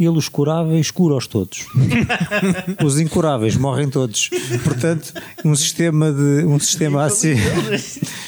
Ele, 0.00 0.18
os 0.18 0.28
curáveis, 0.28 0.90
cura-os 0.90 1.28
todos. 1.28 1.66
os 2.84 2.98
incuráveis 2.98 3.56
morrem 3.56 3.88
todos. 3.88 4.30
Portanto, 4.64 5.12
um 5.44 5.54
sistema, 5.54 6.10
de, 6.10 6.44
um 6.44 6.58
sistema 6.58 7.04
assim. 7.04 7.34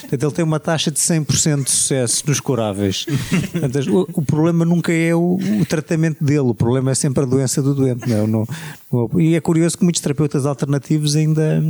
Portanto, 0.02 0.22
ele 0.22 0.32
tem 0.32 0.44
uma 0.44 0.60
taxa 0.60 0.90
de 0.92 1.00
100% 1.00 1.64
de 1.64 1.70
sucesso 1.70 2.22
nos 2.28 2.38
curáveis. 2.38 3.06
Portanto, 3.50 4.06
o, 4.14 4.20
o 4.20 4.22
problema 4.24 4.64
nunca 4.64 4.92
é 4.92 5.12
o, 5.16 5.36
o 5.60 5.66
tratamento 5.66 6.22
dele, 6.22 6.40
o 6.40 6.54
problema 6.54 6.92
é 6.92 6.94
sempre 6.94 7.24
a 7.24 7.26
doença 7.26 7.60
do 7.60 7.74
doente. 7.74 8.08
Não, 8.08 8.16
é? 8.18 8.26
não, 8.26 8.46
não- 8.92 9.20
e 9.20 9.34
é 9.34 9.40
curioso 9.40 9.76
que 9.76 9.82
muitos 9.82 10.00
terapeutas 10.00 10.46
alternativos 10.46 11.16
ainda, 11.16 11.60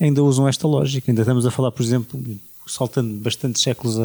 ainda 0.00 0.22
usam 0.22 0.46
esta 0.46 0.68
lógica. 0.68 1.10
Ainda 1.10 1.22
estamos 1.22 1.44
a 1.44 1.50
falar, 1.50 1.72
por 1.72 1.82
exemplo, 1.82 2.20
saltando 2.68 3.14
bastantes 3.14 3.62
séculos 3.62 3.96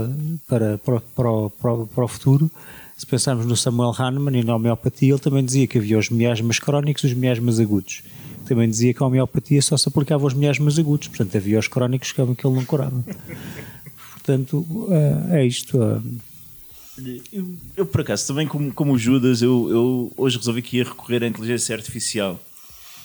para, 0.47 0.77
para, 0.79 0.99
para, 0.99 1.49
para, 1.61 1.85
para 1.85 2.03
o 2.05 2.07
futuro. 2.07 2.49
Se 2.97 3.05
pensarmos 3.05 3.45
no 3.45 3.55
Samuel 3.57 3.93
Hahnemann 3.97 4.39
e 4.39 4.43
na 4.43 4.55
homeopatia, 4.55 5.11
ele 5.13 5.19
também 5.19 5.43
dizia 5.43 5.67
que 5.67 5.77
havia 5.77 5.97
os 5.97 6.09
miasmas 6.09 6.59
crónicos 6.59 7.03
e 7.03 7.07
os 7.07 7.13
miasmas 7.13 7.59
agudos. 7.59 8.03
Também 8.45 8.69
dizia 8.69 8.93
que 8.93 9.01
a 9.01 9.05
homeopatia 9.07 9.61
só 9.61 9.75
se 9.77 9.87
aplicava 9.89 10.23
aos 10.23 10.33
miasmas 10.33 10.77
agudos, 10.77 11.07
portanto 11.07 11.35
havia 11.35 11.59
os 11.59 11.67
crónicos 11.67 12.11
que 12.11 12.21
ele 12.21 12.35
não 12.41 12.65
curava. 12.65 13.03
Portanto, 14.13 14.65
eh, 14.89 15.39
é 15.41 15.45
isto. 15.45 15.77
eh, 15.81 17.19
Eu, 17.33 17.55
eu, 17.75 17.85
por 17.85 18.01
acaso, 18.01 18.27
também 18.27 18.47
como, 18.47 18.71
como 18.71 18.97
Judas, 18.97 19.41
eu, 19.41 19.69
eu 19.69 20.13
hoje 20.15 20.37
resolvi 20.37 20.61
que 20.61 20.77
ia 20.77 20.83
recorrer 20.85 21.23
à 21.23 21.27
inteligência 21.27 21.75
artificial 21.75 22.39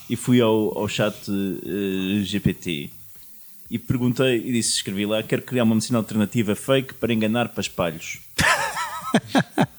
e 0.09 0.15
fui 0.15 0.41
ao, 0.41 0.79
ao 0.79 0.87
chat 0.89 1.17
eh, 1.29 2.23
GPT 2.23 2.91
e 3.71 3.79
perguntei 3.79 4.37
e 4.39 4.53
disse: 4.53 4.77
escrevi 4.77 5.07
lá, 5.07 5.23
quero 5.23 5.43
criar 5.43 5.65
uma 5.65 5.75
medicina 5.75 5.99
alternativa 5.99 6.55
fake 6.55 6.95
para 6.95 7.13
enganar 7.13 7.51
paspalhos. 7.51 8.19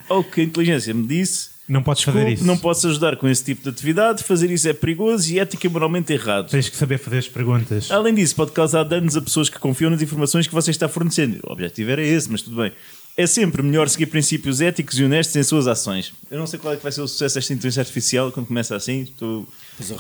Ao 0.07 0.23
que 0.25 0.41
a 0.41 0.43
inteligência 0.43 0.93
me 0.93 1.07
disse: 1.07 1.49
Não 1.67 1.81
podes 1.81 2.03
fazer 2.03 2.19
"Desculpe, 2.19 2.35
isso. 2.35 2.45
não 2.45 2.57
posso 2.57 2.87
ajudar 2.87 3.15
com 3.17 3.27
esse 3.27 3.43
tipo 3.43 3.63
de 3.63 3.69
atividade, 3.69 4.23
fazer 4.23 4.49
isso 4.51 4.67
é 4.67 4.73
perigoso 4.73 5.31
e 5.31 5.39
ética 5.39 5.65
e 5.67 5.69
moralmente 5.69 6.13
errado. 6.13 6.49
Tens 6.49 6.69
que 6.69 6.75
saber 6.77 6.97
fazer 6.97 7.19
as 7.19 7.27
perguntas. 7.27 7.89
Além 7.91 8.13
disso, 8.13 8.35
pode 8.35 8.51
causar 8.51 8.83
danos 8.83 9.17
a 9.17 9.21
pessoas 9.21 9.49
que 9.49 9.59
confiam 9.59 9.89
nas 9.89 10.01
informações 10.01 10.47
que 10.47 10.53
você 10.53 10.71
está 10.71 10.87
fornecendo. 10.87 11.39
O 11.43 11.51
objetivo 11.51 11.91
era 11.91 12.03
esse, 12.03 12.29
mas 12.31 12.41
tudo 12.41 12.57
bem. 12.57 12.71
É 13.17 13.27
sempre 13.27 13.61
melhor 13.61 13.89
seguir 13.89 14.05
princípios 14.05 14.61
éticos 14.61 14.97
e 14.97 15.03
honestos 15.03 15.35
em 15.35 15.43
suas 15.43 15.67
ações. 15.67 16.13
Eu 16.31 16.39
não 16.39 16.47
sei 16.47 16.57
qual 16.57 16.73
é 16.73 16.77
que 16.77 16.83
vai 16.83 16.91
ser 16.91 17.01
o 17.01 17.07
sucesso 17.07 17.35
desta 17.35 17.53
inteligência 17.53 17.81
artificial 17.81 18.31
quando 18.31 18.45
começa 18.47 18.75
assim. 18.75 19.01
Estou... 19.01 19.47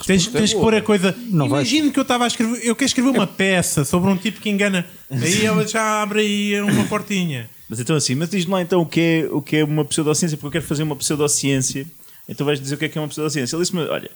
Tens, 0.05 0.27
é 0.27 0.31
tens 0.31 0.49
que 0.49 0.55
boa. 0.55 0.65
pôr 0.65 0.75
a 0.75 0.81
coisa. 0.81 1.15
Não 1.27 1.45
Imagino 1.45 1.91
que 1.91 1.99
eu 1.99 2.03
estava 2.03 2.25
a 2.25 2.27
escrever. 2.27 2.65
Eu 2.65 2.75
quero 2.75 2.87
escrever 2.87 3.09
uma 3.09 3.27
peça 3.27 3.85
sobre 3.85 4.09
um 4.09 4.17
tipo 4.17 4.41
que 4.41 4.49
engana. 4.49 4.85
Aí 5.09 5.43
ela 5.45 5.65
já 5.67 6.01
abre 6.01 6.21
aí 6.21 6.61
uma 6.61 6.85
portinha. 6.85 7.49
Mas 7.69 7.79
então 7.79 7.95
assim, 7.95 8.15
mas 8.15 8.29
diz-me 8.29 8.51
lá 8.51 8.61
então 8.61 8.81
o 8.81 8.85
que, 8.85 8.99
é, 8.99 9.27
o 9.31 9.41
que 9.41 9.57
é 9.57 9.63
uma 9.63 9.85
pseudociência, 9.85 10.37
porque 10.37 10.47
eu 10.47 10.61
quero 10.61 10.65
fazer 10.65 10.83
uma 10.83 10.95
pseudociência. 10.95 11.85
Então 12.27 12.45
vais 12.45 12.59
dizer 12.59 12.75
o 12.75 12.77
que 12.77 12.85
é 12.85 12.89
que 12.89 12.97
é 12.97 13.01
uma 13.01 13.07
pseudociência. 13.07 13.55
Ele 13.55 13.63
disse-me, 13.63 13.81
olha, 13.83 14.09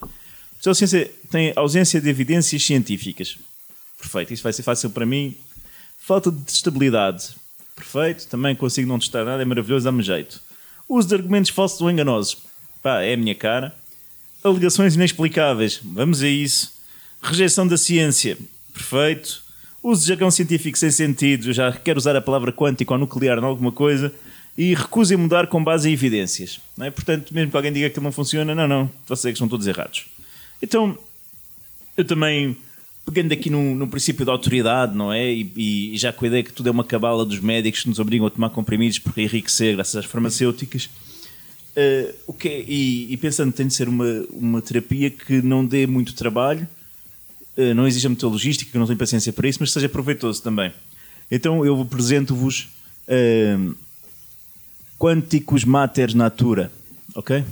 Pseudociência 0.63 1.11
tem 1.29 1.51
ausência 1.57 1.99
de 1.99 2.07
evidências 2.09 2.63
científicas. 2.63 3.37
Perfeito, 3.99 4.33
isso 4.33 4.43
vai 4.43 4.53
ser 4.53 4.63
fácil 4.63 4.89
para 4.89 5.05
mim. 5.05 5.35
Falta 5.97 6.31
de 6.31 6.41
testabilidade. 6.41 7.35
Perfeito, 7.75 8.27
também 8.27 8.55
consigo 8.55 8.87
não 8.87 8.97
testar 8.97 9.25
nada, 9.25 9.41
é 9.41 9.45
maravilhoso, 9.45 9.83
dá-me 9.83 10.01
jeito. 10.01 10.39
Uso 10.87 11.09
de 11.09 11.15
argumentos 11.15 11.51
falsos 11.51 11.81
ou 11.81 11.91
enganosos. 11.91 12.37
Pá, 12.81 13.01
é 13.01 13.13
a 13.13 13.17
minha 13.17 13.35
cara. 13.35 13.75
Alegações 14.43 14.95
inexplicáveis. 14.95 15.79
Vamos 15.81 16.21
a 16.21 16.27
isso. 16.27 16.73
Rejeição 17.21 17.65
da 17.65 17.77
ciência. 17.77 18.37
Perfeito. 18.73 19.41
Uso 19.81 20.01
de 20.01 20.07
jargão 20.09 20.29
científico 20.29 20.77
sem 20.77 20.91
sentido. 20.91 21.49
Eu 21.49 21.53
já 21.53 21.71
quero 21.71 21.97
usar 21.97 22.15
a 22.15 22.21
palavra 22.21 22.51
quântico 22.51 22.93
ou 22.93 22.99
nuclear 22.99 23.37
em 23.37 23.43
alguma 23.43 23.71
coisa. 23.71 24.13
E 24.57 24.73
recuso 24.73 25.13
em 25.13 25.17
mudar 25.17 25.47
com 25.47 25.63
base 25.63 25.89
em 25.89 25.93
evidências. 25.93 26.59
É? 26.79 26.91
Portanto, 26.91 27.33
mesmo 27.33 27.51
que 27.51 27.57
alguém 27.57 27.71
diga 27.71 27.89
que 27.89 27.99
não 28.01 28.11
funciona, 28.11 28.53
não, 28.53 28.67
não. 28.67 28.91
Vocês 29.07 29.33
estão 29.33 29.47
todos 29.47 29.65
errados. 29.65 30.05
Então, 30.61 30.97
eu 31.95 32.03
também, 32.03 32.57
pegando 33.05 33.31
aqui 33.31 33.49
num, 33.49 33.75
num 33.75 33.87
princípio 33.87 34.25
da 34.25 34.31
autoridade, 34.33 34.95
não 34.95 35.11
é? 35.11 35.31
E, 35.31 35.93
e 35.93 35.97
já 35.97 36.11
com 36.11 36.25
a 36.25 36.27
ideia 36.27 36.43
que 36.43 36.51
tudo 36.51 36.67
é 36.67 36.71
uma 36.71 36.83
cabala 36.83 37.25
dos 37.25 37.39
médicos 37.39 37.83
que 37.83 37.89
nos 37.89 37.99
obrigam 37.99 38.27
a 38.27 38.29
tomar 38.29 38.49
comprimidos 38.49 38.99
para 38.99 39.21
enriquecer 39.21 39.75
graças 39.75 39.95
às 39.95 40.05
farmacêuticas. 40.05 40.89
Eh, 41.75 42.13
o 42.27 42.33
que 42.33 42.47
é- 42.47 42.63
e, 42.67 43.13
e 43.13 43.17
pensando 43.17 43.51
que 43.51 43.57
tem 43.57 43.67
de 43.67 43.73
ser 43.73 43.87
uma, 43.87 44.05
uma 44.31 44.61
terapia 44.61 45.09
que 45.09 45.41
não 45.41 45.65
dê 45.65 45.85
muito 45.87 46.13
trabalho, 46.13 46.67
eh, 47.57 47.73
não 47.73 47.87
exija 47.87 48.09
muita 48.09 48.27
logística, 48.27 48.69
que 48.71 48.77
eu 48.77 48.79
não 48.79 48.87
tenho 48.87 48.99
paciência 48.99 49.31
para 49.33 49.47
isso, 49.47 49.59
mas 49.61 49.71
seja 49.71 49.89
proveitoso 49.89 50.41
também. 50.41 50.71
Então 51.31 51.65
eu 51.65 51.79
apresento-vos 51.81 52.69
eh, 53.07 53.57
Quânticos 54.99 55.65
Mater 55.65 56.15
Natura, 56.15 56.71
ok? 57.15 57.43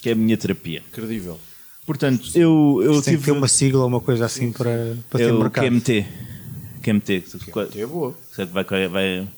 Que 0.00 0.10
é 0.10 0.12
a 0.12 0.14
minha 0.14 0.36
terapia. 0.36 0.82
Credível. 0.92 1.40
Portanto, 1.86 2.30
eu, 2.34 2.80
eu 2.82 2.92
Tem 2.92 3.02
que 3.02 3.10
tive 3.10 3.24
ter 3.24 3.32
uma 3.32 3.48
sigla 3.48 3.82
ou 3.82 3.88
uma 3.88 4.00
coisa 4.00 4.24
assim 4.24 4.50
para, 4.52 4.96
para 5.10 5.22
é 5.22 5.26
ter 5.26 5.32
o 5.32 5.38
mercado. 5.38 5.64
QMT. 5.64 6.06
QMT. 6.82 7.24
que 7.72 7.80
É 7.80 7.86
boa. 7.86 8.14
Vai, 8.52 8.88
vai, 8.88 9.28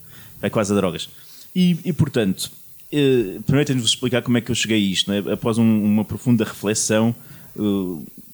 vai 0.40 0.50
quase 0.50 0.72
a 0.72 0.76
drogas. 0.76 1.08
E, 1.54 1.78
e 1.84 1.92
portanto, 1.92 2.50
eh, 2.92 3.38
primeiro 3.46 3.66
tenho 3.66 3.80
de 3.80 3.86
explicar 3.86 4.22
como 4.22 4.38
é 4.38 4.40
que 4.40 4.50
eu 4.50 4.54
cheguei 4.54 4.76
a 4.78 4.80
isto. 4.92 5.08
Não 5.10 5.16
é? 5.30 5.32
Após 5.32 5.58
um- 5.58 5.84
uma 5.84 6.04
profunda 6.04 6.44
reflexão, 6.44 7.14
eh, 7.56 7.60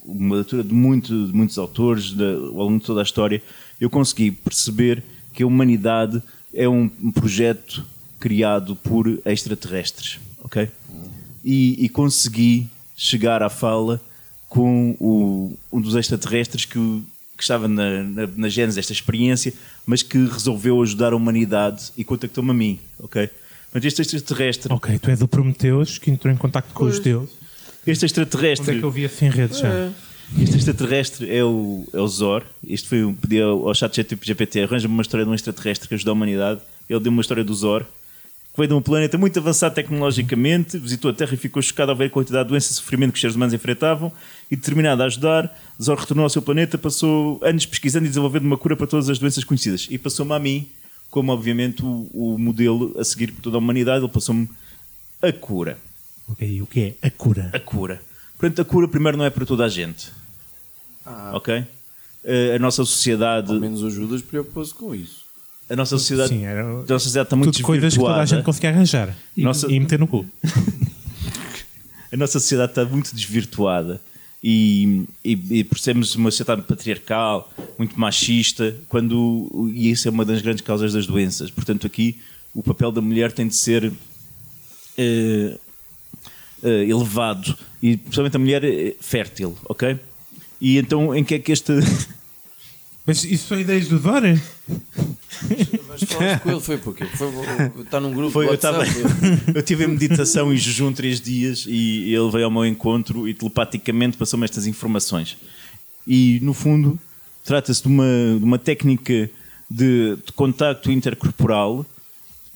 uma 0.05 0.37
leitura 0.37 0.63
de, 0.65 0.75
muito, 0.75 1.27
de 1.29 1.33
muitos 1.33 1.59
autores 1.59 2.13
da- 2.13 2.25
ao 2.35 2.65
longo 2.69 2.79
de 2.79 2.85
toda 2.85 3.01
a 3.01 3.05
história, 3.05 3.43
eu 3.81 3.89
consegui 3.91 4.31
perceber 4.31 5.03
que 5.33 5.43
a 5.43 5.47
humanidade 5.47 6.23
é 6.55 6.69
um, 6.69 6.91
um 7.03 7.11
projeto 7.11 7.85
criado 8.21 8.77
por 8.77 9.07
extraterrestres. 9.25 10.19
ok? 10.45 10.69
E, 11.45 11.85
e 11.85 11.89
consegui 11.89 12.67
chegar 12.97 13.43
à 13.43 13.49
fala 13.49 14.01
com 14.49 14.95
o- 15.01 15.57
um 15.73 15.81
dos 15.81 15.95
extraterrestres 15.97 16.65
que, 16.65 16.79
que 17.37 17.43
estava 17.43 17.67
na, 17.67 18.03
na, 18.03 18.27
na 18.37 18.49
gênese 18.49 18.77
desta 18.77 18.93
experiência, 18.93 19.53
mas 19.87 20.03
que 20.03 20.19
resolveu 20.27 20.81
ajudar 20.83 21.13
a 21.13 21.17
humanidade 21.17 21.91
e 21.97 22.05
contactou-me 22.05 22.51
a 22.51 22.55
mim, 22.55 22.79
ok? 22.99 23.29
Mas 23.73 23.85
este 23.85 24.03
extraterrestre, 24.03 24.73
Ok, 24.73 24.99
tu 24.99 25.11
és 25.11 25.19
do 25.19 25.29
Prometeus 25.29 25.99
que 25.99 26.11
entrou 26.11 26.33
em 26.33 26.37
contacto 26.37 26.73
com 26.75 26.85
os 26.85 26.99
deuses. 26.99 27.31
este 27.87 28.05
Onde 28.05 28.07
extraterrestre, 28.07 28.77
é 28.77 28.79
que 28.79 28.85
eu 28.85 28.91
vi 28.91 29.05
assim 29.07 29.27
em 29.27 29.31
redes 29.31 29.59
já? 29.59 29.91
este 30.41 30.57
extraterrestre 30.57 31.35
é 31.35 31.45
o, 31.45 31.85
é 31.93 32.01
o 32.01 32.07
Zor. 32.09 32.43
Isto 32.67 32.89
foi 32.89 33.05
um 33.05 33.15
pedido 33.15 33.45
ao, 33.45 33.69
ao 33.69 33.75
chat 33.75 33.95
GPT, 34.21 34.63
arranja-me 34.63 34.95
uma 34.95 35.03
história 35.03 35.25
de 35.25 35.31
um 35.31 35.35
extraterrestre 35.35 35.89
que 35.89 35.95
ajudou 35.95 36.13
a 36.13 36.15
humanidade. 36.15 36.61
Ele 36.89 37.01
deu 37.01 37.11
uma 37.13 37.21
história 37.21 37.43
do 37.45 37.55
Zor, 37.55 37.83
que 37.83 38.59
veio 38.59 38.69
de 38.69 38.75
um 38.75 38.83
planeta 38.83 39.17
muito 39.17 39.39
avançado 39.39 39.75
tecnologicamente, 39.75 40.77
visitou 40.79 41.11
a 41.11 41.15
Terra 41.15 41.33
e 41.35 41.37
ficou 41.39 41.63
chocado 41.63 41.91
ao 41.91 41.97
ver 41.97 42.07
a 42.07 42.11
quantidade 42.11 42.45
de 42.45 42.51
doença 42.51 42.71
e 42.71 42.75
sofrimento 42.75 43.13
que 43.13 43.17
os 43.17 43.21
seres 43.21 43.37
humanos 43.37 43.55
enfrentavam 43.55 44.13
e 44.51 44.57
determinado 44.57 45.03
a 45.03 45.07
ajudar, 45.07 45.55
Zor 45.83 45.99
retornou 45.99 46.25
ao 46.25 46.31
seu 46.31 46.43
planeta, 46.43 46.77
passou 46.77 47.41
anos 47.43 47.65
pesquisando 47.65 48.05
e 48.05 48.09
desenvolvendo 48.09 48.45
uma 48.45 48.59
cura 48.59 48.77
para 48.77 48.87
todas 48.87 49.09
as 49.09 49.19
doenças 49.19 49.45
conhecidas. 49.45 49.87
E 49.91 49.97
passou-me 49.97 50.33
a 50.35 50.39
mim, 50.39 50.69
como 51.13 51.31
obviamente 51.31 51.85
o, 51.85 52.09
o 52.13 52.39
modelo 52.39 52.99
a 52.99 53.05
seguir 53.05 53.33
por 53.33 53.43
toda 53.43 53.57
a 53.57 53.59
humanidade, 53.59 54.03
ele 54.03 54.11
passou-me 54.13 54.49
a 55.21 55.31
cura. 55.31 55.77
Ok, 56.27 56.63
o 56.63 56.67
que 56.67 56.97
é 57.03 57.07
a 57.07 57.11
cura? 57.11 57.51
A 57.53 57.61
cura. 57.61 58.01
Portanto, 58.39 58.63
a 58.63 58.65
cura 58.65 58.89
primeiro 58.89 59.19
não 59.19 59.25
é 59.27 59.29
para 59.31 59.45
toda 59.45 59.65
a 59.65 59.69
gente. 59.69 60.11
Ok? 61.35 61.65
Eh, 62.25 62.55
a 62.57 62.59
nossa 62.59 62.83
sociedade, 62.85 63.53
Ao 63.53 63.61
menos 63.61 63.83
o 63.83 63.91
Judas 63.91 64.23
preocupou-se 64.23 64.73
com 64.73 64.95
isso. 64.95 65.23
a 65.69 65.77
nossa 65.77 65.99
sociedade, 65.99 66.31
Sim, 66.31 66.45
era- 66.45 66.63
a 66.63 66.73
nossa 66.81 66.99
sociedade 67.01 67.27
está 67.27 67.37
muito 67.37 67.53
Tudo 67.53 67.65
coisas 67.65 67.93
que 67.95 68.01
toda 68.01 68.15
a 68.17 68.25
gente 68.25 68.43
conseguia 68.43 68.71
arranjar 68.71 69.15
e, 69.37 69.43
Nossa- 69.43 69.71
e 69.71 69.79
meter 69.79 69.99
no 69.99 70.07
cu. 70.07 70.25
a 72.13 72.17
nossa 72.17 72.41
sociedade 72.41 72.73
está 72.73 72.85
muito 72.87 73.15
desvirtuada 73.15 74.01
e, 74.43 75.05
e, 75.25 75.39
e 75.51 75.65
por 75.65 75.79
sermos 75.79 76.15
uma 76.17 76.31
sociedade 76.31 76.63
patriarcal, 76.63 77.53
muito 77.79 77.99
machista, 77.99 78.77
quando, 78.89 79.71
e 79.73 79.91
isso 79.91 80.09
é 80.09 80.11
uma 80.11 80.25
das 80.25 80.43
grandes 80.43 80.63
causas 80.63 80.93
das 80.93 81.07
doenças. 81.07 81.51
Portanto, 81.51 81.87
aqui 81.87 82.19
o 82.55 82.63
papel 82.63 82.91
da 82.91 83.01
mulher 83.01 83.31
tem 83.33 83.47
de 83.47 83.55
ser 83.55 83.93
eh, 84.99 85.59
eh, 86.63 86.85
elevado 86.85 87.57
e 87.83 87.97
principalmente 87.97 88.37
a 88.37 88.39
mulher 88.39 88.65
eh, 88.65 88.95
fértil, 89.01 89.57
ok? 89.65 89.99
E 90.61 90.77
então 90.79 91.15
em 91.15 91.25
que 91.25 91.35
é 91.35 91.39
que 91.39 91.53
este 91.53 91.73
Mas 93.05 93.25
isso 93.25 93.49
são 93.49 93.59
ideias 93.59 93.89
do 93.89 93.99
Dora? 93.99 94.41
Mas 95.89 96.03
falaste 96.05 96.41
com 96.41 96.51
ele 96.51 96.61
foi 96.61 96.79
porquê? 96.79 97.05
Foi, 97.07 97.29
está 97.83 97.99
num 97.99 98.13
grupo 98.13 98.31
Foi, 98.31 98.45
de 98.45 98.53
eu, 98.53 98.55
estava, 98.55 98.85
eu 99.53 99.63
tive 99.63 99.85
em 99.85 99.89
meditação 99.89 100.53
e 100.53 100.57
jejum 100.57 100.93
três 100.93 101.21
dias 101.21 101.65
e 101.67 102.15
ele 102.15 102.31
veio 102.31 102.45
ao 102.45 102.51
meu 102.51 102.65
encontro 102.65 103.29
e 103.29 103.35
telepaticamente 103.35 104.17
passou-me 104.17 104.45
estas 104.45 104.67
informações. 104.67 105.37
E, 106.07 106.39
no 106.43 106.55
fundo, 106.55 106.99
trata-se 107.45 107.83
de 107.83 107.89
uma, 107.89 108.07
de 108.39 108.45
uma 108.45 108.59
técnica 108.59 109.29
de, 109.69 110.17
de 110.25 110.33
contacto 110.35 110.91
intercorporal, 110.91 111.85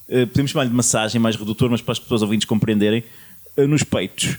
eh, 0.08 0.26
podemos 0.26 0.52
chamar-lhe 0.52 0.70
de 0.70 0.76
massagem, 0.76 1.20
mais 1.20 1.34
redutor, 1.34 1.70
mas 1.70 1.80
para 1.80 1.92
as 1.92 1.98
pessoas 1.98 2.22
ouvintes 2.22 2.46
compreenderem, 2.46 3.02
eh, 3.56 3.66
nos 3.66 3.82
peitos. 3.82 4.36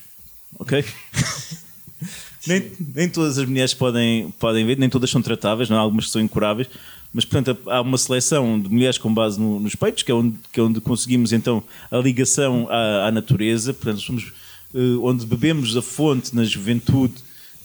Ok? 0.58 0.86
nem, 2.48 2.72
nem 2.96 3.10
todas 3.10 3.38
as 3.38 3.46
mulheres 3.46 3.74
podem, 3.74 4.30
podem 4.40 4.66
ver, 4.66 4.78
nem 4.78 4.90
todas 4.90 5.10
são 5.10 5.22
tratáveis, 5.22 5.70
não 5.70 5.78
há 5.78 5.80
algumas 5.80 6.06
que 6.06 6.12
são 6.12 6.22
incuráveis, 6.22 6.68
mas 7.14 7.26
portanto 7.26 7.58
há 7.68 7.82
uma 7.82 7.98
seleção 7.98 8.60
de 8.60 8.70
mulheres 8.70 8.98
com 8.98 9.14
base 9.14 9.40
no- 9.40 9.60
nos 9.60 9.76
peitos, 9.76 10.04
que 10.04 10.12
é, 10.12 10.16
onde, 10.16 10.36
que 10.52 10.60
é 10.60 10.64
onde 10.64 10.80
conseguimos 10.82 11.32
então 11.34 11.64
a 11.92 11.98
ligação 11.98 12.68
à, 12.70 13.08
à 13.08 13.12
natureza, 13.12 13.74
portanto 13.74 14.02
somos 14.02 14.32
eh, 14.76 14.80
onde 15.02 15.26
bebemos 15.26 15.76
a 15.78 15.82
fonte 15.82 16.36
na 16.36 16.44
juventude 16.44 17.14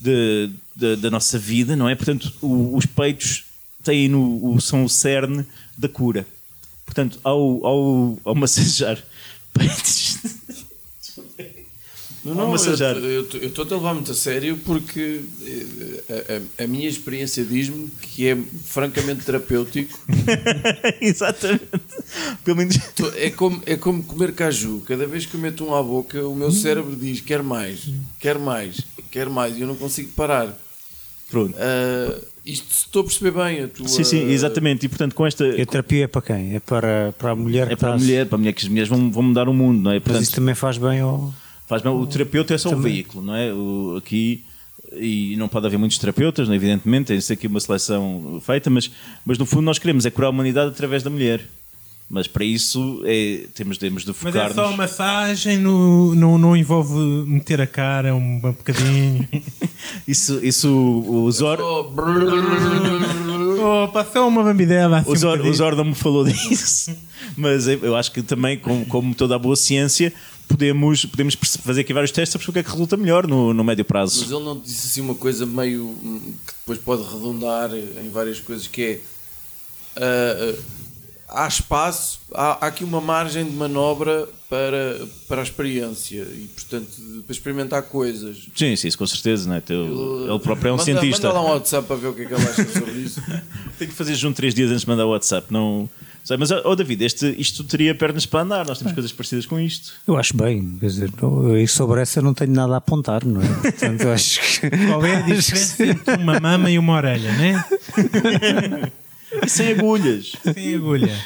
de- 0.00 0.50
de- 0.76 0.96
da 0.96 1.10
nossa 1.10 1.38
vida, 1.38 1.74
não 1.76 1.88
é? 1.88 1.94
Portanto, 1.94 2.32
o- 2.40 2.76
os 2.76 2.86
peitos 2.86 3.44
têm 3.82 4.08
no, 4.08 4.54
o- 4.54 4.60
são 4.60 4.84
o 4.84 4.88
cerne 4.88 5.44
da 5.76 5.88
cura. 5.88 6.24
Portanto, 6.86 7.18
ao, 7.24 7.66
ao, 7.66 8.18
ao 8.24 8.34
massajar 8.36 8.98
peitos. 9.52 10.18
Não, 12.24 12.34
não, 12.36 12.54
eu 12.56 13.26
eu 13.40 13.48
estou 13.48 13.64
a 13.68 13.74
levar 13.74 13.94
muito 13.94 14.12
a 14.12 14.14
sério 14.14 14.56
porque 14.64 15.22
eh, 15.44 16.02
a, 16.58 16.62
a- 16.62 16.64
a 16.64 16.66
minha 16.68 16.88
experiência 16.88 17.44
diz-me 17.44 17.88
que 18.00 18.28
é 18.28 18.38
francamente 18.64 19.24
terapêutico. 19.24 19.98
Exatamente. 21.00 21.66
Pelo 22.44 22.56
menos. 22.58 22.78
É 23.16 23.30
como, 23.30 23.60
é 23.66 23.76
como 23.76 24.02
comer 24.04 24.32
caju. 24.34 24.82
Cada 24.86 25.06
vez 25.06 25.26
que 25.26 25.34
eu 25.34 25.40
meto 25.40 25.64
um 25.64 25.74
à 25.74 25.82
boca, 25.82 26.24
o 26.26 26.34
meu 26.34 26.50
cérebro 26.52 26.94
diz: 26.94 27.20
quer 27.20 27.42
mais, 27.42 27.88
quer 28.20 28.38
mais, 28.38 28.80
quer 29.10 29.28
mais, 29.28 29.56
e 29.56 29.62
eu 29.62 29.66
não 29.66 29.74
consigo 29.76 30.10
parar. 30.10 30.56
Pronto. 31.30 31.54
Ah, 31.58 32.20
isto 32.44 32.66
estou 32.70 33.00
a 33.02 33.04
perceber 33.04 33.30
bem. 33.32 33.62
A 33.64 33.68
tua, 33.68 33.88
Sim, 33.88 34.04
sim, 34.04 34.30
exatamente. 34.30 34.86
E 34.86 34.88
portanto, 34.88 35.14
com 35.14 35.26
esta. 35.26 35.44
A 35.44 35.66
terapia 35.66 36.04
é 36.04 36.06
para 36.06 36.22
quem? 36.22 36.54
É 36.54 36.60
para, 36.60 37.14
para 37.18 37.30
a 37.30 37.36
mulher 37.36 37.66
que 37.68 37.72
É 37.72 37.76
para 37.76 37.94
a 37.94 37.98
mulher, 37.98 38.26
para 38.26 38.36
a 38.36 38.38
mulher 38.38 38.52
que 38.52 38.62
as 38.64 38.68
mulheres 38.68 38.88
vão, 38.88 39.10
vão 39.10 39.22
mudar 39.24 39.48
o 39.48 39.54
mundo, 39.54 39.80
não 39.82 39.90
é? 39.90 39.94
Mas 39.94 40.02
Portanto, 40.04 40.22
isso 40.22 40.34
também 40.34 40.54
faz 40.54 40.78
bem 40.78 41.00
ao. 41.00 41.32
Faz 41.72 41.82
bem. 41.82 41.92
O 41.92 42.06
terapeuta 42.06 42.54
é 42.54 42.58
só 42.58 42.70
um 42.70 42.80
veículo, 42.80 43.24
não 43.24 43.34
é? 43.34 43.52
O, 43.52 43.96
aqui. 43.96 44.44
E 44.94 45.34
não 45.36 45.48
pode 45.48 45.66
haver 45.66 45.78
muitos 45.78 45.96
terapeutas, 45.96 46.48
não 46.48 46.52
é? 46.52 46.56
evidentemente, 46.56 47.06
tem 47.06 47.16
de 47.16 47.22
ser 47.24 47.32
aqui 47.34 47.46
uma 47.46 47.60
seleção 47.60 48.42
feita, 48.44 48.68
mas, 48.68 48.90
mas 49.24 49.38
no 49.38 49.46
fundo 49.46 49.62
nós 49.62 49.78
queremos 49.78 50.04
é 50.04 50.10
curar 50.10 50.26
a 50.26 50.30
humanidade 50.30 50.70
através 50.70 51.02
da 51.02 51.08
mulher. 51.08 51.40
Mas 52.10 52.26
para 52.26 52.44
isso 52.44 53.00
é, 53.06 53.46
temos, 53.54 53.78
temos 53.78 54.02
de 54.02 54.08
Mas 54.08 54.18
focar 54.18 54.50
é 54.50 54.54
só 54.54 54.76
massagem, 54.76 55.56
no, 55.56 56.14
não, 56.14 56.36
não 56.36 56.54
envolve 56.54 56.94
meter 57.26 57.58
a 57.58 57.66
cara 57.66 58.14
um 58.14 58.38
bocadinho. 58.38 59.26
Isso, 60.06 60.38
isso 60.44 60.68
o 60.70 61.30
Zor, 61.32 61.58
Oh, 61.60 61.90
oh, 63.84 63.88
passou 63.88 64.28
uma 64.28 64.42
bambidela 64.42 64.98
assim. 64.98 65.10
o 65.10 65.12
um 65.12 65.16
Zor, 65.16 65.30
o 65.30 65.36
bocadinho. 65.36 65.54
Zor 65.54 65.76
não 65.76 65.84
me 65.84 65.94
falou 65.94 66.24
disso, 66.28 66.94
mas 67.36 67.66
eu 67.66 67.96
acho 67.96 68.12
que 68.12 68.22
também, 68.22 68.58
como, 68.58 68.84
como 68.86 69.14
toda 69.14 69.34
a 69.34 69.38
boa 69.38 69.56
ciência, 69.56 70.12
podemos, 70.48 71.04
podemos 71.04 71.34
fazer 71.34 71.80
aqui 71.82 71.92
vários 71.92 72.10
testes 72.10 72.32
para 72.32 72.38
perceber 72.38 72.50
o 72.50 72.52
que 72.54 72.58
é 72.60 72.62
que 72.62 72.70
resulta 72.70 72.96
melhor 72.96 73.26
no, 73.26 73.52
no 73.54 73.64
médio 73.64 73.84
prazo. 73.84 74.20
Mas 74.20 74.30
ele 74.30 74.44
não 74.44 74.58
disse 74.58 74.86
assim 74.86 75.00
uma 75.00 75.14
coisa 75.14 75.46
meio 75.46 75.84
hum, 75.84 76.34
que 76.46 76.52
depois 76.60 76.78
pode 76.78 77.02
redundar 77.02 77.70
em 77.74 78.10
várias 78.10 78.40
coisas 78.40 78.66
que 78.66 78.82
é 78.82 79.00
ah, 79.96 80.54
há 81.28 81.48
espaço, 81.48 82.20
há, 82.34 82.64
há 82.64 82.68
aqui 82.68 82.84
uma 82.84 83.00
margem 83.00 83.44
de 83.44 83.52
manobra 83.52 84.28
para, 84.48 85.06
para 85.28 85.40
a 85.40 85.44
experiência 85.44 86.22
e, 86.34 86.48
portanto, 86.54 86.90
para 87.26 87.32
experimentar 87.32 87.82
coisas. 87.84 88.48
Sim, 88.54 88.76
sim, 88.76 88.88
isso 88.88 88.98
com 88.98 89.06
certeza, 89.06 89.48
não 89.48 89.56
é? 89.56 89.60
Teu- 89.60 90.28
ele 90.28 90.38
próprio 90.40 90.68
é 90.68 90.72
um 90.72 90.76
Manda- 90.76 90.84
cientista. 90.84 91.28
Manda 91.28 91.40
lá 91.40 91.46
um 91.46 91.52
WhatsApp 91.54 91.86
para 91.86 91.96
ver 91.96 92.08
o 92.08 92.14
que 92.14 92.22
é 92.22 92.24
que 92.26 92.34
ele 92.34 92.42
acha 92.44 92.68
sobre 92.68 92.92
isso. 92.92 93.22
Tem 93.78 93.88
que 93.88 93.94
fazer 93.94 94.14
junto 94.14 94.36
três 94.36 94.54
dias 94.54 94.70
antes 94.70 94.82
de 94.82 94.88
mandar 94.88 95.06
o 95.06 95.10
WhatsApp. 95.10 95.46
Não... 95.50 95.88
Sei, 96.24 96.36
mas, 96.36 96.50
oh 96.52 96.76
David, 96.76 97.04
este, 97.04 97.34
isto 97.38 97.64
teria 97.64 97.94
pernas 97.94 98.24
para 98.26 98.42
andar. 98.42 98.66
Nós 98.66 98.78
temos 98.78 98.92
coisas 98.92 99.10
parecidas 99.12 99.44
com 99.44 99.58
isto. 99.58 99.92
Eu 100.06 100.16
acho 100.16 100.36
bem, 100.36 100.76
quer 100.78 100.86
dizer, 100.86 101.10
não- 101.20 101.56
e 101.58 101.66
sobre 101.66 102.00
essa 102.00 102.22
não 102.22 102.32
tenho 102.32 102.52
nada 102.52 102.74
a 102.74 102.76
apontar, 102.76 103.24
não 103.24 103.42
é? 103.42 103.46
Portanto, 103.48 104.02
eu 104.02 104.10
acho 104.14 104.40
que. 104.60 104.70
Qual 104.70 105.04
é 105.04 105.16
a 105.16 105.20
diferença 105.26 105.84
entre 105.84 106.14
uma 106.16 106.38
mama 106.38 106.70
e 106.70 106.78
uma 106.78 106.92
orelha, 106.94 107.32
né? 107.32 107.64
E 109.44 109.48
sem 109.48 109.72
agulhas. 109.72 110.32
Sem 110.54 110.74
agulha. 110.76 111.18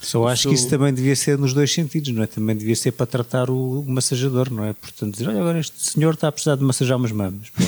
Só 0.00 0.26
acho 0.28 0.48
que 0.48 0.54
isso 0.54 0.68
também 0.68 0.94
devia 0.94 1.16
ser 1.16 1.36
nos 1.36 1.52
dois 1.52 1.72
sentidos, 1.72 2.10
não 2.12 2.22
é? 2.22 2.26
Também 2.26 2.54
devia 2.56 2.76
ser 2.76 2.92
para 2.92 3.06
tratar 3.06 3.50
o, 3.50 3.80
o 3.80 3.90
massajador, 3.90 4.50
não 4.52 4.64
é? 4.64 4.72
Portanto, 4.72 5.12
dizer, 5.12 5.28
olha, 5.28 5.40
agora 5.40 5.58
este 5.58 5.74
senhor 5.82 6.14
está 6.14 6.28
a 6.28 6.32
precisar 6.32 6.54
de 6.56 6.62
massajar 6.62 6.96
umas 6.96 7.10
mamas. 7.12 7.48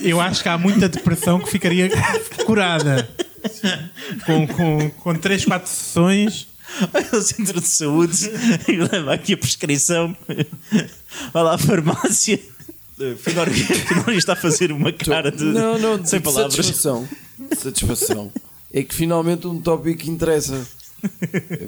Eu 0.00 0.20
acho 0.20 0.42
que 0.42 0.48
há 0.48 0.58
muita 0.58 0.88
depressão 0.88 1.38
que 1.40 1.50
ficaria 1.50 1.90
curada. 2.44 3.08
Com, 4.26 4.46
com, 4.46 4.90
com 4.90 5.14
3, 5.14 5.44
4 5.44 5.68
sessões. 5.68 6.48
Vai 6.92 7.06
ao 7.12 7.20
centro 7.20 7.60
de 7.60 7.66
saúde 7.66 8.30
e 8.68 8.76
leva 8.92 9.14
aqui 9.14 9.34
a 9.34 9.36
prescrição. 9.36 10.16
Vai 11.32 11.42
lá 11.42 11.54
à 11.54 11.58
farmácia. 11.58 12.38
Finório 13.18 13.52
está 14.16 14.34
a 14.34 14.36
fazer 14.36 14.70
uma 14.70 14.92
cara 14.92 15.32
de. 15.32 15.44
Não, 15.44 15.78
não, 15.78 15.98
de 15.98 16.08
sem 16.08 16.20
palavras. 16.20 16.54
satisfação. 16.54 17.08
Satisfação. 17.56 18.32
É 18.72 18.82
que 18.82 18.94
finalmente 18.94 19.46
um 19.46 19.60
tópico 19.60 20.00
que 20.00 20.10
interessa. 20.10 20.66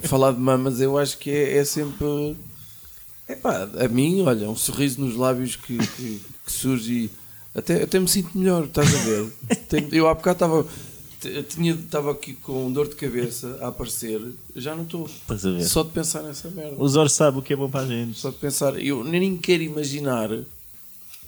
Falar 0.03 0.31
de 0.31 0.39
mamas 0.39 0.79
eu 0.79 0.97
acho 0.97 1.17
que 1.17 1.31
é, 1.31 1.57
é 1.57 1.65
sempre. 1.65 2.37
Epá, 3.27 3.67
a 3.79 3.87
mim, 3.87 4.21
olha, 4.21 4.49
um 4.49 4.55
sorriso 4.55 5.01
nos 5.01 5.15
lábios 5.15 5.55
que, 5.55 5.77
que, 5.77 6.21
que 6.45 6.51
surge 6.51 6.93
e 6.93 7.11
até, 7.55 7.83
até 7.83 7.99
me 7.99 8.07
sinto 8.07 8.37
melhor, 8.37 8.65
estás 8.65 8.93
a 8.93 8.97
ver? 9.03 9.27
Tenho- 9.69 9.89
Eu 9.91 10.07
há 10.07 10.13
bocado 10.13 10.35
estava. 10.35 10.65
tinha- 11.49 11.73
Estava 11.73 12.11
aqui 12.11 12.33
com 12.33 12.71
dor 12.71 12.87
de 12.89 12.95
cabeça 12.95 13.57
a 13.61 13.67
aparecer, 13.67 14.19
já 14.55 14.75
não 14.75 14.83
estou. 14.83 15.05
Estás 15.05 15.45
a 15.45 15.51
ver? 15.51 15.63
Só 15.63 15.83
de 15.83 15.89
pensar 15.91 16.21
nessa 16.23 16.49
merda. 16.49 16.75
O 16.77 16.87
Zor 16.87 17.09
sabe 17.09 17.37
o 17.39 17.41
que 17.41 17.53
é 17.53 17.55
bom 17.55 17.69
para 17.69 17.81
a 17.81 17.87
gente. 17.87 18.17
Só 18.19 18.29
de 18.29 18.37
pensar, 18.37 18.77
eu 18.81 19.03
nem 19.03 19.37
quero 19.37 19.63
imaginar. 19.63 20.29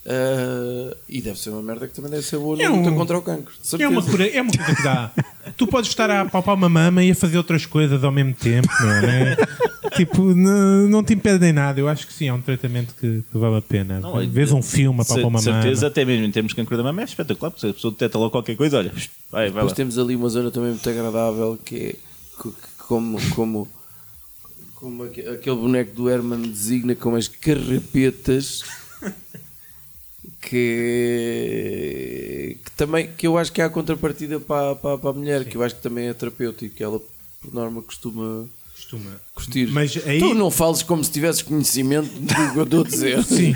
ah, 0.07 0.95
e 1.09 1.21
deve 1.21 1.39
ser 1.39 1.49
uma 1.49 1.61
merda 1.61 1.88
que 1.88 1.93
também 1.95 2.11
deve 2.11 2.23
ser 2.23 2.38
boa 2.38 2.57
na 2.57 2.63
É 2.63 2.69
luta 2.69 2.89
um- 2.89 2.95
contra 2.95 3.17
o 3.17 3.21
cancro. 3.21 3.53
de 3.53 3.59
É 3.61 3.63
certeza. 3.65 3.89
uma, 3.89 4.03
cura, 4.03 4.28
é 4.28 4.41
uma 4.41 4.51
coisa 4.51 4.76
que 4.76 4.84
dá. 4.84 5.11
Tu 5.57 5.67
podes 5.67 5.89
estar 5.89 6.09
a 6.11 6.26
palpar 6.26 6.55
uma 6.55 6.67
mama 6.69 7.03
e 7.03 7.11
a 7.11 7.15
fazer 7.15 7.38
outras 7.38 7.65
coisas 7.65 8.03
ao 8.03 8.11
mesmo 8.11 8.34
tempo, 8.34 8.67
não 8.82 8.89
é? 8.91 9.38
tipo, 9.96 10.22
não, 10.36 10.88
não 10.88 11.04
te 11.04 11.14
impedem 11.14 11.52
nada. 11.54 11.80
Eu 11.80 11.88
acho 11.88 12.06
que 12.08 12.14
sim, 12.14 12.28
é 12.28 12.34
um 12.34 12.41
tratamento 12.41 12.93
que, 12.96 13.24
que 13.32 13.38
vale 13.38 13.58
a 13.58 13.62
pena. 13.62 14.00
Não, 14.00 14.20
é- 14.22 14.26
Vês 14.28 14.52
um 14.52 14.62
filme 14.62 15.00
a 15.00 15.04
De 15.04 15.08
palpar 15.10 15.26
uma 15.28 15.41
certeza, 15.41 15.82
mama. 15.82 15.88
até 15.91 16.06
mesmo 16.06 16.26
em 16.26 16.32
termos 16.32 16.52
de 16.52 16.56
cancro 16.56 16.78
da 16.78 16.84
mama, 16.84 17.02
é 17.02 17.06
espetacular, 17.06 17.50
porque 17.52 17.62
se 17.62 17.70
a 17.70 17.74
pessoa 17.74 17.91
detecta 17.91 18.18
logo 18.18 18.32
qualquer 18.32 18.56
coisa, 18.56 18.78
olha, 18.78 18.91
vai, 18.91 19.02
vai 19.32 19.46
Depois 19.52 19.72
lá. 19.72 19.76
temos 19.76 19.98
ali 19.98 20.16
uma 20.16 20.30
zona 20.30 20.52
também 20.52 20.70
muito 20.72 20.89
agradável 20.89 21.58
que 21.64 21.76
é 21.78 21.96
co- 22.38 22.54
como, 22.88 23.18
como, 23.34 23.68
como 24.76 25.04
aque- 25.04 25.28
aquele 25.28 25.56
boneco 25.56 25.96
do 25.96 26.10
Herman 26.10 26.41
designa 26.41 26.96
como 26.96 27.16
as 27.16 27.28
carrapetas 27.28 28.64
que, 31.26 32.58
que 32.64 32.72
também 32.72 33.10
que 33.18 33.28
eu 33.28 33.38
acho 33.38 33.52
que 33.52 33.62
há 33.62 33.66
a 33.66 33.70
contrapartida 33.70 34.39
para, 34.39 34.76
para, 34.76 34.98
para 34.98 35.10
a 35.10 35.14
mulher, 35.14 35.46
que 35.46 35.58
eu 35.58 35.64
acho 35.64 35.76
que 35.76 35.82
também 35.82 36.08
é 36.08 36.14
terapêutico, 36.14 36.76
que 36.76 36.84
ela 36.84 37.00
por 37.41 37.54
norma 37.54 37.82
costuma 37.82 38.46
Costuma. 38.86 39.19
curtir. 39.33 39.67
Mas 39.67 39.97
aí- 40.05 40.19
Tu 40.19 40.33
não 40.33 40.49
fales 40.51 40.81
como 40.83 41.03
se 41.03 41.11
tivesses 41.11 41.41
conhecimento 41.41 42.07
do 42.19 42.27
que 42.53 42.57
eu 42.59 42.63
estou 42.63 42.81
a 42.81 42.83
dizer. 42.88 43.23
Sim. 43.25 43.53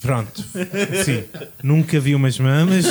Pronto. 0.00 0.42
Sim. 1.04 1.24
Nunca 1.62 1.98
vi 1.98 2.14
umas 2.14 2.38
mamas. 2.38 2.84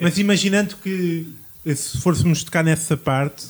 Mas 0.00 0.18
imaginando 0.18 0.76
que 0.76 1.26
se 1.74 1.98
fôssemos 1.98 2.44
tocar 2.44 2.62
nessa 2.62 2.96
parte 2.96 3.46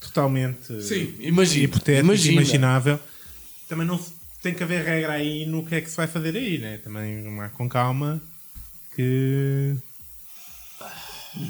totalmente 0.00 0.82
Sim, 0.82 1.14
imagina. 1.20 1.64
hipotética, 1.64 2.00
imagina. 2.04 2.32
imaginável, 2.42 2.98
também 3.68 3.86
não 3.86 4.00
tem 4.42 4.54
que 4.54 4.62
haver 4.62 4.82
regra 4.84 5.12
aí 5.12 5.44
no 5.46 5.64
que 5.64 5.74
é 5.74 5.80
que 5.80 5.90
se 5.90 5.96
vai 5.96 6.06
fazer 6.06 6.34
aí, 6.34 6.58
né? 6.58 6.78
Também 6.78 7.22
não 7.22 7.42
é 7.44 7.48
com 7.48 7.68
calma 7.68 8.20
que. 8.96 9.76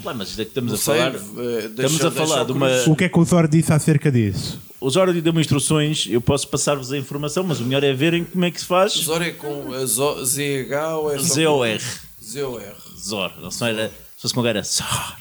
Lá, 0.03 0.13
mas 0.13 0.29
isto 0.29 0.41
é 0.41 0.45
que 0.45 0.51
estamos 0.51 0.71
Não 0.71 0.77
a 0.79 0.81
sei, 0.81 0.95
falar. 0.97 1.15
eh, 1.15 1.65
Estamos 1.65 2.05
a 2.05 2.11
falar 2.11 2.43
de 2.45 2.51
o 2.51 2.55
uma. 2.55 2.69
O 2.87 2.95
que 2.95 3.03
é 3.05 3.09
que 3.09 3.19
o 3.19 3.23
Zor 3.25 3.47
disse 3.47 3.73
acerca 3.73 4.11
disso? 4.11 4.59
O 4.79 4.89
Zora 4.89 5.11
deu-me 5.13 5.41
instruções, 5.41 6.07
eu 6.09 6.21
posso 6.21 6.47
passar-vos 6.47 6.91
a 6.91 6.97
informação, 6.97 7.43
mas 7.43 7.59
o 7.59 7.63
melhor 7.63 7.83
é 7.83 7.93
verem 7.93 8.23
como 8.23 8.45
é 8.45 8.51
que 8.51 8.59
se 8.59 8.65
faz. 8.65 8.93
Zor 8.93 9.21
é 9.21 9.31
com 9.31 9.71
ZH 9.85 10.95
ou 10.97 11.11
é 11.11 11.17
com- 11.17 11.23
Z-O-R. 11.23 11.81
Z-O-R. 12.23 12.75
Zor. 12.99 13.31
Não 13.41 13.49
se 13.51 13.63
era. 13.63 13.87
Se 13.89 14.21
fosse 14.21 14.33
com 14.33 14.45
era 14.45 14.61
Zor. 14.63 15.15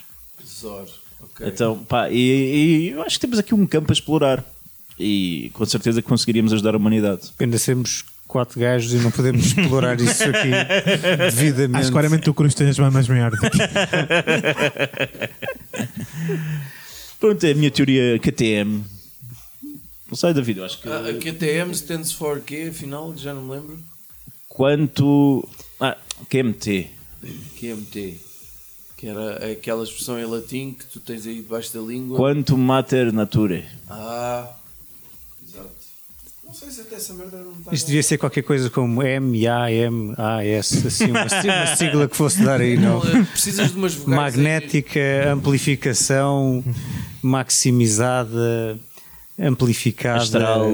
Zor. 0.61 0.87
Ok. 1.23 1.47
Então, 1.47 1.79
pá, 1.85 2.11
e, 2.11 2.17
e 2.17 2.89
eu 2.91 3.03
acho 3.03 3.17
que 3.17 3.21
temos 3.21 3.39
aqui 3.39 3.55
um 3.55 3.67
campo 3.67 3.91
a 3.91 3.95
explorar. 3.95 4.45
E 4.99 5.51
com 5.55 5.65
certeza 5.65 6.03
que 6.03 6.09
conseguiríamos 6.09 6.53
ajudar 6.53 6.75
a 6.75 6.77
humanidade. 6.77 7.23
Ainda 7.39 7.57
sermos 7.59 8.05
quatro 8.31 8.61
gajos 8.61 8.93
e 8.93 8.97
não 8.99 9.11
podemos 9.11 9.45
explorar 9.45 10.01
isso 10.01 10.23
aqui 10.23 10.51
devidamente. 11.35 11.81
Acho 11.81 11.87
que 11.87 11.93
claramente 11.93 12.31
o 12.31 12.35
Cruz 12.35 12.55
tem 12.55 12.69
as 12.69 12.79
mamas 12.79 13.09
aqui. 13.11 13.59
Pronto, 17.19 17.45
é 17.45 17.51
a 17.51 17.55
minha 17.55 17.71
teoria 17.71 18.19
KTM. 18.19 18.85
Não 20.09 20.17
sei, 20.17 20.33
David, 20.33 20.59
eu 20.59 20.65
acho 20.65 20.81
que. 20.81 20.89
A, 20.89 20.99
a 20.99 21.15
QTM 21.15 21.73
stands 21.73 22.13
for 22.13 22.41
quê, 22.41 22.69
afinal? 22.71 23.15
Já 23.17 23.35
não 23.35 23.43
me 23.43 23.51
lembro. 23.53 23.79
Quanto. 24.49 25.49
Ah, 25.81 25.97
QMT. 26.29 26.89
QMT. 27.59 28.21
Que 28.97 29.07
era 29.07 29.53
aquela 29.53 29.85
expressão 29.85 30.19
em 30.19 30.25
latim 30.25 30.73
que 30.73 30.85
tu 30.87 31.01
tens 31.01 31.27
aí 31.27 31.37
debaixo 31.37 31.73
da 31.75 31.81
língua. 31.81 32.17
Quanto 32.17 32.57
mater 32.57 33.13
nature. 33.13 33.65
Ah. 33.89 34.53
Não 36.51 36.55
sei 36.59 36.69
se 36.71 36.81
até 36.81 36.97
essa 36.97 37.15
merda 37.15 37.37
não 37.39 37.53
está. 37.53 37.73
Isto 37.73 37.87
devia 37.87 38.03
ser 38.03 38.19
qualquer 38.19 38.43
coisa 38.43 38.69
como 38.69 39.05
M, 39.05 39.47
A, 39.47 39.71
M, 39.71 40.13
A, 40.19 40.45
S, 40.45 40.85
assim, 40.85 41.05
uma, 41.11 41.23
uma 41.23 41.77
sigla 41.77 42.09
que 42.09 42.17
fosse 42.17 42.43
dar 42.43 42.61
aí, 42.61 42.77
não? 42.77 43.03
Não, 43.05 43.25
precisas 43.27 43.71
de 43.71 43.79
umas 43.79 43.95
vogais. 43.95 44.09
aí. 44.19 44.25
Magnética, 44.43 45.01
amplificação, 45.33 46.65
maximizada, 47.23 48.79
amplificada, 49.39 50.23
Astral. 50.23 50.67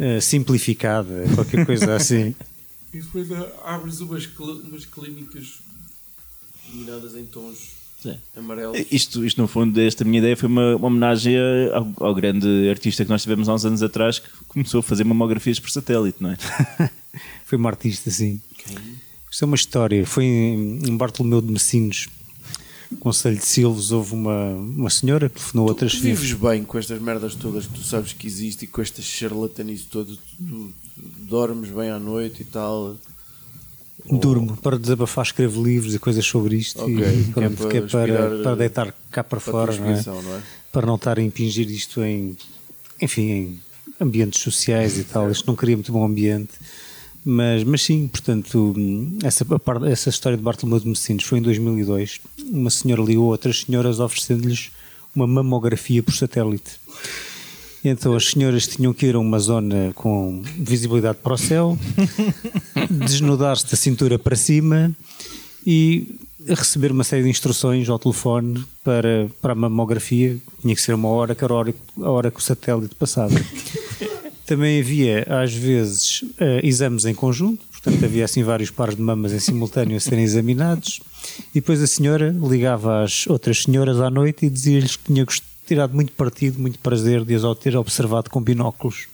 eh, 0.00 0.20
simplificada, 0.20 1.24
qualquer 1.34 1.64
coisa 1.64 1.94
assim. 1.94 2.34
E 2.92 2.98
depois 3.00 3.28
abres 3.64 4.00
umas, 4.00 4.24
cl- 4.24 4.62
umas 4.66 4.84
clínicas 4.84 5.60
iluminadas 6.68 7.14
em 7.14 7.24
tons 7.24 7.77
Sim. 8.00 8.16
amarelos. 8.36 8.78
Isto, 8.92 9.24
isto, 9.24 9.40
no 9.40 9.48
fundo, 9.48 9.80
esta 9.80 10.04
minha 10.04 10.18
ideia 10.18 10.36
foi 10.36 10.48
uma, 10.48 10.76
uma 10.76 10.86
homenagem 10.86 11.34
ao, 11.72 12.06
ao 12.06 12.14
grande 12.14 12.68
artista 12.70 13.04
que 13.04 13.10
nós 13.10 13.22
tivemos 13.22 13.48
há 13.48 13.54
uns 13.54 13.64
anos 13.64 13.82
atrás 13.82 14.20
que 14.20 14.28
começou 14.46 14.80
a 14.80 14.82
fazer 14.82 15.04
mamografias 15.04 15.58
por 15.58 15.70
satélite, 15.70 16.22
não 16.22 16.30
é? 16.30 16.38
Foi 17.44 17.58
uma 17.58 17.68
artista, 17.68 18.08
assim. 18.08 18.40
Isto 19.30 19.44
é 19.44 19.46
uma 19.46 19.56
história. 19.56 20.06
Foi 20.06 20.24
em, 20.24 20.96
Bartolomeu 20.96 21.40
de 21.40 21.50
Messinos, 21.50 22.08
Conselho 23.00 23.36
de 23.36 23.44
Silves, 23.44 23.90
houve 23.90 24.14
uma, 24.14 24.50
uma 24.52 24.90
senhora 24.90 25.28
que 25.28 25.36
telefonou 25.36 25.70
a 25.70 25.74
Tu 25.74 25.86
vives 25.86 26.32
bem 26.34 26.64
com 26.64 26.78
estas 26.78 27.00
merdas 27.00 27.34
todas 27.34 27.66
que 27.66 27.74
tu 27.74 27.82
sabes 27.82 28.12
que 28.12 28.26
existe 28.26 28.64
e 28.64 28.68
com 28.68 28.80
esta 28.80 29.02
charlatanice 29.02 29.84
toda, 29.84 30.12
tu, 30.12 30.20
tu 30.38 30.74
dormes 31.18 31.70
bem 31.70 31.90
à 31.90 31.98
noite 31.98 32.42
e 32.42 32.44
tal. 32.44 32.96
Durmo 34.10 34.56
para 34.56 34.78
desabafar, 34.78 35.24
escrevo 35.24 35.62
livros 35.62 35.94
e 35.94 35.98
coisas 35.98 36.24
sobre 36.24 36.56
isto. 36.56 36.82
Ok, 36.82 36.94
e, 36.94 37.24
que 37.24 37.32
pronto, 37.32 37.66
é 37.66 37.70
que 37.70 37.76
é 37.76 37.80
para 37.82 38.06
para, 38.06 38.42
para 38.42 38.54
deitar 38.56 38.94
cá 39.10 39.24
para, 39.24 39.40
para 39.40 39.40
fora, 39.40 39.76
não 39.76 39.86
é? 39.86 40.02
não 40.04 40.36
é? 40.36 40.42
para 40.72 40.86
não 40.86 40.94
estar 40.94 41.18
a 41.18 41.22
impingir 41.22 41.68
isto 41.70 42.02
em, 42.02 42.36
enfim, 43.00 43.30
em 43.30 43.60
ambientes 44.00 44.40
sociais 44.40 44.98
e 44.98 45.04
tal. 45.04 45.30
Isto 45.30 45.46
não 45.46 45.56
cria 45.56 45.76
muito 45.76 45.92
bom 45.92 46.04
ambiente. 46.04 46.52
Mas, 47.24 47.64
mas 47.64 47.82
sim, 47.82 48.08
portanto, 48.08 48.74
essa, 49.22 49.44
essa 49.90 50.08
história 50.08 50.38
de 50.38 50.42
Bartolomeu 50.42 50.80
de 50.80 50.88
Messinos 50.88 51.24
foi 51.24 51.38
em 51.38 51.42
2002. 51.42 52.20
Uma 52.50 52.70
senhora 52.70 53.02
ligou 53.02 53.26
a 53.26 53.32
outras 53.32 53.60
senhoras 53.60 54.00
oferecendo-lhes 54.00 54.70
uma 55.14 55.26
mamografia 55.26 56.02
por 56.02 56.14
satélite. 56.14 56.78
Então 57.90 58.14
as 58.14 58.26
senhoras 58.30 58.66
tinham 58.66 58.92
que 58.92 59.06
ir 59.06 59.14
a 59.14 59.18
uma 59.18 59.38
zona 59.38 59.92
com 59.94 60.42
visibilidade 60.58 61.18
para 61.22 61.34
o 61.34 61.38
céu, 61.38 61.78
desnudar-se 62.90 63.70
da 63.70 63.76
cintura 63.76 64.18
para 64.18 64.36
cima 64.36 64.94
e 65.66 66.14
receber 66.46 66.90
uma 66.92 67.04
série 67.04 67.22
de 67.24 67.28
instruções 67.28 67.88
ao 67.88 67.98
telefone 67.98 68.64
para, 68.84 69.28
para 69.40 69.52
a 69.52 69.54
mamografia. 69.56 70.36
Tinha 70.62 70.74
que 70.74 70.80
ser 70.80 70.94
uma 70.94 71.08
hora, 71.08 71.34
que 71.34 71.44
era 71.44 71.52
a 71.52 71.56
hora, 71.56 71.74
a 72.00 72.10
hora 72.10 72.30
que 72.30 72.38
o 72.38 72.42
satélite 72.42 72.94
passava. 72.94 73.34
Também 74.46 74.80
havia, 74.80 75.26
às 75.28 75.52
vezes, 75.52 76.24
eh, 76.40 76.60
exames 76.64 77.04
em 77.04 77.14
conjunto, 77.14 77.62
portanto, 77.70 78.02
havia 78.02 78.24
assim 78.24 78.42
vários 78.42 78.70
pares 78.70 78.96
de 78.96 79.02
mamas 79.02 79.32
em 79.34 79.38
simultâneo 79.38 79.94
a 79.96 80.00
serem 80.00 80.24
examinados. 80.24 81.00
E 81.50 81.60
depois 81.60 81.82
a 81.82 81.86
senhora 81.86 82.34
ligava 82.42 83.04
às 83.04 83.26
outras 83.26 83.62
senhoras 83.64 84.00
à 84.00 84.08
noite 84.08 84.46
e 84.46 84.50
dizia-lhes 84.50 84.96
que 84.96 85.04
tinha 85.12 85.24
gost- 85.24 85.44
tirado 85.68 85.94
muito 85.94 86.12
partido, 86.12 86.58
muito 86.60 86.78
prazer 86.78 87.24
de 87.24 87.34
as 87.34 87.44
ter 87.54 87.76
observado 87.76 88.28
com 88.30 88.40
binóculos. 88.40 89.06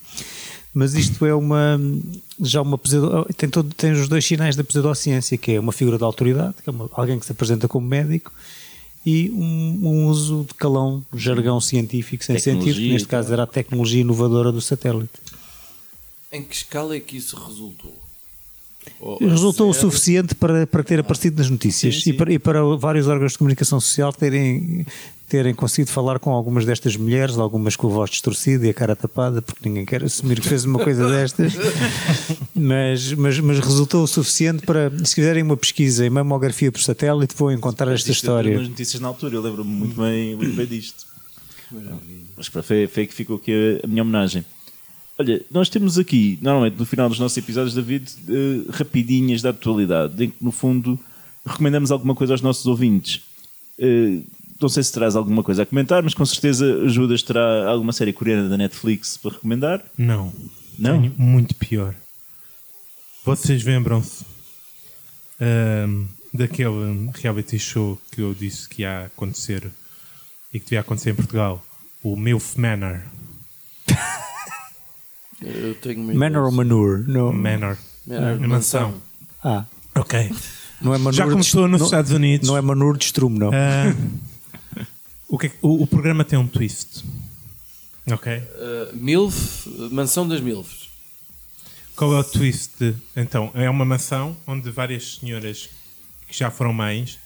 Mas 0.73 0.93
isto 0.93 1.25
é 1.25 1.33
uma 1.33 1.79
já 2.41 2.61
uma 2.61 2.77
tem, 3.37 3.47
todo, 3.49 3.73
tem 3.75 3.91
os 3.93 4.09
dois 4.09 4.25
sinais 4.25 4.55
da 4.57 4.63
pseudociência, 4.63 5.37
que 5.37 5.53
é 5.53 5.59
uma 5.59 5.71
figura 5.71 5.97
de 5.97 6.03
autoridade, 6.03 6.55
que 6.63 6.69
é 6.69 6.71
uma- 6.71 6.89
alguém 6.93 7.17
que 7.17 7.25
se 7.25 7.31
apresenta 7.31 7.67
como 7.67 7.87
médico, 7.87 8.31
e 9.05 9.29
um, 9.31 9.79
um 9.83 10.05
uso 10.07 10.45
de 10.47 10.53
calão, 10.55 11.05
jargão 11.15 11.61
científico 11.61 12.25
sem 12.25 12.35
Tecnologia 12.35 12.73
sentido, 12.73 12.83
que 12.87 12.91
neste 12.91 13.07
caso 13.07 13.31
era 13.31 13.43
a 13.43 13.47
tecnologia 13.47 14.01
inovadora 14.01 14.51
do 14.51 14.59
satélite. 14.59 15.13
Em 16.31 16.43
que 16.43 16.55
escala 16.55 16.95
é 16.95 16.99
que 16.99 17.15
isso 17.15 17.37
resultou? 17.37 17.93
Ou- 18.99 19.17
Resultou 19.19 19.69
o 19.69 19.73
sério? 19.73 19.89
suficiente 19.89 20.35
para, 20.35 20.67
para 20.67 20.83
ter 20.83 20.99
aparecido 20.99 21.37
nas 21.37 21.49
notícias 21.49 21.95
Sim, 21.95 22.01
sim. 22.01 22.09
E, 22.09 22.13
para, 22.13 22.33
e 22.33 22.37
para 22.39 22.61
vários 22.77 23.07
órgãos 23.07 23.31
de 23.31 23.37
comunicação 23.37 23.79
social 23.79 24.11
terem, 24.11 24.85
terem 25.27 25.53
conseguido 25.53 25.91
falar 25.91 26.19
com 26.19 26.31
algumas 26.31 26.65
destas 26.65 26.95
mulheres, 26.95 27.37
algumas 27.37 27.75
com 27.75 27.87
a 27.87 27.89
voz 27.89 28.11
distorcida 28.11 28.67
e 28.67 28.69
a 28.69 28.73
cara 28.73 28.95
tapada, 28.95 29.41
porque 29.41 29.67
ninguém 29.67 29.85
quer 29.85 30.03
assumir 30.03 30.39
que 30.39 30.47
fez 30.47 30.65
uma 30.65 30.79
coisa 30.79 31.09
destas, 31.09 31.53
mas, 32.53 33.11
mas, 33.13 33.39
mas 33.39 33.59
resultou 33.59 34.03
o 34.03 34.07
suficiente 34.07 34.65
para, 34.65 34.91
se 35.03 35.15
fizerem 35.15 35.41
uma 35.41 35.57
pesquisa 35.57 36.05
em 36.05 36.09
mamografia 36.09 36.71
por 36.71 36.81
satélite, 36.81 37.35
vão 37.35 37.51
encontrar 37.51 37.91
esta 37.91 38.09
era 38.09 38.13
história. 38.13 38.57
Nas 38.59 38.69
notícias 38.69 39.01
na 39.01 39.07
altura, 39.07 39.35
eu 39.35 39.41
lembro-me 39.41 39.71
muito 39.71 39.99
bem, 39.99 40.35
muito 40.35 40.55
bem 40.55 40.67
disto. 40.67 41.05
Mas 42.37 42.47
pronto, 42.47 42.65
foi, 42.65 42.87
foi 42.87 43.07
que 43.07 43.13
ficou 43.13 43.37
aqui 43.37 43.79
a, 43.83 43.87
minha 43.87 44.03
homenagem. 44.03 44.45
Olha, 45.17 45.41
nós 45.49 45.69
temos 45.69 45.97
aqui, 45.97 46.37
normalmente 46.41 46.77
no 46.77 46.85
final 46.85 47.09
dos 47.09 47.19
nossos 47.19 47.37
episódios, 47.37 47.73
David, 47.73 48.11
eh, 48.27 48.69
rapidinhas 48.69 49.41
da 49.41 49.49
atualidade, 49.49 50.23
em 50.23 50.29
que 50.29 50.43
no 50.43 50.51
fundo 50.51 50.99
recomendamos 51.45 51.89
alguma 51.89 52.13
coisa 52.13 52.33
aos 52.33 52.41
nossos 52.41 52.65
ouvintes. 52.65 53.21
Eh, 53.79 54.19
não 54.61 54.69
sei 54.69 54.83
se 54.83 54.91
traz 54.91 55.15
alguma 55.15 55.43
coisa 55.43 55.63
a 55.63 55.65
comentar, 55.65 56.01
mas 56.03 56.13
com 56.13 56.25
certeza 56.25 56.87
Judas 56.87 57.21
terá 57.23 57.67
alguma 57.67 57.91
série 57.93 58.13
coreana 58.13 58.47
da 58.49 58.57
Netflix 58.57 59.17
para 59.17 59.31
recomendar. 59.31 59.83
Não. 59.97 60.33
Não? 60.77 60.99
Tenho 61.01 61.13
muito 61.17 61.55
pior. 61.55 61.93
Vocês 63.25 63.63
lembram-se 63.63 64.23
ahm, 65.41 66.05
daquele 66.33 67.09
reality 67.13 67.57
show 67.59 67.99
que 68.11 68.21
eu 68.21 68.33
disse 68.33 68.67
que 68.69 68.81
ia 68.83 69.05
acontecer 69.05 69.69
e 70.53 70.59
que 70.59 70.65
devia 70.65 70.79
acontecer 70.81 71.09
em 71.11 71.15
Portugal? 71.15 71.63
O 72.03 72.15
Milf 72.15 72.55
Manor. 72.57 73.01
Eu 75.41 75.75
tenho 75.75 75.99
muito 75.99 76.17
Manor 76.17 76.45
ou 76.45 76.51
Manure? 76.51 77.03
Não. 77.07 77.31
Manor. 77.33 77.77
Manor, 78.07 78.43
A 78.43 78.47
mansão. 78.47 78.95
Ah, 79.43 79.65
Ok. 79.95 80.31
não 80.81 80.93
é 80.93 80.97
Manure 80.97 81.15
Já 81.17 81.25
de- 81.25 81.31
começou 81.31 81.67
nos 81.67 81.79
não- 81.81 81.87
Estados 81.87 82.11
Unidos. 82.11 82.47
Não 82.47 82.55
é 82.57 82.61
Manure 82.61 82.97
de 82.97 83.05
Strumo, 83.05 83.37
não. 83.37 83.49
Ah, 83.49 83.93
o, 85.27 85.37
que 85.37 85.47
é 85.47 85.49
que- 85.49 85.57
o- 85.61 85.83
o 85.83 85.87
programa 85.87 86.23
tem 86.23 86.37
um 86.37 86.47
twist. 86.47 87.03
Ok? 88.11 88.37
Uh, 88.37 88.95
MILF, 88.95 89.67
Mansão 89.91 90.27
das 90.27 90.39
MILFs. 90.41 90.89
Qual 91.95 92.13
é 92.13 92.19
o 92.19 92.23
twist? 92.23 92.93
Então, 93.15 93.51
é 93.55 93.69
uma 93.69 93.85
mansão 93.85 94.35
onde 94.45 94.69
várias 94.69 95.15
senhoras 95.15 95.69
que 96.27 96.37
já 96.37 96.51
foram 96.51 96.73
mães 96.73 97.17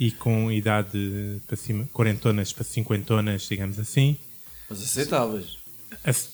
e 0.00 0.10
com 0.10 0.50
idade 0.50 1.40
para 1.46 1.56
cima, 1.56 1.88
quarentonas 1.92 2.52
para 2.52 2.64
cinquentonas, 2.64 3.42
digamos 3.48 3.78
assim, 3.78 4.16
Mas 4.70 4.82
aceitáveis. 4.82 5.58
ace- 6.04 6.30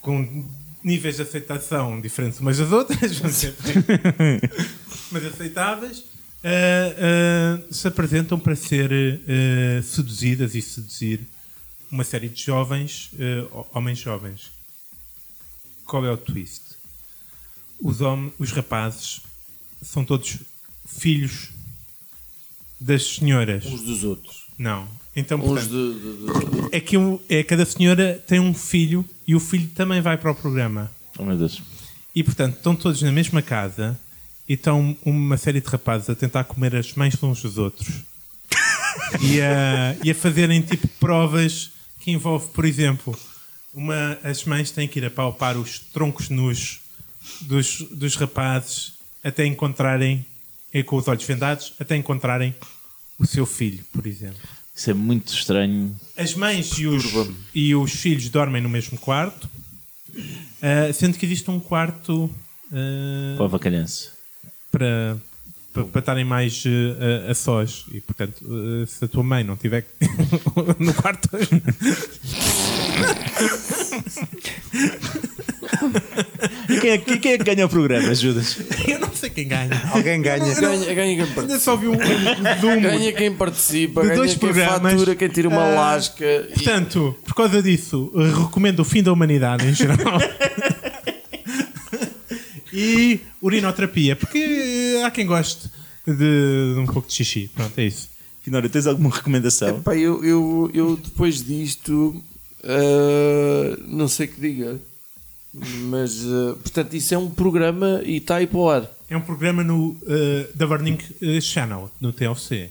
com 0.00 0.46
níveis 0.84 1.16
de 1.16 1.22
aceitação 1.22 2.00
diferentes 2.00 2.38
umas 2.40 2.56
das 2.58 2.70
outras, 2.70 3.24
assim, 3.24 3.52
mas 5.10 5.24
aceitáveis, 5.26 6.04
ah, 6.44 7.58
ah, 7.58 7.62
se 7.72 7.86
apresentam 7.88 8.38
para 8.38 8.54
ser 8.56 8.90
ah, 8.92 9.82
seduzidas 9.82 10.54
e 10.54 10.62
seduzir 10.62 11.20
uma 11.90 12.04
série 12.04 12.28
de 12.28 12.42
jovens, 12.42 13.10
homens 13.72 13.98
jovens. 13.98 14.50
Qual 15.86 16.04
é 16.04 16.10
o 16.12 16.16
twist? 16.18 16.60
Os, 17.80 18.00
hom- 18.02 18.30
os 18.38 18.50
rapazes 18.52 19.20
são 19.80 20.04
todos 20.04 20.36
filhos 20.86 21.48
das 22.78 23.14
senhoras. 23.16 23.64
Uns 23.64 23.82
dos 23.82 24.04
outros. 24.04 24.46
Não. 24.58 24.86
Então, 25.16 25.40
portanto, 25.40 25.68
de, 25.70 25.94
de- 25.94 26.68
de- 26.68 26.76
é 26.76 26.80
que 26.80 26.98
um- 26.98 27.18
é, 27.28 27.42
cada 27.42 27.64
senhora 27.64 28.22
tem 28.26 28.38
um 28.38 28.52
filho 28.52 29.02
e 29.26 29.34
o 29.34 29.40
filho 29.40 29.68
também 29.74 30.00
vai 30.02 30.18
para 30.18 30.30
o 30.30 30.34
programa. 30.34 30.90
Oh 31.18 31.24
meu 31.24 31.36
Deus. 31.38 31.62
E 32.14 32.22
portanto 32.22 32.56
estão 32.56 32.76
todos 32.76 33.00
na 33.00 33.10
mesma 33.10 33.40
casa 33.40 33.98
e 34.48 34.54
estão 34.54 34.96
uma 35.04 35.36
série 35.36 35.60
de 35.60 35.68
rapazes 35.68 36.08
a 36.08 36.14
tentar 36.14 36.44
comer 36.44 36.74
as 36.74 36.94
mães 36.94 37.22
uns 37.22 37.42
dos 37.42 37.58
outros 37.58 38.02
e, 39.20 39.40
a, 39.40 39.96
e 40.02 40.10
a 40.10 40.14
fazerem 40.14 40.60
tipo 40.62 40.88
provas 41.00 41.70
que 42.00 42.10
envolve, 42.10 42.48
por 42.48 42.64
exemplo, 42.64 43.18
uma, 43.74 44.18
as 44.22 44.44
mães 44.44 44.70
têm 44.70 44.88
que 44.88 44.98
ir 44.98 45.04
a 45.04 45.10
palpar 45.10 45.56
os 45.56 45.78
troncos 45.78 46.28
nus 46.28 46.80
dos, 47.42 47.82
dos 47.90 48.16
rapazes 48.16 48.94
até 49.22 49.44
encontrarem, 49.44 50.24
e 50.72 50.82
com 50.82 50.96
os 50.96 51.08
olhos 51.08 51.24
vendados, 51.24 51.74
até 51.78 51.96
encontrarem 51.96 52.54
o 53.18 53.26
seu 53.26 53.44
filho, 53.44 53.84
por 53.92 54.06
exemplo. 54.06 54.40
Isso 54.74 54.90
é 54.90 54.94
muito 54.94 55.32
estranho. 55.32 55.94
As 56.16 56.34
mães 56.34 56.78
e 56.78 56.86
os, 56.86 57.04
e 57.54 57.74
os 57.74 57.92
filhos 57.92 58.28
dormem 58.28 58.62
no 58.62 58.68
mesmo 58.68 58.96
quarto, 58.98 59.48
ah, 60.62 60.92
sendo 60.92 61.18
que 61.18 61.26
existe 61.26 61.50
um 61.50 61.58
quarto 61.58 62.32
ah, 62.72 63.34
Para 63.36 63.42
o 63.42 63.46
avacalhanço. 63.46 64.17
Para, 64.70 65.16
para, 65.72 65.98
estarem 66.00 66.24
mais 66.24 66.62
ah, 66.66 67.28
a, 67.28 67.30
a 67.32 67.34
sós. 67.34 67.84
E, 67.92 68.00
portanto, 68.00 68.44
ah, 68.44 68.86
se 68.86 69.04
a 69.04 69.08
tua 69.08 69.22
mãe 69.22 69.44
não 69.44 69.54
estiver 69.54 69.84
no 70.78 70.94
quarto. 70.94 71.28
E 76.68 76.80
quem 76.80 76.90
é, 76.90 76.98
quem 76.98 77.32
é 77.32 77.38
que 77.38 77.44
ganha 77.44 77.66
o 77.66 77.68
programa, 77.68 78.14
Judas? 78.14 78.58
eu 78.86 78.98
não 78.98 79.12
sei 79.14 79.30
quem 79.30 79.48
ganha. 79.48 79.70
Alguém 79.92 80.20
ganha. 80.20 80.54
Ganha, 80.54 80.94
ganha 80.94 81.16
quem 81.16 81.26
participa. 81.26 81.40
Ainda 81.42 81.58
só 81.58 81.76
vi 81.76 81.88
um, 81.88 81.92
um 81.92 82.60
zoom. 82.60 82.80
Ganha 82.80 83.12
quem 83.12 83.34
participa, 83.34 84.00
De 84.02 84.06
ganha 84.08 84.18
dois 84.18 84.30
quem 84.32 84.38
programas. 84.40 84.92
fatura, 84.92 85.14
quem 85.16 85.28
tira 85.28 85.48
uma 85.48 85.62
Ah, 85.64 85.74
lasca. 85.74 86.24
e- 86.24 86.52
Portanto, 86.54 87.16
por 87.24 87.34
causa 87.34 87.62
disso, 87.62 88.12
recomendo 88.40 88.80
o 88.80 88.84
fim 88.84 89.02
da 89.02 89.12
humanidade 89.12 89.66
em 89.66 89.74
geral. 89.74 89.96
e 92.78 93.20
urinoterapia, 93.42 94.16
porque 94.16 94.38
eh, 94.38 95.04
há 95.04 95.10
quem 95.10 95.26
goste 95.26 95.68
de, 96.06 96.14
de 96.74 96.78
um 96.78 96.86
pouco 96.86 97.08
de 97.08 97.14
xixi. 97.14 97.50
Pronto, 97.54 97.78
é 97.78 97.84
isso. 97.84 98.08
Finório, 98.42 98.70
tens 98.70 98.86
alguma 98.86 99.10
recomendação? 99.10 99.78
Epá, 99.78 99.96
eu, 99.96 100.24
eu, 100.24 100.70
eu 100.72 100.96
depois 100.96 101.44
disto 101.44 102.22
ah, 102.64 103.76
não 103.86 104.08
sei 104.08 104.26
o 104.26 104.30
que 104.30 104.40
diga. 104.40 104.78
Mas, 105.52 106.24
ah, 106.24 106.56
portanto, 106.62 106.94
isso 106.94 107.14
é 107.14 107.18
um 107.18 107.30
programa 107.30 108.02
e 108.04 108.16
está 108.16 108.36
aí 108.36 108.46
para 108.46 108.58
o 108.58 108.70
ar. 108.70 108.90
É 109.08 109.16
um 109.16 109.22
programa 109.22 109.64
no 109.64 109.96
eh, 110.06 110.50
da 110.54 110.66
Burning 110.66 110.98
eh, 111.22 111.40
Channel, 111.40 111.90
no 111.98 112.12
TLC. 112.12 112.70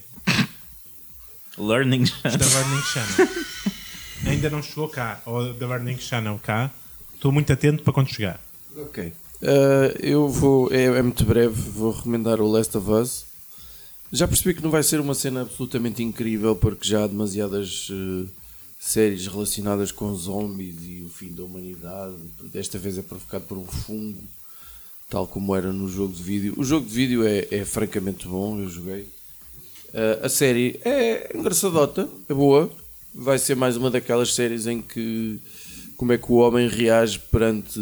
Learning. 1.58 2.04
Da 2.24 2.30
Burning 2.30 2.84
Channel. 2.94 3.30
Ainda 4.28 4.50
não 4.50 4.62
chegou 4.62 4.88
cá, 4.88 5.20
ou 5.26 5.54
da 5.54 5.68
Burning 5.68 5.98
Channel 5.98 6.40
cá. 6.44 6.70
Estou 7.16 7.32
muito 7.32 7.52
atento 7.52 7.82
para 7.82 7.92
quando 7.92 8.10
chegar. 8.10 8.40
Ok. 8.76 9.12
Ah, 9.42 9.94
eu 10.00 10.28
vou, 10.28 10.72
é, 10.72 10.86
é 10.86 11.02
muito 11.02 11.24
breve, 11.24 11.54
vou 11.70 11.92
recomendar 11.92 12.42
o 12.42 12.48
Last 12.48 12.76
of 12.78 12.90
Us. 12.90 13.26
Já 14.12 14.28
percebi 14.28 14.54
que 14.54 14.64
não 14.64 14.72
vai 14.72 14.84
ser 14.84 15.00
uma 15.00 15.14
cena 15.14 15.42
absolutamente 15.42 16.02
incrível 16.02 16.56
porque 16.56 16.88
já 16.88 17.04
há 17.04 17.08
demasiadas 17.08 17.90
eh, 17.92 18.30
séries 18.80 19.28
relacionadas 19.28 19.92
com 19.92 20.16
zombies 20.16 20.78
e 20.82 21.04
o 21.04 21.10
fim 21.10 21.34
da 21.34 21.44
humanidade. 21.44 22.16
Desta 22.44 22.80
vez 22.80 22.98
é 22.98 23.02
provocado 23.02 23.44
por 23.46 23.58
um 23.58 23.66
fungo, 23.66 24.24
tal 25.10 25.28
como 25.28 25.54
era 25.54 25.74
no 25.74 25.90
jogo 25.90 26.14
de 26.14 26.24
vídeo. 26.24 26.54
O 26.56 26.64
jogo 26.64 26.88
de 26.88 26.94
vídeo 26.94 27.28
é, 27.28 27.48
é 27.52 27.66
francamente 27.66 28.28
bom, 28.28 28.60
eu 28.60 28.70
joguei. 28.70 29.10
Ah, 29.94 30.26
a 30.26 30.30
série 30.30 30.80
é 30.86 31.36
engraçadota, 31.36 32.08
é 32.30 32.34
boa. 32.34 32.70
Vai 33.14 33.38
ser 33.38 33.56
mais 33.56 33.76
uma 33.76 33.92
daquelas 33.92 34.34
séries 34.34 34.68
em 34.68 34.82
que 34.82 35.40
como 35.98 36.14
é 36.14 36.18
que 36.18 36.32
o 36.32 36.36
homem 36.36 36.68
reage 36.70 37.18
perante 37.20 37.80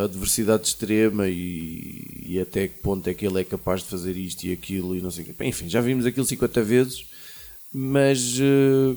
a 0.00 0.04
adversidade 0.04 0.66
extrema 0.66 1.28
e, 1.28 2.24
e 2.26 2.40
até 2.40 2.66
que 2.68 2.78
ponto 2.80 3.06
é 3.06 3.12
que 3.14 3.26
ele 3.26 3.40
é 3.40 3.44
capaz 3.44 3.82
de 3.82 3.88
fazer 3.88 4.16
isto 4.16 4.44
e 4.44 4.52
aquilo 4.52 4.96
e 4.96 5.00
não 5.02 5.10
sei 5.10 5.24
o 5.24 5.26
quê. 5.26 5.34
Bem, 5.38 5.50
Enfim, 5.50 5.68
já 5.68 5.80
vimos 5.80 6.06
aquilo 6.06 6.24
50 6.24 6.62
vezes, 6.62 7.04
mas 7.72 8.38
eh, 8.40 8.96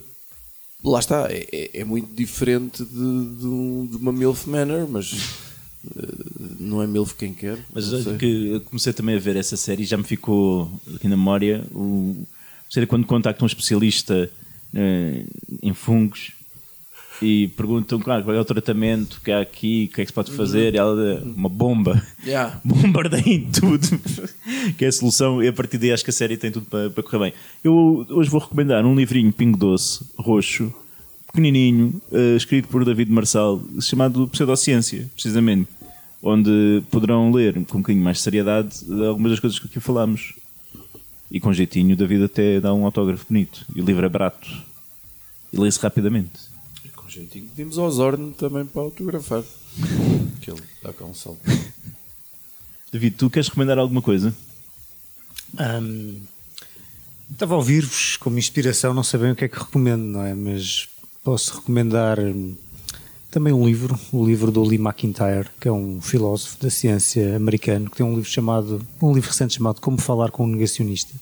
lá 0.83 0.99
está, 0.99 1.27
é, 1.29 1.45
é- 1.51 1.79
é 1.81 1.83
muito 1.83 2.13
diferente 2.15 2.83
de, 2.83 2.89
de, 2.91 3.45
um- 3.47 3.85
de 3.85 3.97
uma 3.97 4.11
MILF 4.13 4.47
Manor, 4.49 4.87
mas 4.89 5.11
eh, 5.97 6.07
não 6.59 6.81
é 6.81 6.87
MILF 6.87 7.15
quem 7.15 7.33
quer. 7.33 7.57
Mas 7.73 7.85
que 8.17 8.47
eu 8.47 8.61
comecei 8.61 8.93
também 8.93 9.15
a 9.15 9.19
ver 9.19 9.35
essa 9.35 9.57
série 9.57 9.83
e 9.83 9.85
já 9.85 9.97
me 9.97 10.03
ficou 10.05 10.71
aqui 10.95 11.07
na 11.09 11.17
memória. 11.17 11.65
O, 11.73 12.25
quando 12.87 13.05
contacta 13.05 13.43
um 13.43 13.47
especialista 13.47 14.31
eh, 14.73 15.23
em 15.61 15.73
fungos 15.73 16.31
e 17.21 17.47
perguntam 17.49 17.99
claro, 17.99 18.23
qual 18.23 18.35
é 18.35 18.39
o 18.39 18.45
tratamento 18.45 19.21
que 19.23 19.31
há 19.31 19.41
aqui, 19.41 19.89
o 19.89 19.95
que 19.95 20.01
é 20.01 20.05
que 20.05 20.09
se 20.09 20.13
pode 20.13 20.31
fazer, 20.31 20.73
e 20.73 20.77
ela 20.77 21.21
uma 21.23 21.49
bomba. 21.49 22.01
Yeah. 22.25 22.59
Bombardeiem 22.63 23.49
tudo, 23.51 23.87
que 24.77 24.85
é 24.85 24.87
a 24.87 24.91
solução, 24.91 25.41
e 25.41 25.47
a 25.47 25.53
partir 25.53 25.77
daí 25.77 25.91
acho 25.91 26.03
que 26.03 26.09
a 26.09 26.13
série 26.13 26.37
tem 26.37 26.51
tudo 26.51 26.65
para, 26.65 26.89
para 26.89 27.03
correr 27.03 27.19
bem. 27.19 27.33
Eu 27.63 28.05
hoje 28.09 28.29
vou 28.29 28.41
recomendar 28.41 28.85
um 28.85 28.95
livrinho 28.95 29.31
Pingo 29.31 29.57
Doce, 29.57 30.03
roxo, 30.17 30.73
pequenininho, 31.27 32.01
eh, 32.11 32.35
escrito 32.35 32.67
por 32.67 32.85
David 32.85 33.11
Marçal, 33.11 33.61
chamado 33.81 34.27
Pseudociência, 34.27 35.09
precisamente, 35.13 35.67
onde 36.21 36.83
poderão 36.91 37.31
ler 37.31 37.53
com 37.65 37.79
um 37.79 37.81
bocadinho 37.81 38.03
mais 38.03 38.17
de 38.17 38.23
seriedade 38.23 38.75
algumas 39.07 39.31
das 39.31 39.39
coisas 39.39 39.59
que 39.59 39.65
aqui 39.65 39.79
falámos. 39.79 40.33
E 41.31 41.39
com 41.39 41.51
jeitinho, 41.51 41.95
David 41.95 42.25
até 42.25 42.61
dá 42.61 42.71
um 42.71 42.85
autógrafo 42.85 43.25
bonito. 43.27 43.65
E 43.75 43.81
o 43.81 43.85
livro 43.85 44.05
é 44.05 44.09
barato. 44.09 44.47
E 45.51 45.57
lê-se 45.57 45.79
rapidamente. 45.79 46.52
Jeitinho 47.13 47.47
pedimos 47.49 47.77
ao 47.77 47.91
Zorn 47.91 48.33
também 48.33 48.65
para 48.65 48.81
autografar. 48.81 49.43
que 50.41 50.49
ele 50.49 50.61
dá 50.81 50.91
cá 50.91 51.05
um 51.05 51.13
salto. 51.13 51.41
David, 52.91 53.15
tu 53.15 53.29
queres 53.29 53.49
recomendar 53.49 53.77
alguma 53.77 54.01
coisa? 54.01 54.33
Hum, 55.59 56.21
estava 57.31 57.53
a 57.53 57.57
ouvir-vos 57.57 58.17
como 58.17 58.39
inspiração, 58.39 58.95
não 58.95 59.03
sei 59.03 59.19
bem 59.19 59.31
o 59.31 59.35
que 59.35 59.45
é 59.45 59.47
que 59.47 59.59
recomendo, 59.59 60.03
não 60.03 60.23
é? 60.23 60.33
Mas 60.33 60.89
posso 61.23 61.57
recomendar 61.57 62.19
hum, 62.19 62.55
também 63.29 63.53
um 63.53 63.63
livro, 63.63 63.99
o 64.11 64.25
livro 64.25 64.51
do 64.51 64.63
Lee 64.63 64.79
McIntyre, 64.79 65.49
que 65.59 65.67
é 65.67 65.71
um 65.71 66.01
filósofo 66.01 66.59
da 66.59 66.71
ciência 66.71 67.35
americano, 67.35 67.91
que 67.91 67.97
tem 67.97 68.05
um 68.05 68.15
livro 68.15 68.29
chamado, 68.29 68.83
um 68.99 69.13
livro 69.13 69.29
recente 69.29 69.53
chamado 69.53 69.79
Como 69.79 70.01
Falar 70.01 70.31
com 70.31 70.45
um 70.45 70.47
Negacionista. 70.47 71.13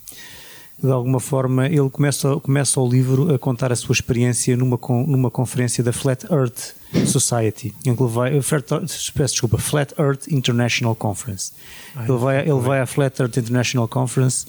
De 0.83 0.91
alguma 0.91 1.19
forma, 1.19 1.67
ele 1.67 1.89
começa, 1.91 2.35
começa 2.37 2.79
o 2.79 2.89
livro 2.89 3.33
a 3.33 3.37
contar 3.37 3.71
a 3.71 3.75
sua 3.75 3.93
experiência 3.93 4.57
numa, 4.57 4.79
numa 5.05 5.29
conferência 5.29 5.83
da 5.83 5.93
Flat 5.93 6.25
Earth 6.31 6.73
Society, 7.05 7.73
em 7.85 7.95
que 7.95 8.01
ele 8.01 8.11
vai, 8.11 8.41
Flat, 8.41 8.65
peço 9.13 9.33
desculpa, 9.33 9.59
Flat 9.59 9.93
Earth 9.99 10.27
International 10.27 10.95
Conference. 10.95 11.51
Ele 11.95 12.17
vai, 12.17 12.41
ele 12.41 12.59
vai 12.59 12.79
à 12.79 12.87
Flat 12.87 13.19
Earth 13.19 13.37
International 13.37 13.87
Conference 13.87 14.47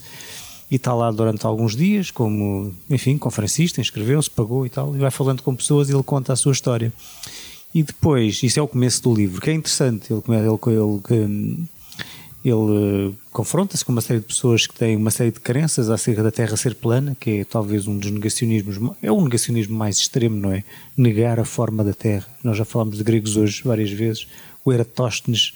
e 0.71 0.77
está 0.77 0.95
lá 0.95 1.11
durante 1.11 1.45
alguns 1.45 1.77
dias, 1.77 2.11
como, 2.11 2.75
enfim, 2.89 3.19
conferencista, 3.19 3.83
inscreveu-se, 3.83 4.31
pagou 4.31 4.65
e 4.65 4.71
tal, 4.71 4.97
e 4.97 4.99
vai 4.99 5.11
falando 5.11 5.43
com 5.43 5.55
pessoas 5.55 5.91
e 5.91 5.93
ele 5.93 6.03
conta 6.03 6.33
a 6.33 6.37
sua 6.37 6.53
história. 6.53 6.91
E 7.75 7.83
depois, 7.83 8.43
isso 8.43 8.59
é 8.59 8.63
o 8.63 8.69
começo 8.69 9.03
do 9.03 9.15
livro, 9.15 9.39
que 9.39 9.51
é 9.51 9.53
interessante, 9.53 10.11
ele, 10.11 10.23
ele, 10.29 10.49
ele, 11.11 11.69
ele 12.45 13.11
eh, 13.11 13.13
confronta-se 13.31 13.85
com 13.85 13.93
uma 13.93 14.01
série 14.01 14.19
de 14.21 14.27
pessoas 14.27 14.67
que 14.67 14.75
têm 14.75 14.97
uma 14.97 15.11
série 15.11 15.31
de 15.31 15.39
crenças 15.39 15.89
acerca 15.89 16.23
da 16.23 16.31
Terra 16.31 16.57
ser 16.57 16.75
plana, 16.75 17.17
que 17.19 17.41
é 17.41 17.45
talvez 17.45 17.87
um 17.87 17.97
dos 17.97 18.11
negacionismos, 18.11 18.79
é 19.01 19.13
o 19.13 19.21
negacionismo 19.21 19.77
mais 19.77 19.99
extremo, 19.99 20.37
não 20.37 20.53
é? 20.53 20.65
Negar 20.97 21.39
a 21.39 21.45
forma 21.45 21.85
da 21.85 21.95
Terra. 21.95 22.27
Nós 22.43 22.57
já 22.57 22.65
falámos 22.65 22.99
de 22.99 23.05
gregos 23.05 23.37
hoje 23.37 23.63
várias 23.65 23.91
vezes. 23.91 24.27
O 24.65 24.73
Eratóstenes, 24.73 25.55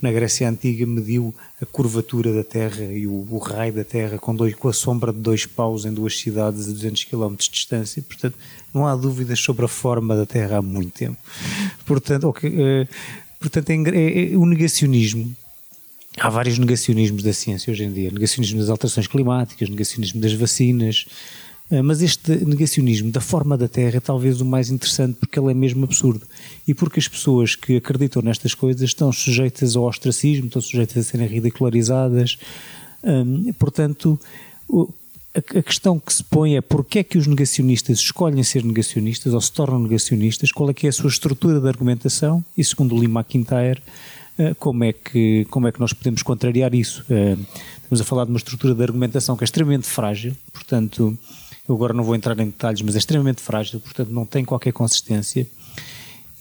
na 0.00 0.12
Grécia 0.12 0.48
Antiga, 0.48 0.86
mediu 0.86 1.34
a 1.60 1.66
curvatura 1.66 2.32
da 2.32 2.44
Terra 2.44 2.84
e 2.84 3.06
o, 3.06 3.26
o 3.28 3.38
raio 3.38 3.72
da 3.72 3.82
Terra 3.84 4.18
com, 4.18 4.34
dois, 4.34 4.54
com 4.54 4.68
a 4.68 4.72
sombra 4.72 5.12
de 5.12 5.18
dois 5.18 5.46
paus 5.46 5.84
em 5.84 5.92
duas 5.92 6.16
cidades 6.18 6.68
a 6.68 6.72
200 6.72 7.04
km 7.04 7.34
de 7.34 7.50
distância. 7.50 8.02
Portanto, 8.02 8.36
não 8.72 8.86
há 8.86 8.94
dúvidas 8.94 9.40
sobre 9.40 9.64
a 9.64 9.68
forma 9.68 10.16
da 10.16 10.26
Terra 10.26 10.58
há 10.58 10.62
muito 10.62 10.92
tempo. 10.92 11.16
Portanto, 11.84 12.28
ok, 12.28 12.52
eh, 12.56 12.88
portanto 13.40 13.70
é 13.70 13.74
é- 13.74 14.32
é- 14.32 14.36
o 14.36 14.46
negacionismo 14.46 15.34
Há 16.18 16.28
vários 16.28 16.58
negacionismos 16.58 17.22
da 17.22 17.32
ciência 17.32 17.70
hoje 17.70 17.84
em 17.84 17.92
dia. 17.92 18.10
Negacionismo 18.10 18.60
das 18.60 18.68
alterações 18.68 19.06
climáticas, 19.06 19.68
negacionismo 19.68 20.20
das 20.20 20.32
vacinas. 20.32 21.06
Eh, 21.70 21.82
Mas 21.82 22.02
este 22.02 22.44
negacionismo 22.44 23.10
da 23.10 23.20
forma 23.20 23.56
da 23.56 23.68
Terra 23.68 23.98
é 23.98 24.00
talvez 24.00 24.40
o 24.40 24.44
mais 24.44 24.70
interessante 24.70 25.14
porque 25.14 25.38
ele 25.38 25.50
é 25.50 25.54
mesmo 25.54 25.84
absurdo. 25.84 26.26
E 26.66 26.74
porque 26.74 26.98
as 26.98 27.06
pessoas 27.06 27.54
que 27.54 27.76
acreditam 27.76 28.22
nestas 28.22 28.54
coisas 28.54 28.82
estão 28.82 29.12
sujeitas 29.12 29.76
ao 29.76 29.84
ostracismo, 29.84 30.46
estão 30.46 30.60
sujeitas 30.60 30.96
a 30.96 31.02
serem 31.10 31.28
ridicularizadas. 31.28 32.38
Portanto, 33.58 34.20
a, 35.34 35.62
questão 35.62 35.98
que 35.98 36.12
se 36.12 36.24
põe 36.24 36.56
é 36.56 36.60
porque 36.60 36.98
é 36.98 37.04
que 37.04 37.16
os 37.16 37.26
negacionistas 37.26 37.98
escolhem 37.98 38.42
ser 38.42 38.64
negacionistas 38.64 39.32
ou 39.32 39.40
se 39.40 39.52
tornam 39.52 39.78
negacionistas, 39.78 40.50
qual 40.52 40.70
é 40.70 40.74
que 40.74 40.86
é 40.86 40.90
a 40.90 40.92
sua 40.92 41.08
estrutura 41.08 41.60
de 41.60 41.68
argumentação 41.68 42.44
e, 42.56 42.64
segundo 42.64 42.96
Lee 42.96 43.08
McIntyre, 43.08 43.80
como 44.58 44.84
é 44.84 44.92
que, 44.92 45.46
como 45.50 45.68
é 45.68 45.72
que 45.72 45.80
nós 45.80 45.92
podemos 45.92 46.22
contrariar 46.22 46.74
isso. 46.74 47.04
Eh, 47.10 47.36
Estamos 47.90 48.02
a 48.02 48.04
falar 48.04 48.24
de 48.24 48.30
uma 48.30 48.36
estrutura 48.36 48.72
de 48.72 48.84
argumentação 48.84 49.36
que 49.36 49.42
é 49.42 49.46
extremamente 49.46 49.84
frágil, 49.84 50.36
portanto, 50.52 51.18
eu 51.68 51.74
agora 51.74 51.92
não 51.92 52.04
vou 52.04 52.14
entrar 52.14 52.38
em 52.38 52.46
detalhes, 52.46 52.82
mas 52.82 52.94
é 52.94 52.98
extremamente 52.98 53.40
frágil, 53.42 53.80
portanto, 53.80 54.10
não 54.10 54.24
tem 54.24 54.44
qualquer 54.44 54.72
consistência, 54.72 55.44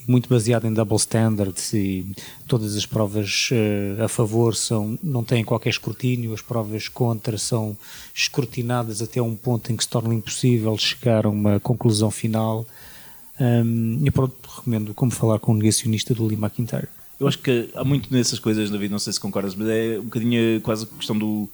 muito 0.07 0.29
baseada 0.29 0.67
em 0.67 0.73
double 0.73 0.97
standards 0.97 1.73
e 1.73 2.05
todas 2.47 2.75
as 2.75 2.85
provas 2.85 3.49
eh, 3.51 3.99
a 3.99 4.07
favor 4.07 4.55
são, 4.55 4.95
não 5.01 5.23
têm 5.23 5.43
qualquer 5.43 5.71
escrutínio, 5.71 6.35
as 6.35 6.41
provas 6.43 6.87
contra 6.87 7.35
são 7.35 7.75
escrutinadas 8.13 9.01
até 9.01 9.19
um 9.19 9.35
ponto 9.35 9.71
em 9.71 9.75
que 9.75 9.83
se 9.83 9.89
torna 9.89 10.13
impossível 10.13 10.77
chegar 10.77 11.25
a 11.25 11.29
uma 11.29 11.59
conclusão 11.59 12.11
final. 12.11 12.63
Um, 13.39 14.05
e 14.05 14.11
pronto, 14.11 14.35
recomendo 14.55 14.93
como 14.93 15.09
falar 15.09 15.39
com 15.39 15.53
um 15.53 15.55
negacionista 15.55 16.13
do 16.13 16.27
Lee 16.27 16.37
McIntyre. 16.37 16.89
Eu 17.19 17.27
acho 17.27 17.37
que 17.39 17.69
há 17.75 17.83
muito 17.83 18.11
nessas 18.13 18.39
coisas, 18.39 18.69
David, 18.69 18.91
não 18.91 18.99
sei 18.99 19.11
se 19.13 19.19
concordas, 19.19 19.53
mas 19.55 19.67
é 19.67 19.99
um 19.99 20.03
bocadinho 20.03 20.61
quase 20.61 20.85
a 20.85 20.97
questão 20.97 21.17
do, 21.17 21.49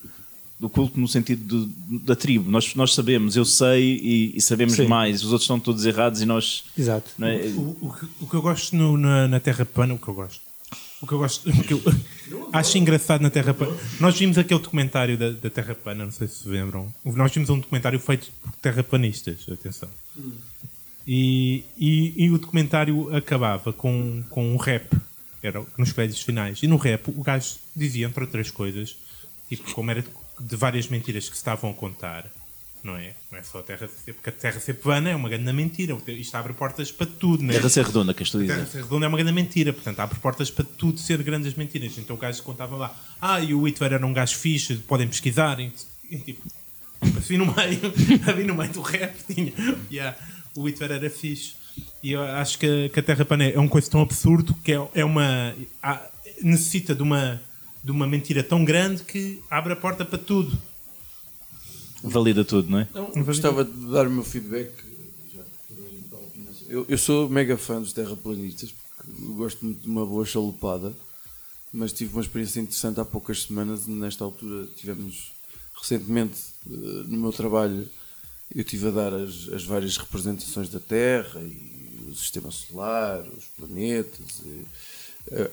do 0.60 0.70
culto 0.70 1.00
no 1.00 1.08
sentido 1.08 1.66
de- 1.66 2.00
da 2.00 2.16
tribo. 2.16 2.50
Nós, 2.52 2.76
nós 2.76 2.94
sabemos, 2.94 3.36
eu 3.36 3.44
sei 3.46 3.98
e, 4.02 4.38
e 4.38 4.42
sabemos 4.42 4.76
Sim. 4.76 4.88
mais, 4.88 5.18
os 5.24 5.32
outros 5.32 5.42
estão 5.44 5.60
todos 5.60 5.86
errados 5.86 6.22
e 6.22 6.26
nós. 6.26 6.66
Exato. 6.78 7.10
não 7.18 7.28
é? 7.28 7.38
O, 7.48 7.78
o 7.82 7.94
que- 8.00 8.08
o 8.22 8.28
que 8.28 8.34
eu 8.36 8.42
gosto 8.42 8.76
no- 8.76 8.96
na, 8.98 9.28
na 9.28 9.40
Terra 9.40 9.66
Plana, 9.66 9.96
o 9.96 9.98
que 9.98 10.08
eu 10.08 10.14
gosto, 10.14 10.40
o 11.02 11.08
que 11.08 11.14
eu 11.14 11.18
gosto, 11.18 11.50
o 11.50 11.64
que 11.64 11.74
eu 11.74 11.82
acho 12.54 12.78
engraçado 12.78 13.22
na 13.22 13.32
Terra 13.32 13.54
Plana, 13.54 13.76
nós 14.00 14.16
vimos 14.20 14.38
aquele 14.38 14.60
documentário 14.60 15.18
da, 15.18 15.32
da 15.32 15.50
Terra 15.50 15.74
Plana, 15.74 16.06
não 16.06 16.12
sei 16.12 16.28
se 16.28 16.44
se 16.44 16.48
lembram. 16.48 16.94
Nós 17.04 17.32
vimos 17.34 17.50
um 17.50 17.58
documentário 17.60 18.00
feito 18.00 18.28
por 18.42 18.52
terraplanistas, 18.62 19.40
atenção. 19.52 19.90
E, 21.08 21.64
e, 21.78 22.26
e 22.26 22.30
o 22.32 22.38
documentário 22.38 23.16
acabava 23.16 23.72
com, 23.74 24.24
com 24.30 24.54
um 24.54 24.58
rap, 24.58 24.88
era 25.48 25.64
nos 25.78 25.92
créditos 25.92 26.22
finais. 26.22 26.62
E 26.64 26.68
no 26.68 26.78
rap 26.78 27.08
o 27.10 27.24
gajo 27.24 27.56
dizia, 27.76 28.08
entre 28.08 28.24
outras 28.24 28.52
coisas, 28.52 28.96
tipo, 29.50 29.72
como 29.74 29.92
era 29.92 30.02
de, 30.02 30.10
de 30.40 30.56
várias 30.56 30.88
mentiras 30.88 31.26
que 31.30 31.36
se 31.36 31.42
estavam 31.42 31.72
a 31.72 31.74
contar, 31.74 32.26
não 32.84 32.96
é? 32.96 33.16
Não 33.32 33.40
é 33.40 33.44
só 33.44 33.60
a 33.60 33.64
Terra 33.64 33.88
ser, 33.88 34.14
porque 34.14 34.30
a 34.30 34.34
Terra 34.34 34.60
ser 34.60 34.76
plana 34.76 35.10
é 35.10 35.16
uma 35.16 35.28
grande 35.28 35.52
mentira. 35.52 35.98
Isto 36.08 36.36
abre 36.36 36.54
portas 36.54 36.92
para 36.92 37.08
tudo, 37.08 37.44
não 37.44 37.50
é? 37.50 37.54
Terra 37.54 37.70
ser 37.70 37.84
redonda, 37.84 38.14
que 38.14 38.22
estou 38.22 38.40
a 38.40 38.44
A 38.44 38.48
Terra 38.48 38.60
dizer. 38.60 38.72
ser 38.72 38.84
redonda 38.84 39.06
é 39.06 39.10
uma 39.10 39.18
grande 39.18 39.34
mentira, 39.34 39.74
portanto 39.74 40.00
abre 40.00 40.20
portas 40.20 40.52
para 40.52 40.64
tudo 40.64 41.00
ser 41.00 41.22
grandes 41.24 41.56
mentiras. 41.56 41.98
Então 41.98 42.16
o 42.16 42.20
gajo 42.20 42.44
contava 42.44 42.76
lá, 42.76 42.96
ah, 43.20 43.40
e 43.40 43.54
o 43.54 43.68
Hitler 43.68 43.94
era 43.94 44.06
um 44.06 44.14
gajo 44.14 44.36
fixe, 44.38 44.76
podem 44.76 45.08
pesquisar. 45.08 45.60
E, 45.60 45.72
e, 46.12 46.18
tipo, 46.20 46.48
assim 47.18 47.38
no 47.38 47.46
meio, 47.48 47.82
ali 48.30 48.44
no 48.44 48.54
meio 48.56 48.72
do 48.72 48.82
rap 48.82 49.16
tinha, 49.34 49.52
yeah, 49.92 50.16
o 50.56 50.68
Hitler 50.68 50.92
era 50.92 51.10
fixe. 51.10 51.56
E 52.06 52.12
eu 52.12 52.22
acho 52.22 52.60
que, 52.60 52.68
a- 52.68 52.90
que 52.90 53.00
a 53.00 53.04
Terra 53.04 53.26
plana 53.26 53.46
é 53.46 53.58
uma 53.58 53.68
coisa 53.68 53.90
tão 53.90 54.00
absurdo 54.02 54.54
que 54.64 54.72
é, 54.72 54.88
é 54.94 55.04
uma. 55.04 55.56
há- 55.82 56.08
necessita 56.44 56.94
de 56.94 57.02
uma, 57.02 57.42
de 57.84 57.90
uma 57.90 58.06
mentira 58.06 58.44
tão 58.44 58.64
grande 58.64 59.02
que 59.04 59.42
abre 59.50 59.74
a 59.74 59.76
porta 59.76 60.06
para 60.06 60.20
tudo. 60.20 60.56
Valida 62.04 62.46
tudo, 62.46 62.70
não 62.70 62.80
é? 62.80 62.88
Não, 62.94 63.12
eu 63.16 63.26
gostava 63.26 63.66
de 63.66 63.72
dar 63.92 64.06
o 64.08 64.12
meu 64.12 64.24
feedback. 64.24 64.72
Eu, 66.68 66.86
eu 66.90 66.98
sou 66.98 67.28
mega 67.30 67.58
fã 67.58 67.80
dos 67.82 67.94
terraplanistas 67.94 68.72
porque 68.72 69.24
eu 69.24 69.34
gosto 69.34 69.66
muito 69.66 69.82
de 69.82 69.88
uma 69.90 70.06
boa 70.06 70.26
chalupada, 70.26 70.94
mas 71.74 71.92
tive 71.94 72.14
uma 72.14 72.22
experiência 72.22 72.60
interessante 72.60 73.00
há 73.00 73.06
poucas 73.06 73.44
semanas. 73.44 73.88
Nesta 73.88 74.24
altura, 74.24 74.68
tivemos 74.76 75.32
recentemente 75.80 76.36
eh, 76.70 76.72
no 77.08 77.18
meu 77.18 77.32
trabalho, 77.32 77.88
eu 78.54 78.62
estive 78.62 78.88
a 78.90 78.92
dar 78.92 79.14
as, 79.14 79.48
as 79.54 79.64
várias 79.64 79.98
representações 79.98 80.70
da 80.70 80.80
Terra 80.80 81.40
e 81.42 81.85
sistema 82.16 82.52
solar, 82.52 83.26
os 83.38 83.46
planetas. 83.58 84.42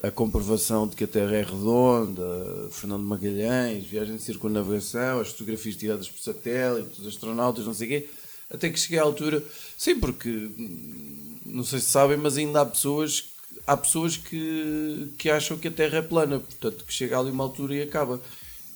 a, 0.02 0.08
a 0.08 0.10
comprovação 0.10 0.86
de 0.86 0.96
que 0.96 1.04
a 1.04 1.08
Terra 1.08 1.36
é 1.36 1.42
redonda, 1.42 2.68
Fernando 2.70 3.04
Magalhães, 3.04 3.84
viagem 3.84 4.16
de 4.16 4.22
circunnavegação, 4.22 5.20
as 5.20 5.28
fotografias 5.28 5.76
tiradas 5.76 6.08
por 6.08 6.20
satélite, 6.20 7.00
os 7.00 7.06
astronautas, 7.06 7.64
não 7.64 7.74
sei 7.74 7.86
o 7.86 7.90
quê, 7.90 8.08
até 8.50 8.68
que 8.68 8.78
cheguei 8.78 8.98
à 8.98 9.02
altura, 9.02 9.42
sim, 9.78 9.98
porque 9.98 10.28
hum, 10.28 11.38
não 11.46 11.64
sei 11.64 11.80
se 11.80 11.86
sabem, 11.86 12.16
mas 12.16 12.36
ainda 12.36 12.60
há 12.60 12.66
pessoas, 12.66 13.24
há 13.66 13.76
pessoas 13.76 14.16
que, 14.16 15.08
que 15.16 15.30
acham 15.30 15.56
que 15.58 15.68
a 15.68 15.70
Terra 15.70 15.98
é 15.98 16.02
plana, 16.02 16.38
portanto, 16.38 16.84
que 16.84 16.92
chega 16.92 17.18
ali 17.18 17.30
uma 17.30 17.44
altura 17.44 17.74
e 17.74 17.82
acaba. 17.82 18.20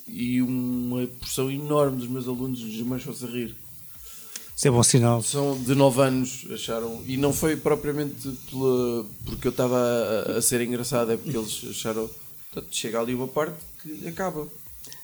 E 0.08 0.40
uma 0.40 1.04
porção 1.18 1.50
enorme 1.50 1.96
dos 1.96 2.06
meus 2.06 2.28
alunos 2.28 2.60
desmanchou-se 2.60 3.24
a 3.24 3.28
rir 3.28 3.56
Isso 4.56 4.68
é 4.68 4.70
bom 4.70 4.82
sinal. 4.82 5.22
são 5.22 5.56
de 5.62 5.74
9 5.74 6.00
anos, 6.00 6.46
acharam, 6.50 7.02
e 7.06 7.16
não 7.18 7.32
foi 7.32 7.56
propriamente 7.56 8.28
pela, 8.50 9.04
porque 9.26 9.46
eu 9.48 9.50
estava 9.50 9.76
a, 9.76 10.38
a 10.38 10.42
ser 10.42 10.62
engraçado, 10.62 11.12
é 11.12 11.16
porque 11.18 11.36
eles 11.36 11.62
acharam, 11.70 12.08
portanto, 12.52 12.74
chega 12.74 12.98
ali 12.98 13.14
uma 13.14 13.28
parte 13.28 13.56
que 13.82 14.08
acaba. 14.08 14.46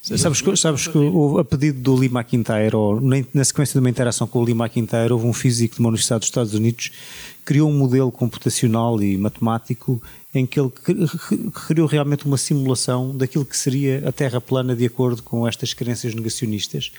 Sabes, 0.01 0.41
que- 0.41 0.57
sabes 0.57 0.87
que 0.89 0.97
houve, 0.99 1.41
a 1.41 1.45
pedido 1.45 1.79
do 1.81 1.95
Lee 1.95 2.09
McIntyre, 2.13 2.75
ou 2.75 3.01
na, 3.01 3.45
sequência 3.45 3.75
de 3.75 3.79
uma 3.79 3.91
interação 3.91 4.27
com 4.27 4.41
o 4.41 4.43
Lee 4.45 4.55
McIntyre, 4.55 5.13
houve 5.13 5.27
um 5.27 5.33
físico 5.33 5.75
de 5.77 5.81
uma 5.81 5.91
universidade 5.91 6.21
dos 6.21 6.29
Estados 6.29 6.55
Unidos 6.55 6.89
que 6.89 7.45
criou 7.45 7.69
um 7.71 7.77
modelo 7.77 8.11
computacional 8.11 9.01
e 9.03 9.17
matemático 9.17 10.03
em 10.35 10.45
que 10.47 10.59
ele 10.59 10.71
cri- 10.71 11.07
cri- 11.07 11.51
criou 11.67 11.87
realmente 11.87 12.25
uma 12.25 12.37
simulação 12.39 13.17
daquilo 13.17 13.45
que 13.45 13.57
seria 13.57 14.09
a 14.09 14.11
Terra 14.13 14.41
plana 14.41 14.75
de 14.75 14.87
acordo 14.87 15.23
com 15.23 15.47
estas 15.47 15.73
crenças 15.75 16.15
negacionistas, 16.15 16.91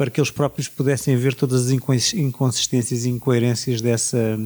para 0.00 0.10
que 0.10 0.18
eles 0.18 0.30
próprios 0.30 0.66
pudessem 0.66 1.14
ver 1.14 1.34
todas 1.34 1.66
as 1.66 1.70
incons- 1.72 2.14
inconsistências 2.14 3.04
e 3.04 3.10
incoerências 3.10 3.82
dessa, 3.82 4.40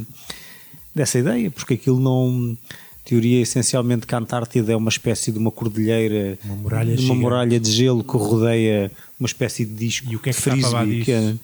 dessa 0.93 1.17
ideia, 1.17 1.49
porque 1.49 1.75
aquilo 1.75 2.01
não. 2.01 2.59
Teoria 3.05 3.41
essencialmente 3.43 4.05
que 4.07 4.15
a 4.15 4.19
Antártida 4.19 4.73
é 4.73 4.77
uma 4.77 4.89
espécie 4.89 5.31
de 5.31 5.39
uma 5.39 5.51
cordilheira, 5.53 6.39
Uma 6.43 6.57
muralha 6.57 6.97
de 6.97 7.05
uma 7.05 7.15
muralha 7.15 7.61
de 7.61 7.71
gelo 7.71 8.03
que 8.03 8.17
rodeia 8.17 8.91
uma 9.21 9.27
espécie 9.27 9.65
de 9.67 9.75
disco 9.75 10.11
E 10.11 10.17
o 10.17 10.19
que 10.19 10.31
é 10.31 10.33
que 10.33 10.39
está 10.39 10.57
para 10.57 10.69
lá 10.71 10.85
disso? 10.87 11.05
que 11.05 11.13
é- 11.13 11.35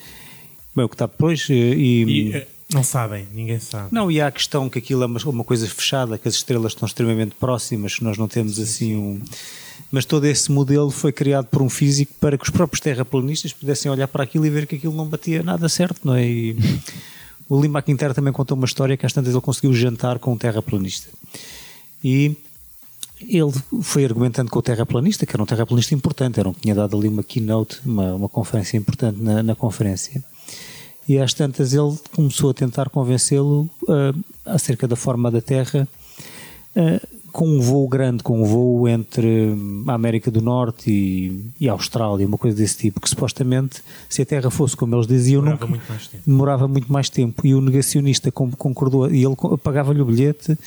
bem, 0.74 0.84
o 0.86 0.88
que 0.88 0.94
está 0.94 1.06
depois 1.06 1.46
e, 1.50 1.52
E, 1.52 2.32
eh, 2.34 2.48
não 2.72 2.84
sabem, 2.84 3.26
ninguém 3.32 3.58
sabe. 3.58 3.88
não, 3.90 4.10
e 4.10 4.20
há 4.20 4.28
a 4.28 4.30
questão 4.30 4.68
que 4.68 4.78
aquilo 4.78 5.02
é 5.02 5.06
uma, 5.06 5.20
uma 5.26 5.44
coisa 5.44 5.66
fechada, 5.66 6.16
que 6.16 6.28
as 6.28 6.34
estrelas 6.34 6.72
estão 6.72 6.86
extremamente 6.86 7.34
próximas, 7.34 7.96
que 7.96 8.04
nós 8.04 8.16
não 8.16 8.28
temos 8.28 8.58
assim 8.58 8.96
um. 8.96 9.20
Mas 9.90 10.04
todo 10.04 10.24
esse 10.24 10.52
modelo 10.52 10.90
foi 10.90 11.10
criado 11.10 11.46
por 11.46 11.62
um 11.62 11.68
físico 11.68 12.12
para 12.20 12.38
que 12.38 12.44
os 12.44 12.50
próprios 12.50 12.80
terraplanistas 12.80 13.52
pudessem 13.52 13.90
olhar 13.90 14.06
para 14.06 14.22
aquilo 14.22 14.46
e 14.46 14.50
ver 14.50 14.66
que 14.66 14.76
aquilo 14.76 14.94
não 14.94 15.06
batia 15.06 15.42
nada 15.42 15.68
certo, 15.68 16.00
não 16.04 16.14
é? 16.14 16.24
E 16.24 16.56
o 17.48 17.58
Lee 17.58 17.68
McIntyre 17.68 18.14
também 18.14 18.32
contou 18.32 18.56
uma 18.56 18.66
história 18.66 18.96
que 18.96 19.04
às 19.04 19.12
tantas 19.12 19.32
ele 19.32 19.40
conseguiu 19.40 19.74
jantar 19.74 20.20
com 20.20 20.32
um 20.32 20.38
terraplanista. 20.38 21.08
E 22.04 22.36
ele 23.20 23.52
foi 23.82 24.04
argumentando 24.04 24.50
com 24.50 24.60
o 24.60 24.62
terraplanista, 24.62 25.26
que 25.26 25.34
era 25.34 25.42
um 25.42 25.46
terraplanista 25.46 25.94
importante, 25.94 26.38
era 26.38 26.48
um 26.48 26.52
que 26.52 26.60
tinha 26.60 26.74
dado 26.74 26.96
ali 26.96 27.08
uma 27.08 27.24
keynote, 27.24 27.80
uma, 27.84 28.14
uma 28.14 28.28
conferência 28.28 28.76
importante 28.76 29.20
na, 29.20 29.42
na 29.42 29.54
conferência. 29.56 30.22
E 31.10 31.18
às 31.18 31.32
tantas 31.34 31.72
ele 31.74 31.96
começou 32.14 32.50
a 32.50 32.54
tentar 32.54 32.88
convencê-lo 32.90 33.68
ah, 33.88 34.14
acerca 34.54 34.86
da 34.86 34.96
forma 34.96 35.30
da 35.30 35.40
Terra, 35.40 35.88
ah, 36.76 37.00
com 37.32 37.46
um 37.48 37.60
voo 37.60 37.86
grande, 37.88 38.22
com 38.24 38.42
um 38.42 38.44
voo 38.44 38.88
entre 38.88 39.26
hum, 39.52 39.84
a 39.86 39.94
América 39.94 40.30
do 40.30 40.40
Norte 40.40 40.90
e, 40.90 41.50
e 41.60 41.68
a 41.68 41.72
Austrália, 41.72 42.26
uma 42.26 42.36
coisa 42.38 42.56
desse 42.56 42.76
tipo, 42.78 43.00
que 43.00 43.08
supostamente, 43.08 43.82
se 44.08 44.20
a 44.22 44.26
Terra 44.26 44.50
fosse 44.50 44.76
como 44.76 44.94
eles 44.96 45.06
diziam, 45.06 45.42
Demorava 45.42 45.60
nunca- 45.66 45.70
muito 45.76 45.88
mais 45.88 46.06
tempo. 46.08 46.22
demorava 46.26 46.68
muito 46.68 46.92
mais 46.92 47.08
tempo. 47.08 47.46
E 47.46 47.54
o 47.54 47.60
negacionista 47.60 48.30
con- 48.32 48.50
concordou, 48.52 49.10
e 49.10 49.24
ele 49.24 49.36
pagava-lhe 49.62 50.00
o 50.00 50.04
bilhete, 50.04 50.58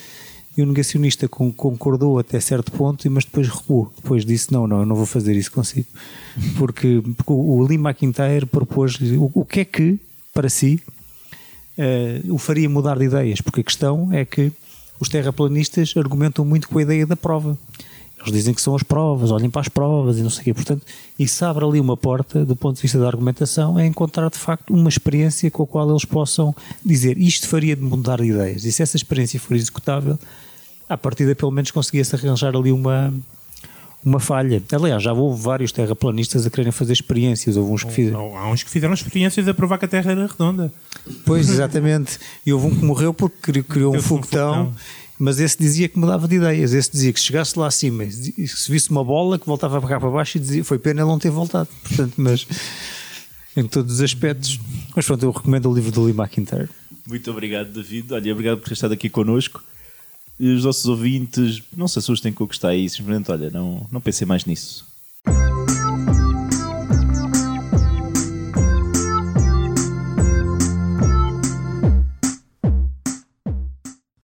e 0.58 0.62
o 0.62 0.66
negacionista 0.66 1.28
con- 1.28 1.52
concordou 1.52 2.18
até 2.20 2.40
certo 2.40 2.72
ponto, 2.72 3.10
mas 3.12 3.26
depois 3.26 3.48
recuou. 3.50 3.92
Depois 4.02 4.24
disse: 4.26 4.54
Não, 4.54 4.68
não, 4.68 4.82
eu 4.82 4.86
não 4.86 4.96
vou 4.96 5.06
fazer 5.06 5.36
isso 5.36 5.52
consigo. 5.52 5.88
Porque, 6.58 7.02
porque 7.18 7.32
o 7.34 7.58
o 7.58 7.64
Lee 7.66 7.78
McIntyre 7.78 8.46
propôs-lhe 8.46 9.18
o, 9.18 9.32
o 9.34 9.44
que 9.46 9.62
é 9.62 9.66
que, 9.66 10.00
para 10.34 10.50
si, 10.50 10.82
eh, 11.78 12.22
o 12.30 12.38
faria 12.38 12.70
mudar 12.70 12.98
de 12.98 13.06
ideias. 13.06 13.40
Porque 13.42 13.62
a 13.62 13.64
questão 13.64 14.12
é 14.12 14.26
que 14.26 14.52
os 15.00 15.10
terraplanistas 15.10 15.94
argumentam 15.96 16.44
muito 16.44 16.68
com 16.68 16.80
a 16.80 16.82
ideia 16.82 17.06
da 17.06 17.16
prova. 17.16 17.58
Eles 18.20 18.32
dizem 18.32 18.54
que 18.54 18.62
são 18.62 18.74
as 18.74 18.84
provas, 18.84 19.32
olhem 19.32 19.50
para 19.50 19.62
as 19.62 19.68
provas 19.68 20.18
e 20.18 20.22
não 20.22 20.30
sei 20.30 20.42
o 20.42 20.44
quê. 20.46 20.54
Portanto, 20.54 20.86
isso 21.20 21.44
abre 21.44 21.66
ali 21.66 21.80
uma 21.80 21.98
porta, 21.98 22.46
do 22.46 22.56
ponto 22.56 22.78
de 22.78 22.82
vista 22.82 22.98
da 22.98 23.06
argumentação, 23.06 23.78
é 23.78 23.86
encontrar 23.86 24.30
de 24.30 24.38
facto 24.38 24.74
uma 24.74 24.88
experiência 24.88 25.52
com 25.52 25.64
a 25.64 25.68
qual 25.68 25.90
eles 25.90 26.06
possam 26.06 26.56
dizer 26.86 27.18
isto 27.18 27.50
faria 27.50 27.76
de 27.76 27.82
mudar 27.82 28.22
de 28.22 28.30
ideias. 28.30 28.64
E 28.64 28.72
se 28.72 28.82
essa 28.82 28.96
experiência 28.96 29.40
for 29.40 29.56
executável, 29.56 30.18
à 30.88 30.98
partida 30.98 31.36
pelo 31.36 31.52
menos 31.52 31.72
conseguia-se 31.72 32.16
arranjar 32.16 32.56
ali 32.56 32.72
uma, 32.72 33.14
uma 34.06 34.20
falha. 34.20 34.62
Aliás, 34.72 35.02
já 35.02 35.14
houve 35.14 35.42
vários 35.42 35.72
terraplanistas 35.72 36.46
a 36.46 36.50
quererem 36.50 36.72
fazer 36.72 36.94
experiências. 36.94 37.56
Houve 37.56 37.72
uns 37.72 37.84
que 37.84 37.92
fizeram. 37.92 38.38
Há 38.38 38.52
uns 38.52 38.64
que 38.64 38.70
fizeram 38.70 38.94
experiências 38.94 39.48
a 39.48 39.54
provar 39.54 39.78
que 39.78 39.86
a 39.86 39.88
Terra 39.88 40.12
era 40.12 40.28
redonda. 40.28 40.72
Pois, 41.26 41.50
exatamente. 41.50 42.20
E 42.46 42.52
houve 42.52 42.68
um 42.68 42.76
que 42.76 42.84
morreu 42.84 43.14
porque 43.14 43.38
criou, 43.42 43.64
criou 43.64 43.94
um 43.94 43.98
um 43.98 44.02
foguetão, 44.02 44.54
foguetão. 44.54 44.76
mas 45.18 45.40
esse 45.40 45.58
dizia 45.58 45.88
que 45.88 45.98
mudava 45.98 46.28
de 46.28 46.36
ideias. 46.36 46.74
Esse 46.74 46.92
dizia 46.92 47.14
que 47.14 47.20
se 47.20 47.26
chegasse 47.26 47.58
lá 47.58 47.68
acima, 47.68 48.04
e 48.04 48.48
se 48.48 48.72
visse 48.72 48.90
uma 48.92 49.04
bola, 49.04 49.40
que 49.40 49.46
voltava 49.46 49.80
para 49.80 49.90
cá 49.90 50.00
para 50.00 50.10
baixo 50.10 50.38
e 50.38 50.42
dizia 50.42 50.64
foi 50.64 50.78
pena 50.80 51.02
ele 51.02 51.10
não 51.10 51.20
ter 51.20 51.32
voltado. 51.32 51.70
Portanto, 51.84 52.14
mas 52.18 52.46
em 53.56 53.66
todos 53.68 53.96
os 53.96 54.02
aspectos. 54.02 54.60
Mas 54.96 55.06
pronto, 55.06 55.24
eu 55.24 55.32
recomendo 55.32 55.70
o 55.70 55.74
livro 55.74 55.92
do 55.92 56.04
Lee 56.04 56.16
McIntyre. 56.16 56.70
Muito 57.08 57.30
obrigado, 57.32 57.72
David. 57.72 58.14
Olha, 58.14 58.32
obrigado 58.32 58.60
por 58.60 58.68
ter 58.68 58.74
estado 58.74 58.94
aqui 58.94 59.10
connosco 59.10 59.64
os 60.40 60.66
nossos 60.66 60.86
ouvintes 60.86 61.62
não 61.76 61.88
se 61.88 62.00
assustem 62.00 62.34
com 62.34 62.44
o 62.44 62.48
que 62.48 62.56
está 62.56 62.70
aí, 62.70 62.90
simplesmente, 62.90 63.32
olha, 63.32 63.50
não, 63.50 63.86
não 63.92 64.02
pensei 64.02 64.26
mais 64.26 64.46
nisso. 64.46 64.86